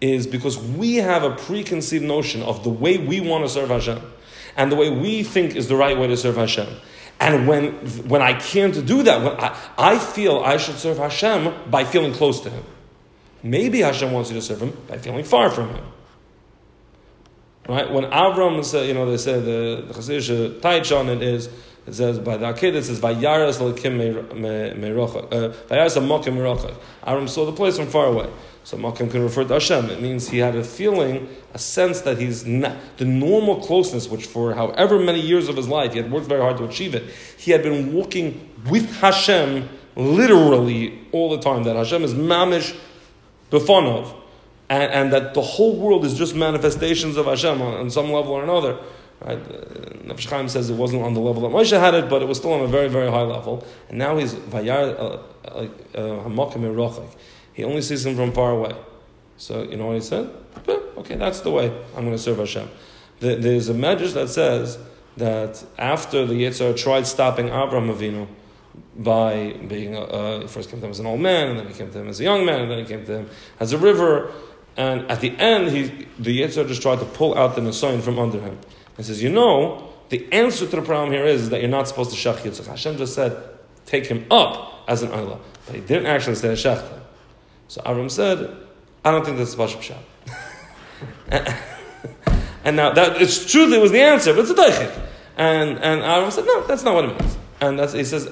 is 0.00 0.26
because 0.26 0.58
we 0.58 0.96
have 0.96 1.22
a 1.22 1.34
preconceived 1.36 2.04
notion 2.04 2.42
of 2.42 2.64
the 2.64 2.70
way 2.70 2.98
we 2.98 3.20
want 3.20 3.44
to 3.44 3.50
serve 3.50 3.68
Hashem 3.68 4.00
and 4.56 4.72
the 4.72 4.76
way 4.76 4.90
we 4.90 5.22
think 5.22 5.54
is 5.56 5.68
the 5.68 5.76
right 5.76 5.96
way 5.96 6.06
to 6.06 6.16
serve 6.16 6.36
Hashem. 6.36 6.68
And 7.20 7.46
when, 7.46 7.72
when 8.08 8.22
I 8.22 8.32
can't 8.32 8.86
do 8.86 9.02
that, 9.02 9.22
when 9.22 9.38
I, 9.38 9.56
I 9.76 9.98
feel 9.98 10.40
I 10.40 10.56
should 10.56 10.76
serve 10.76 10.96
Hashem 10.96 11.70
by 11.70 11.84
feeling 11.84 12.14
close 12.14 12.40
to 12.40 12.50
Him. 12.50 12.64
Maybe 13.42 13.80
Hashem 13.80 14.10
wants 14.10 14.30
you 14.30 14.36
to 14.36 14.42
serve 14.42 14.62
Him 14.62 14.76
by 14.88 14.96
feeling 14.98 15.24
far 15.24 15.50
from 15.50 15.68
Him. 15.68 15.84
Right? 17.70 17.88
When 17.88 18.02
Avram 18.06 18.64
said, 18.64 18.80
uh, 18.80 18.86
you 18.86 18.94
know, 18.94 19.08
they 19.08 19.16
say 19.16 19.34
the, 19.34 19.84
the 19.86 19.92
taich 20.60 20.98
on 20.98 21.08
it 21.08 21.22
is, 21.22 21.48
it 21.86 21.94
says 21.94 22.18
by 22.18 22.36
the 22.36 22.46
Akedah, 22.46 22.74
it 22.74 22.84
says 22.84 22.98
Vayaras 22.98 23.58
Lakim 23.58 23.96
Merochak. 24.32 25.32
Uh, 25.32 25.54
Vayaras 25.68 25.96
Amokim 25.96 26.34
Merochak. 26.34 26.74
Avram 27.06 27.28
saw 27.28 27.46
the 27.46 27.52
place 27.52 27.76
from 27.76 27.86
far 27.86 28.06
away. 28.06 28.28
So 28.64 28.76
Makim 28.76 29.08
can 29.08 29.22
refer 29.22 29.44
to 29.44 29.54
Hashem. 29.54 29.88
It 29.88 30.02
means 30.02 30.30
he 30.30 30.38
had 30.38 30.56
a 30.56 30.64
feeling, 30.64 31.28
a 31.54 31.60
sense 31.60 32.00
that 32.00 32.18
he's 32.18 32.44
not, 32.44 32.76
the 32.96 33.04
normal 33.04 33.60
closeness, 33.60 34.08
which 34.08 34.26
for 34.26 34.52
however 34.54 34.98
many 34.98 35.20
years 35.20 35.48
of 35.48 35.56
his 35.56 35.68
life, 35.68 35.92
he 35.92 36.00
had 36.00 36.10
worked 36.10 36.26
very 36.26 36.40
hard 36.40 36.56
to 36.56 36.64
achieve 36.64 36.96
it, 36.96 37.04
he 37.36 37.52
had 37.52 37.62
been 37.62 37.92
walking 37.92 38.50
with 38.68 38.96
Hashem 38.96 39.68
literally 39.94 40.98
all 41.12 41.30
the 41.30 41.38
time. 41.38 41.62
That 41.62 41.76
Hashem 41.76 42.02
is 42.02 42.14
mamish 42.14 42.76
befonov. 43.52 44.19
And, 44.70 44.92
and 44.92 45.12
that 45.12 45.34
the 45.34 45.42
whole 45.42 45.76
world 45.76 46.04
is 46.04 46.14
just 46.14 46.34
manifestations 46.34 47.16
of 47.16 47.26
Hashem 47.26 47.60
on, 47.60 47.74
on 47.74 47.90
some 47.90 48.10
level 48.10 48.32
or 48.32 48.42
another. 48.42 48.78
Right? 49.20 49.42
Nefesh 50.06 50.30
Chaim 50.30 50.48
says 50.48 50.70
it 50.70 50.76
wasn't 50.76 51.02
on 51.02 51.12
the 51.12 51.20
level 51.20 51.42
that 51.42 51.54
Moshe 51.54 51.78
had 51.78 51.92
it, 51.94 52.08
but 52.08 52.22
it 52.22 52.28
was 52.28 52.38
still 52.38 52.54
on 52.54 52.60
a 52.60 52.66
very, 52.66 52.88
very 52.88 53.10
high 53.10 53.22
level. 53.22 53.66
And 53.88 53.98
now 53.98 54.16
he's 54.16 54.32
vayar 54.34 55.20
hamakim 55.52 56.64
uh, 56.64 57.16
He 57.52 57.64
only 57.64 57.82
sees 57.82 58.06
him 58.06 58.16
from 58.16 58.32
far 58.32 58.52
away. 58.52 58.74
So 59.36 59.62
you 59.64 59.76
know 59.76 59.86
what 59.86 59.96
he 59.96 60.00
said? 60.00 60.30
Okay, 60.98 61.16
that's 61.16 61.40
the 61.40 61.50
way 61.50 61.66
I'm 61.96 62.04
going 62.04 62.16
to 62.16 62.18
serve 62.18 62.38
Hashem. 62.38 62.70
There's 63.18 63.68
a 63.68 63.74
medrash 63.74 64.14
that 64.14 64.28
says 64.28 64.78
that 65.16 65.64
after 65.78 66.24
the 66.24 66.34
Yitzhar 66.34 66.76
tried 66.76 67.06
stopping 67.06 67.48
Avraham 67.48 67.94
Avinu 67.94 68.28
by 68.96 69.52
being 69.66 69.96
uh, 69.96 70.46
first 70.46 70.70
came 70.70 70.80
to 70.80 70.86
him 70.86 70.90
as 70.90 71.00
an 71.00 71.06
old 71.06 71.20
man, 71.20 71.50
and 71.50 71.58
then 71.58 71.66
he 71.66 71.74
came 71.74 71.90
to 71.90 71.98
him 71.98 72.08
as 72.08 72.20
a 72.20 72.22
young 72.22 72.44
man, 72.44 72.62
and 72.62 72.70
then 72.70 72.78
he 72.78 72.84
came 72.84 73.04
to 73.04 73.18
him 73.18 73.30
as 73.58 73.72
a 73.72 73.78
river. 73.78 74.32
And 74.80 75.10
at 75.10 75.20
the 75.20 75.36
end, 75.36 75.70
he, 75.72 76.06
the 76.18 76.40
Yitzhar 76.40 76.66
just 76.66 76.80
tried 76.80 77.00
to 77.00 77.04
pull 77.04 77.36
out 77.36 77.54
the 77.54 77.60
Nisayon 77.60 78.00
from 78.00 78.18
under 78.18 78.40
him. 78.40 78.58
He 78.96 79.02
says, 79.02 79.22
you 79.22 79.28
know, 79.28 79.92
the 80.08 80.26
answer 80.32 80.66
to 80.66 80.76
the 80.76 80.80
problem 80.80 81.12
here 81.12 81.26
is 81.26 81.50
that 81.50 81.60
you're 81.60 81.68
not 81.68 81.86
supposed 81.86 82.12
to 82.12 82.16
shach 82.16 82.36
Yitzchak. 82.36 82.66
Hashem 82.66 82.96
just 82.96 83.14
said, 83.14 83.36
take 83.84 84.06
him 84.06 84.24
up 84.30 84.84
as 84.88 85.02
an 85.02 85.10
Ayla. 85.10 85.38
But 85.66 85.74
he 85.74 85.82
didn't 85.82 86.06
actually 86.06 86.36
say 86.36 86.48
shach 86.54 86.80
him. 86.80 87.02
So 87.68 87.82
Avram 87.82 88.10
said, 88.10 88.56
I 89.04 89.10
don't 89.10 89.22
think 89.22 89.36
that's 89.36 89.54
Bashab 89.54 89.82
Shah. 89.82 89.98
and 92.64 92.74
now, 92.74 92.94
that, 92.94 93.20
it's 93.20 93.52
true 93.52 93.68
that 93.68 93.76
it 93.76 93.82
was 93.82 93.92
the 93.92 94.00
answer, 94.00 94.32
but 94.32 94.48
it's 94.48 94.50
a 94.50 94.54
daichik. 94.54 95.08
And, 95.36 95.72
and 95.72 96.00
Avram 96.00 96.32
said, 96.32 96.46
no, 96.46 96.66
that's 96.66 96.84
not 96.84 96.94
what 96.94 97.04
it 97.04 97.20
means. 97.20 97.36
And 97.60 97.78
that's, 97.78 97.92
he 97.92 98.04
says, 98.04 98.30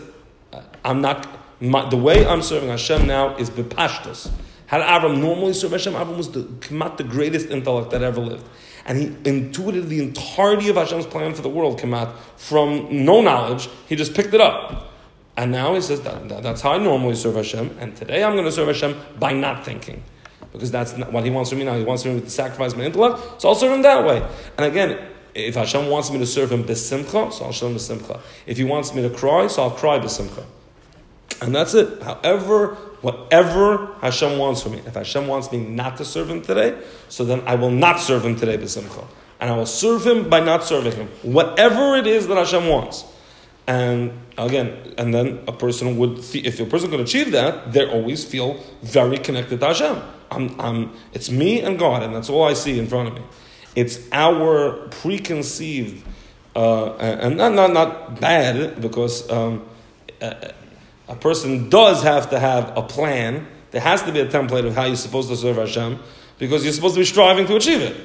I'm 0.83 1.03
not, 1.03 1.29
my, 1.61 1.91
the 1.91 1.99
way 1.99 2.27
I'm 2.27 2.41
serving 2.41 2.71
Hashem 2.71 3.07
now 3.07 3.37
is 3.37 3.51
bepashtus. 3.51 4.31
Did 4.71 4.83
Avram 4.83 5.19
normally 5.19 5.55
serve 5.55 5.73
Hashem? 5.73 5.95
Avram 5.95 6.17
was 6.17 6.31
the, 6.31 6.41
Kemat, 6.43 6.99
the 6.99 7.05
greatest 7.05 7.49
intellect 7.49 7.91
that 7.91 8.03
ever 8.03 8.21
lived. 8.21 8.47
And 8.85 8.99
he 8.99 9.07
intuited 9.25 9.89
the 9.89 10.03
entirety 10.03 10.69
of 10.69 10.77
Hashem's 10.77 11.07
plan 11.07 11.35
for 11.35 11.43
the 11.43 11.49
world, 11.49 11.79
Kemat, 11.81 12.15
from 12.37 13.05
no 13.05 13.21
knowledge. 13.21 13.69
He 13.89 13.97
just 13.97 14.15
picked 14.15 14.35
it 14.35 14.41
up. 14.41 14.91
And 15.37 15.53
now 15.53 15.75
he 15.75 15.81
says, 15.81 16.01
that, 16.03 16.29
that- 16.29 16.43
that's 16.43 16.61
how 16.61 16.73
I 16.73 16.79
normally 16.79 17.15
serve 17.15 17.37
Hashem. 17.37 17.77
And 17.81 17.97
today 17.97 18.25
I'm 18.25 18.33
going 18.33 18.45
to 18.45 18.53
serve 18.53 18.69
Hashem 18.69 18.99
by 19.19 19.33
not 19.33 19.65
thinking. 19.65 20.03
Because 20.53 20.71
that's 20.71 20.97
not 20.97 21.13
what 21.13 21.25
he 21.25 21.31
wants 21.31 21.51
from 21.51 21.61
me 21.61 21.65
now. 21.65 21.77
He 21.77 21.85
wants 21.85 22.05
me 22.05 22.19
to 22.21 22.31
sacrifice 22.31 22.75
my 22.75 22.85
intellect, 22.85 23.41
so 23.41 23.51
I'll 23.51 23.55
serve 23.55 23.73
him 23.73 23.83
that 23.83 24.05
way. 24.07 24.27
And 24.57 24.67
again, 24.67 24.99
if 25.35 25.55
Hashem 25.55 25.89
wants 25.89 26.11
me 26.11 26.19
to 26.19 26.27
serve 26.27 26.51
him 26.51 26.65
besimcha, 26.65 27.33
so 27.33 27.45
I'll 27.45 27.53
serve 27.53 27.73
him 27.73 27.77
besimcha. 27.77 28.21
If 28.47 28.57
he 28.57 28.65
wants 28.65 28.95
me 28.95 29.03
to 29.03 29.11
cry, 29.11 29.47
so 29.47 29.65
I'll 29.65 29.71
cry 29.71 29.99
besimcha. 29.99 30.45
And 31.41 31.55
that's 31.55 31.75
it. 31.75 32.03
However, 32.03 32.75
whatever 33.01 33.95
Hashem 34.01 34.39
wants 34.39 34.63
from 34.63 34.73
me. 34.73 34.83
If 34.87 34.95
Hashem 34.95 35.27
wants 35.27 35.53
me 35.53 35.59
not 35.59 35.97
to 35.99 36.05
serve 36.05 36.31
him 36.31 36.43
today, 36.43 36.81
so 37.09 37.25
then 37.25 37.43
I 37.47 37.55
will 37.55 37.71
not 37.71 38.01
serve 38.01 38.25
him 38.25 38.37
today 38.37 38.59
besimcha. 38.59 39.07
And 39.41 39.51
I 39.51 39.57
will 39.57 39.67
serve 39.67 40.05
him 40.05 40.29
by 40.29 40.41
not 40.41 40.65
serving 40.65 40.93
him. 40.93 41.09
Whatever 41.23 41.97
it 41.97 42.07
is 42.07 42.27
that 42.27 42.37
Hashem 42.37 42.67
wants. 42.69 43.05
And 43.69 44.19
again, 44.37 44.95
and 44.97 45.15
then 45.15 45.45
a 45.47 45.53
person 45.53 45.97
would, 45.99 46.19
if 46.35 46.59
a 46.59 46.65
person 46.65 46.91
can 46.91 47.01
achieve 47.01 47.33
that, 47.33 47.73
they 47.73 47.87
always 47.87 48.25
feel 48.25 48.55
very 48.83 49.19
connected 49.19 49.61
to 49.61 49.67
Hashem. 49.67 50.03
I'm, 50.31 50.61
I'm, 50.61 50.93
it's 51.13 51.31
me 51.31 51.61
and 51.61 51.79
God, 51.79 52.03
and 52.03 52.15
that's 52.15 52.31
all 52.31 52.45
I 52.45 52.55
see 52.55 52.79
in 52.79 52.87
front 52.87 53.09
of 53.09 53.15
me. 53.15 53.23
It's 53.77 54.01
our 54.11 54.89
preconceived, 54.89 56.05
uh, 56.57 56.95
and 56.97 57.37
not, 57.37 57.53
not, 57.53 57.73
not 57.73 58.21
bad, 58.21 58.81
because 58.81 59.31
um, 59.31 59.69
a, 60.21 60.53
a 61.09 61.17
person 61.17 61.69
does 61.71 62.03
have 62.03 62.31
to 62.31 62.39
have 62.39 62.77
a 62.77 62.83
plan. 62.83 63.47
There 63.71 63.81
has 63.81 64.03
to 64.03 64.13
be 64.13 64.21
a 64.21 64.27
template 64.27 64.67
of 64.67 64.75
how 64.75 64.85
you're 64.85 64.97
supposed 64.97 65.29
to 65.29 65.37
serve 65.37 65.57
Hashem, 65.57 65.99
because 66.39 66.65
you're 66.65 66.73
supposed 66.73 66.95
to 66.95 67.01
be 67.01 67.07
striving 67.07 67.47
to 67.47 67.57
achieve 67.57 67.81
it. 67.81 67.97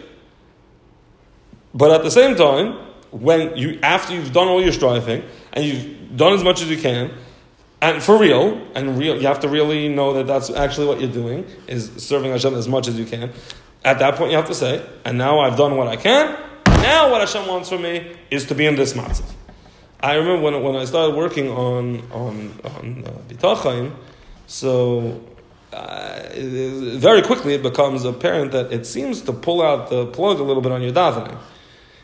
But 1.73 1.91
at 1.91 2.03
the 2.03 2.11
same 2.11 2.35
time, 2.35 2.77
when 3.11 3.55
you 3.57 3.79
after 3.83 4.13
you've 4.13 4.33
done 4.33 4.47
all 4.47 4.61
your 4.61 4.71
striving 4.71 5.23
and 5.53 5.65
you've 5.65 6.17
done 6.17 6.33
as 6.33 6.43
much 6.43 6.61
as 6.61 6.69
you 6.69 6.77
can, 6.77 7.11
and 7.81 8.01
for 8.01 8.17
real, 8.17 8.65
and 8.75 8.97
real, 8.97 9.19
you 9.21 9.27
have 9.27 9.41
to 9.41 9.49
really 9.49 9.89
know 9.89 10.13
that 10.13 10.25
that's 10.25 10.49
actually 10.49 10.87
what 10.87 11.01
you're 11.01 11.11
doing 11.11 11.45
is 11.67 11.91
serving 11.97 12.31
Hashem 12.31 12.55
as 12.55 12.67
much 12.67 12.87
as 12.87 12.97
you 12.97 13.05
can. 13.05 13.31
At 13.83 13.99
that 13.99 14.15
point, 14.15 14.31
you 14.31 14.37
have 14.37 14.47
to 14.47 14.55
say, 14.55 14.85
and 15.03 15.17
now 15.17 15.39
I've 15.39 15.57
done 15.57 15.75
what 15.75 15.89
I 15.89 15.97
can. 15.97 16.39
Now, 16.65 17.11
what 17.11 17.19
Hashem 17.19 17.45
wants 17.47 17.69
from 17.69 17.81
me 17.81 18.15
is 18.31 18.45
to 18.47 18.55
be 18.55 18.65
in 18.65 18.75
this 18.75 18.93
matzav. 18.93 19.29
I 20.03 20.15
remember 20.15 20.41
when, 20.41 20.61
when 20.61 20.75
I 20.75 20.83
started 20.83 21.15
working 21.15 21.49
on 21.49 22.01
on 22.11 22.59
on 22.65 23.05
uh, 23.05 23.91
so 24.47 25.23
uh, 25.71 26.29
very 26.35 27.21
quickly 27.21 27.53
it 27.53 27.63
becomes 27.63 28.03
apparent 28.03 28.51
that 28.51 28.73
it 28.73 28.85
seems 28.85 29.21
to 29.21 29.31
pull 29.31 29.61
out 29.61 29.89
the 29.89 30.05
plug 30.07 30.39
a 30.39 30.43
little 30.43 30.61
bit 30.61 30.73
on 30.73 30.81
your 30.81 30.91
davening. 30.91 31.37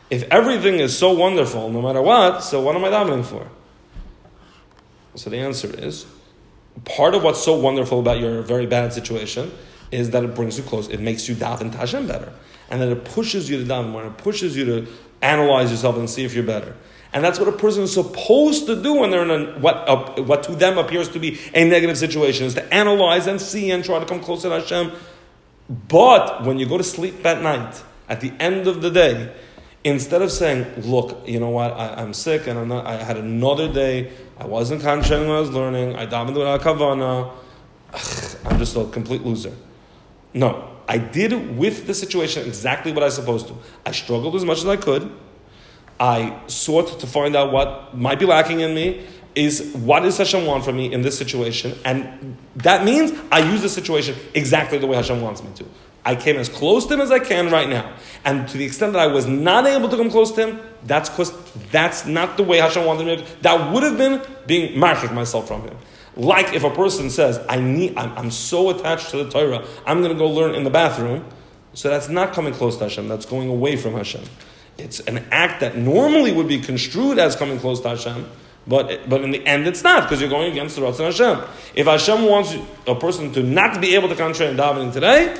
If 0.08 0.22
everything 0.30 0.80
is 0.80 0.96
so 0.96 1.12
wonderful, 1.12 1.70
no 1.70 1.82
matter 1.82 2.00
what, 2.00 2.42
so 2.42 2.62
what 2.62 2.74
am 2.74 2.84
I 2.86 2.88
davening 2.88 3.22
for? 3.22 3.46
So 5.14 5.28
the 5.28 5.36
answer 5.36 5.68
is 5.68 6.06
part 6.86 7.14
of 7.14 7.22
what's 7.22 7.44
so 7.44 7.54
wonderful 7.58 8.00
about 8.00 8.18
your 8.18 8.40
very 8.40 8.66
bad 8.66 8.94
situation 8.94 9.52
is 9.90 10.10
that 10.10 10.24
it 10.24 10.34
brings 10.34 10.56
you 10.56 10.64
close. 10.64 10.88
It 10.88 11.00
makes 11.00 11.28
you 11.28 11.34
daven 11.34 11.70
to 11.70 12.02
better. 12.06 12.32
And 12.70 12.80
that 12.80 12.88
it 12.88 13.04
pushes 13.04 13.50
you 13.50 13.58
to 13.58 13.64
daven 13.64 13.90
more. 13.90 14.06
It 14.06 14.16
pushes 14.16 14.56
you 14.56 14.64
to 14.64 14.86
analyze 15.20 15.70
yourself 15.70 15.96
and 15.98 16.08
see 16.08 16.24
if 16.24 16.32
you're 16.32 16.44
better. 16.44 16.74
And 17.12 17.24
that's 17.24 17.40
what 17.40 17.48
a 17.48 17.52
person 17.52 17.82
is 17.82 17.92
supposed 17.92 18.66
to 18.66 18.80
do 18.80 18.94
when 18.94 19.10
they're 19.10 19.24
in 19.24 19.30
a, 19.30 19.58
what, 19.58 19.76
uh, 19.88 20.22
what 20.22 20.44
to 20.44 20.52
them 20.52 20.78
appears 20.78 21.08
to 21.10 21.18
be 21.18 21.40
a 21.54 21.64
negative 21.64 21.98
situation, 21.98 22.46
is 22.46 22.54
to 22.54 22.72
analyze 22.72 23.26
and 23.26 23.40
see 23.40 23.70
and 23.72 23.84
try 23.84 23.98
to 23.98 24.06
come 24.06 24.20
closer 24.20 24.48
to 24.48 24.60
Hashem. 24.60 24.92
But 25.88 26.44
when 26.44 26.58
you 26.58 26.66
go 26.66 26.78
to 26.78 26.84
sleep 26.84 27.24
at 27.26 27.42
night, 27.42 27.82
at 28.08 28.20
the 28.20 28.32
end 28.38 28.68
of 28.68 28.80
the 28.80 28.90
day, 28.90 29.32
instead 29.82 30.22
of 30.22 30.30
saying, 30.30 30.66
"Look, 30.82 31.26
you 31.26 31.40
know 31.40 31.50
what? 31.50 31.72
I, 31.72 31.94
I'm 31.94 32.12
sick 32.12 32.46
and 32.46 32.58
I'm 32.58 32.68
not. 32.68 32.86
I 32.86 33.02
had 33.02 33.16
another 33.16 33.72
day. 33.72 34.12
I 34.38 34.46
wasn't 34.46 34.82
concentrating 34.82 35.28
when 35.28 35.36
I 35.36 35.40
was 35.40 35.50
learning. 35.50 35.96
I 35.96 36.06
davened 36.06 36.36
without 36.36 36.60
kavana. 36.60 37.32
I'm 38.44 38.58
just 38.58 38.76
a 38.76 38.84
complete 38.86 39.22
loser." 39.22 39.52
No, 40.32 40.70
I 40.88 40.98
did 40.98 41.56
with 41.56 41.86
the 41.86 41.94
situation 41.94 42.46
exactly 42.46 42.92
what 42.92 43.02
I 43.02 43.06
was 43.06 43.14
supposed 43.16 43.48
to. 43.48 43.54
I 43.84 43.92
struggled 43.92 44.36
as 44.36 44.44
much 44.44 44.58
as 44.58 44.66
I 44.66 44.76
could. 44.76 45.10
I 46.00 46.40
sought 46.46 46.98
to 46.98 47.06
find 47.06 47.36
out 47.36 47.52
what 47.52 47.96
might 47.96 48.18
be 48.18 48.26
lacking 48.26 48.60
in 48.60 48.74
me. 48.74 49.06
Is 49.36 49.72
what 49.76 50.00
does 50.00 50.18
Hashem 50.18 50.44
want 50.44 50.64
from 50.64 50.76
me 50.76 50.92
in 50.92 51.02
this 51.02 51.16
situation? 51.16 51.78
And 51.84 52.36
that 52.56 52.84
means 52.84 53.12
I 53.30 53.38
use 53.38 53.62
the 53.62 53.68
situation 53.68 54.16
exactly 54.34 54.78
the 54.78 54.88
way 54.88 54.96
Hashem 54.96 55.20
wants 55.20 55.44
me 55.44 55.50
to. 55.54 55.66
I 56.04 56.16
came 56.16 56.36
as 56.36 56.48
close 56.48 56.86
to 56.86 56.94
him 56.94 57.00
as 57.00 57.12
I 57.12 57.18
can 57.18 57.50
right 57.50 57.68
now. 57.68 57.94
And 58.24 58.48
to 58.48 58.58
the 58.58 58.64
extent 58.64 58.94
that 58.94 59.00
I 59.00 59.06
was 59.06 59.26
not 59.26 59.66
able 59.66 59.88
to 59.88 59.96
come 59.96 60.10
close 60.10 60.32
to 60.32 60.46
him, 60.46 60.60
that's 60.84 61.10
because 61.10 61.32
that's 61.70 62.06
not 62.06 62.36
the 62.36 62.42
way 62.42 62.58
Hashem 62.58 62.84
wanted 62.84 63.06
me 63.06 63.16
to. 63.18 63.42
That 63.42 63.72
would 63.72 63.82
have 63.82 63.98
been 63.98 64.22
being 64.46 64.78
marking 64.78 65.14
myself 65.14 65.46
from 65.46 65.62
him. 65.62 65.76
Like 66.16 66.54
if 66.54 66.64
a 66.64 66.70
person 66.70 67.10
says, 67.10 67.38
I 67.48 67.60
need, 67.60 67.96
I'm, 67.96 68.16
I'm 68.16 68.30
so 68.30 68.70
attached 68.70 69.10
to 69.10 69.22
the 69.22 69.30
Torah, 69.30 69.64
I'm 69.86 70.00
going 70.02 70.12
to 70.12 70.18
go 70.18 70.28
learn 70.28 70.54
in 70.54 70.64
the 70.64 70.70
bathroom. 70.70 71.24
So 71.74 71.88
that's 71.88 72.08
not 72.08 72.32
coming 72.32 72.52
close 72.52 72.78
to 72.78 72.84
Hashem, 72.84 73.06
that's 73.06 73.26
going 73.26 73.48
away 73.48 73.76
from 73.76 73.92
Hashem. 73.92 74.24
It's 74.80 75.00
an 75.00 75.24
act 75.30 75.60
that 75.60 75.76
normally 75.76 76.32
would 76.32 76.48
be 76.48 76.58
construed 76.58 77.18
as 77.18 77.36
coming 77.36 77.58
close 77.58 77.80
to 77.80 77.90
Hashem, 77.90 78.26
but, 78.66 79.08
but 79.08 79.22
in 79.22 79.30
the 79.30 79.46
end 79.46 79.66
it's 79.66 79.82
not, 79.82 80.04
because 80.04 80.20
you're 80.20 80.30
going 80.30 80.50
against 80.50 80.76
the 80.76 80.82
Ratzon 80.82 81.06
Hashem. 81.06 81.48
If 81.74 81.86
Hashem 81.86 82.24
wants 82.24 82.54
a 82.86 82.94
person 82.94 83.32
to 83.32 83.42
not 83.42 83.80
be 83.80 83.94
able 83.94 84.08
to 84.08 84.16
concentrate 84.16 84.50
in 84.50 84.56
davening 84.56 84.92
today, 84.92 85.36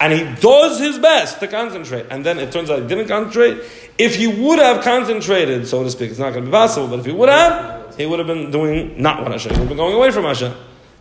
and 0.00 0.12
he 0.12 0.24
does 0.40 0.80
his 0.80 0.98
best 0.98 1.38
to 1.40 1.48
concentrate, 1.48 2.06
and 2.10 2.26
then 2.26 2.38
it 2.38 2.50
turns 2.50 2.70
out 2.70 2.82
he 2.82 2.88
didn't 2.88 3.08
concentrate, 3.08 3.62
if 3.98 4.16
he 4.16 4.26
would 4.26 4.58
have 4.58 4.82
concentrated, 4.82 5.66
so 5.68 5.84
to 5.84 5.90
speak, 5.90 6.10
it's 6.10 6.18
not 6.18 6.32
going 6.32 6.44
to 6.44 6.50
be 6.50 6.52
possible, 6.52 6.88
but 6.88 7.00
if 7.00 7.06
he 7.06 7.12
would 7.12 7.28
have, 7.28 7.96
he 7.96 8.06
would 8.06 8.18
have 8.18 8.26
been 8.26 8.50
doing 8.50 9.00
not 9.00 9.22
what 9.22 9.32
Hashem, 9.32 9.52
he 9.52 9.58
would 9.58 9.60
have 9.60 9.68
been 9.68 9.76
going 9.76 9.94
away 9.94 10.10
from 10.10 10.24
Hashem. 10.24 10.52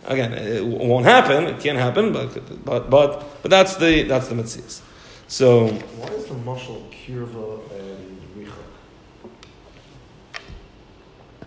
Again, 0.06 0.34
it 0.34 0.66
won't 0.66 1.06
happen, 1.06 1.46
it 1.46 1.60
can't 1.60 1.78
happen, 1.78 2.12
but, 2.12 2.66
but, 2.66 2.90
but, 2.90 3.42
but 3.42 3.50
that's 3.50 3.76
the, 3.78 4.04
that's 4.04 4.28
the 4.28 4.36
mitzvahs. 4.36 4.82
So, 5.28 5.68
Why 5.68 6.10
is 6.10 6.26
the 6.26 6.34
muscle 6.34 6.88
kirva 6.92 7.62
and 7.72 8.22
richuk? 8.38 8.52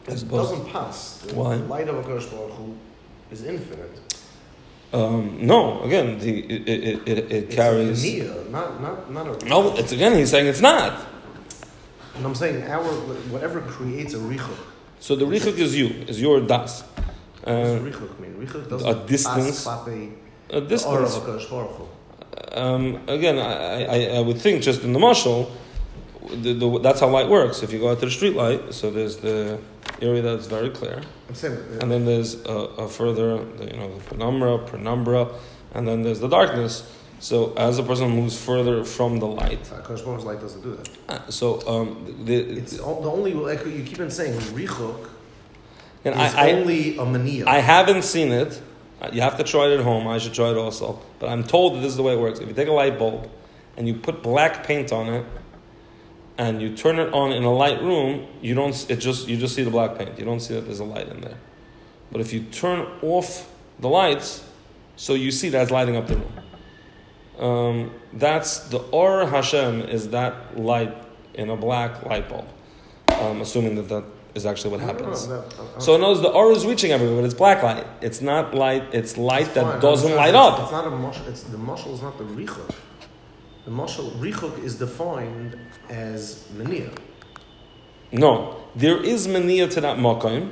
I 0.07 0.12
It 0.12 0.28
doesn't 0.28 0.66
pass. 0.70 1.18
The 1.18 1.34
Why? 1.34 1.55
light 1.57 1.88
of 1.88 1.96
Hakadosh 2.05 2.30
Baruch 2.30 2.52
Hu 2.52 2.74
is 3.30 3.44
infinite. 3.44 3.90
um, 4.92 5.38
no, 5.46 5.82
again, 5.82 6.18
the, 6.18 6.40
it, 6.40 6.68
it, 6.68 7.09
it, 7.09 7.32
it 7.32 7.50
carries. 7.50 8.05
a 8.05 8.07
nia, 8.07 8.44
not 8.50 8.80
not 8.80 9.11
not 9.11 9.42
a. 9.42 9.46
No, 9.48 9.74
it's 9.76 9.92
again, 9.92 10.12
he's 10.16 10.30
saying 10.30 10.46
it's 10.46 10.61
not. 10.61 11.07
And 12.16 12.24
I'm 12.24 12.34
saying 12.34 12.62
our 12.70 12.84
whatever 13.32 13.61
creates 13.62 14.14
a 14.14 14.18
richuk. 14.18 14.57
So 15.00 15.16
the 15.16 15.24
richuk 15.24 15.59
is 15.59 15.74
you, 15.76 15.88
is 16.07 16.20
your 16.20 16.40
das. 16.40 16.82
What 16.82 17.46
does 17.46 17.80
Uh, 17.80 17.84
richuk 17.90 18.18
mean? 18.20 18.34
Richuk 18.46 18.68
doesn't 18.70 18.88
a 18.88 19.07
distance. 19.07 19.66
a 19.66 19.80
the 20.50 20.57
of 20.57 20.68
distance. 20.68 21.05
Um, 22.52 23.00
again, 23.09 23.38
I, 23.38 23.84
I, 23.84 23.98
I 24.18 24.20
would 24.20 24.38
think 24.38 24.62
just 24.62 24.82
in 24.84 24.92
the 24.92 25.00
mashal, 25.00 25.50
the, 26.30 26.52
the, 26.55 26.78
that's 26.80 27.00
how 27.00 27.09
light 27.09 27.28
works. 27.28 27.62
If 27.62 27.72
you 27.72 27.80
go 27.80 27.90
out 27.90 27.98
to 28.00 28.07
the 28.07 28.11
street 28.12 28.34
light, 28.36 28.72
so 28.72 28.90
there's 28.90 29.16
the 29.16 29.59
area 30.01 30.22
that's 30.22 30.47
very 30.47 30.70
clear, 30.70 31.01
I'm 31.28 31.34
saying. 31.34 31.57
uh, 31.57 31.78
and 31.80 31.90
then 31.90 32.05
there's 32.05 32.34
a, 32.45 32.51
a 32.84 32.88
further, 32.88 33.36
you 33.61 33.76
know, 33.76 33.97
the 33.99 34.05
penumbra, 34.05 34.59
penumbra, 34.59 35.28
and 35.72 35.86
then 35.86 36.03
there's 36.03 36.20
the 36.20 36.28
darkness. 36.28 36.90
So 37.20 37.55
as 37.57 37.78
a 37.78 37.82
person 37.82 38.11
moves 38.11 38.36
further 38.38 38.84
from 38.84 39.18
the 39.18 39.26
light, 39.26 39.70
Baruch 39.70 40.24
light 40.24 40.40
doesn't 40.40 40.62
do 40.62 40.76
that. 40.76 40.88
uh, 41.09 41.30
so 41.30 41.66
um, 41.66 42.24
the, 42.26 42.34
It's 42.59 42.78
all, 42.78 43.01
the 43.01 43.11
only 43.11 43.32
like 43.32 43.64
you 43.64 43.82
keep 43.82 44.01
on 44.01 44.11
saying 44.11 44.34
richuk 44.53 45.09
and 46.05 46.14
is 46.14 46.34
I, 46.34 46.49
I, 46.49 46.53
only 46.53 46.99
a 46.99 47.05
mania. 47.07 47.45
I 47.47 47.61
haven't 47.61 48.03
seen 48.03 48.30
it. 48.30 48.61
Uh, 49.01 49.09
You 49.12 49.22
have 49.22 49.38
to 49.38 49.45
try 49.45 49.68
it 49.68 49.78
at 49.78 49.84
home. 49.84 50.07
I 50.07 50.18
should 50.18 50.34
try 50.34 50.51
it 50.51 50.57
also. 50.59 51.01
But 51.18 51.30
I'm 51.30 51.45
told 51.45 51.74
that 51.76 51.80
this 51.80 51.92
is 51.92 51.97
the 51.97 52.03
way 52.03 52.12
it 52.12 52.20
works. 52.20 52.40
If 52.40 52.49
you 52.49 52.55
take 52.55 52.68
a 52.68 52.72
light 52.72 52.99
bulb 52.99 53.30
and 53.76 53.88
you 53.88 53.95
put 53.95 54.22
black 54.22 54.66
paint 54.66 54.92
on 54.92 55.09
it 55.09 55.24
and 56.39 56.61
you 56.61 56.74
turn 56.76 56.99
it 56.99 57.12
on 57.12 57.32
in 57.32 57.45
a 57.45 57.53
light 57.53 57.80
room, 57.82 58.26
you 58.43 58.55
don't 58.55 58.74
it 58.91 58.97
just 58.97 59.28
you 59.28 59.37
just 59.37 59.55
see 59.55 59.62
the 59.62 59.70
black 59.70 59.97
paint. 59.99 60.18
You 60.18 60.24
don't 60.24 60.41
see 60.41 60.55
that 60.55 60.62
there's 60.62 60.80
a 60.80 60.85
light 60.85 61.09
in 61.09 61.20
there. 61.20 61.39
But 62.12 62.20
if 62.20 62.32
you 62.32 62.41
turn 62.45 62.87
off 63.03 63.51
the 63.78 63.89
lights, 63.89 64.45
so 64.97 65.14
you 65.14 65.30
see 65.30 65.49
that's 65.49 65.70
lighting 65.70 65.97
up 65.97 66.07
the 66.07 66.16
room. 66.16 66.32
Um, 67.39 67.91
that's 68.12 68.61
the 68.68 68.78
Or 68.78 69.26
Hashem 69.26 69.82
is 69.82 70.11
that 70.11 70.59
light 70.59 70.95
in 71.35 71.51
a 71.51 71.57
black 71.57 72.05
light 72.07 72.28
bulb. 72.28 72.47
Um, 73.20 73.41
assuming 73.41 73.74
that 73.76 73.89
that 73.89 74.05
is 74.35 74.47
actually 74.47 74.70
what 74.70 74.80
No, 74.80 74.87
no, 74.87 74.93
no, 74.93 74.99
happens. 74.99 75.28
uh, 75.28 75.78
So 75.80 75.97
notice 75.97 76.20
the 76.22 76.28
aura 76.28 76.55
is 76.55 76.66
reaching 76.66 76.91
everywhere, 76.93 77.16
but 77.16 77.24
it's 77.24 77.35
black 77.35 77.62
light. 77.62 77.87
It's 78.01 78.20
not 78.20 78.55
light. 78.55 78.82
It's 78.93 79.16
light 79.16 79.47
it's 79.47 79.55
that 79.55 79.64
fine. 79.64 79.80
doesn't 79.80 80.14
light 80.16 80.32
saying 80.32 80.37
up. 80.37 80.61
It's 80.61 80.72
not 80.72 80.87
a 80.87 80.91
mushal. 80.91 81.28
It's 81.28 81.43
the 81.45 81.57
mushal 81.57 81.93
is 81.95 82.03
not 82.03 82.18
the 82.18 82.24
richuk. 82.24 82.74
The 83.65 83.71
mushal 83.71 84.11
richuk 84.19 84.62
is 84.62 84.77
defined 84.77 85.59
as 85.89 86.47
mania. 86.55 86.91
No, 88.12 88.57
there 88.77 89.03
is 89.03 89.27
mania 89.27 89.69
to 89.69 89.81
that 89.81 89.97
makom. 89.99 90.51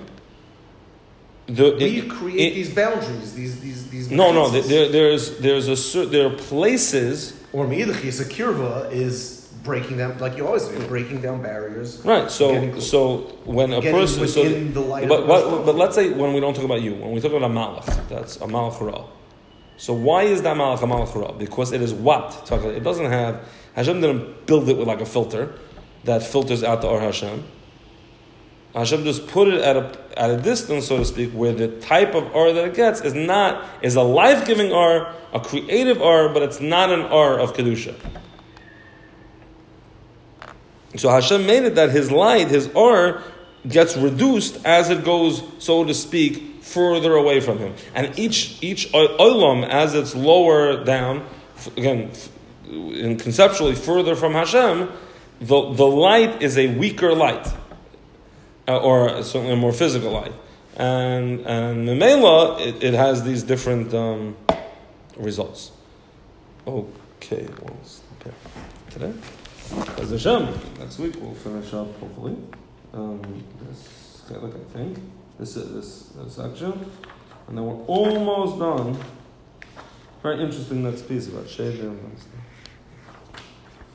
the, 1.47 1.75
we 1.77 1.99
it- 2.01 2.11
create 2.11 2.53
it- 2.53 2.55
these 2.55 2.75
boundaries, 2.75 3.35
these 3.35 3.61
these 3.61 3.89
these. 3.91 4.11
no, 4.11 4.33
no. 4.33 4.49
There, 4.49 4.89
there's 4.89 5.39
there's 5.39 5.69
a 5.95 6.07
there 6.07 6.27
are 6.29 6.37
places 6.37 7.35
Or 7.53 7.67
meidachis, 7.67 8.21
a 8.21 8.25
kirva 8.25 8.91
is 8.91 9.41
breaking 9.63 9.99
down, 9.99 10.17
like 10.19 10.37
you 10.39 10.47
always 10.47 10.65
say, 10.65 10.79
breaking 10.89 11.21
down 11.21 11.43
barriers. 11.43 12.01
right. 12.05 12.31
So 12.31 12.79
so 12.81 12.99
when 13.45 13.73
a 13.73 13.81
getting 13.81 14.01
person 14.01 14.27
so 14.27 14.43
the 14.49 14.81
light 14.81 15.07
but 15.09 15.27
what, 15.27 15.67
but 15.67 15.75
let's 15.77 15.95
say 15.95 16.11
when 16.11 16.33
we 16.33 16.41
don't 16.41 16.55
talk 16.55 16.65
about 16.65 16.81
you, 16.81 16.95
when 16.95 17.13
we 17.13 17.21
talk 17.21 17.33
about 17.33 17.49
a 17.51 17.53
malach, 17.53 18.09
that's 18.09 18.37
a 18.37 18.47
malach 18.47 18.81
ra. 18.81 19.05
So 19.83 19.93
why 19.93 20.23
is 20.23 20.43
that 20.43 20.57
malach 20.57 20.81
a 20.81 20.87
malach 20.87 21.13
ra? 21.17 21.33
Because 21.33 21.73
it 21.73 21.83
is 21.83 21.93
what 21.93 22.49
it 22.53 22.85
doesn't 22.85 23.11
have. 23.11 23.45
Hashem 23.75 24.01
didn't 24.01 24.47
build 24.47 24.69
it 24.69 24.77
with 24.77 24.87
like 24.87 25.01
a 25.01 25.05
filter 25.05 25.59
that 26.05 26.23
filters 26.23 26.63
out 26.63 26.83
the 26.83 26.87
Or 26.87 27.01
Hashem. 27.01 27.43
Hashem 28.77 29.03
just 29.03 29.27
put 29.27 29.49
it 29.49 29.61
at 29.61 29.77
a 29.77 29.99
at 30.17 30.31
a 30.31 30.37
distance, 30.37 30.87
so 30.87 30.99
to 30.99 31.05
speak, 31.05 31.33
where 31.33 31.53
the 31.53 31.67
type 31.81 32.15
of 32.15 32.33
Or 32.33 32.53
that 32.53 32.65
it 32.65 32.75
gets 32.75 33.01
is 33.01 33.15
not 33.15 33.69
is 33.83 33.97
a 33.97 34.03
life 34.03 34.47
giving 34.47 34.71
Or, 34.71 35.13
a 35.33 35.41
creative 35.41 36.01
Or, 36.01 36.29
but 36.29 36.45
it's 36.45 36.61
not 36.61 36.93
an 36.93 37.01
Or 37.01 37.41
of 37.41 37.53
kedusha. 37.53 37.97
So 40.97 41.09
Hashem 41.09 41.45
made 41.45 41.65
it 41.65 41.75
that 41.75 41.91
his 41.91 42.13
light, 42.13 42.47
his 42.47 42.69
Or, 42.69 43.21
gets 43.67 43.97
reduced 43.97 44.65
as 44.65 44.91
it 44.91 45.05
goes, 45.05 45.43
so 45.59 45.83
to 45.83 45.93
speak, 45.93 46.52
further 46.73 47.15
away 47.15 47.41
from 47.41 47.59
him. 47.59 47.75
And 47.95 48.19
each 48.19 48.63
each 48.63 48.91
olam, 48.93 49.69
as 49.69 49.95
it's 49.95 50.15
lower 50.15 50.85
down, 50.85 51.27
again, 51.77 52.11
conceptually 53.19 53.75
further 53.75 54.17
from 54.17 54.33
Hashem, 54.33 54.91
the, 55.41 55.73
the 55.73 55.87
light 55.87 56.43
is 56.43 56.57
a 56.57 56.69
weaker 56.69 57.15
light, 57.15 57.47
uh, 58.69 58.79
or 58.79 59.23
certainly 59.23 59.53
a 59.53 59.57
more 59.57 59.73
physical 59.73 60.11
light. 60.11 60.33
And 60.77 61.41
and 61.41 61.89
Memela, 61.89 62.61
it, 62.61 62.83
it 62.83 62.95
has 62.95 63.23
these 63.23 63.43
different 63.43 63.93
um, 63.93 64.37
results. 65.17 65.73
Okay, 66.67 67.47
okay. 68.21 68.35
Today? 68.91 69.13
As 69.99 70.11
Hashem, 70.11 70.49
next 70.79 70.99
week 70.99 71.15
we'll 71.21 71.35
finish 71.35 71.73
up 71.75 71.89
hopefully. 71.99 72.37
Um, 72.93 73.45
this 73.61 74.23
I 74.31 74.77
think. 74.77 74.99
This 75.43 75.57
this, 75.75 76.11
this 76.15 76.37
section, 76.37 76.71
and 77.49 77.59
then 77.59 77.67
we're 77.67 77.85
almost 77.87 78.61
done. 78.61 78.97
Very 80.23 80.41
interesting 80.41 80.85
next 80.85 81.09
piece 81.09 81.27
about 81.27 81.49
Shaver 81.49 81.89
and. 81.89 82.32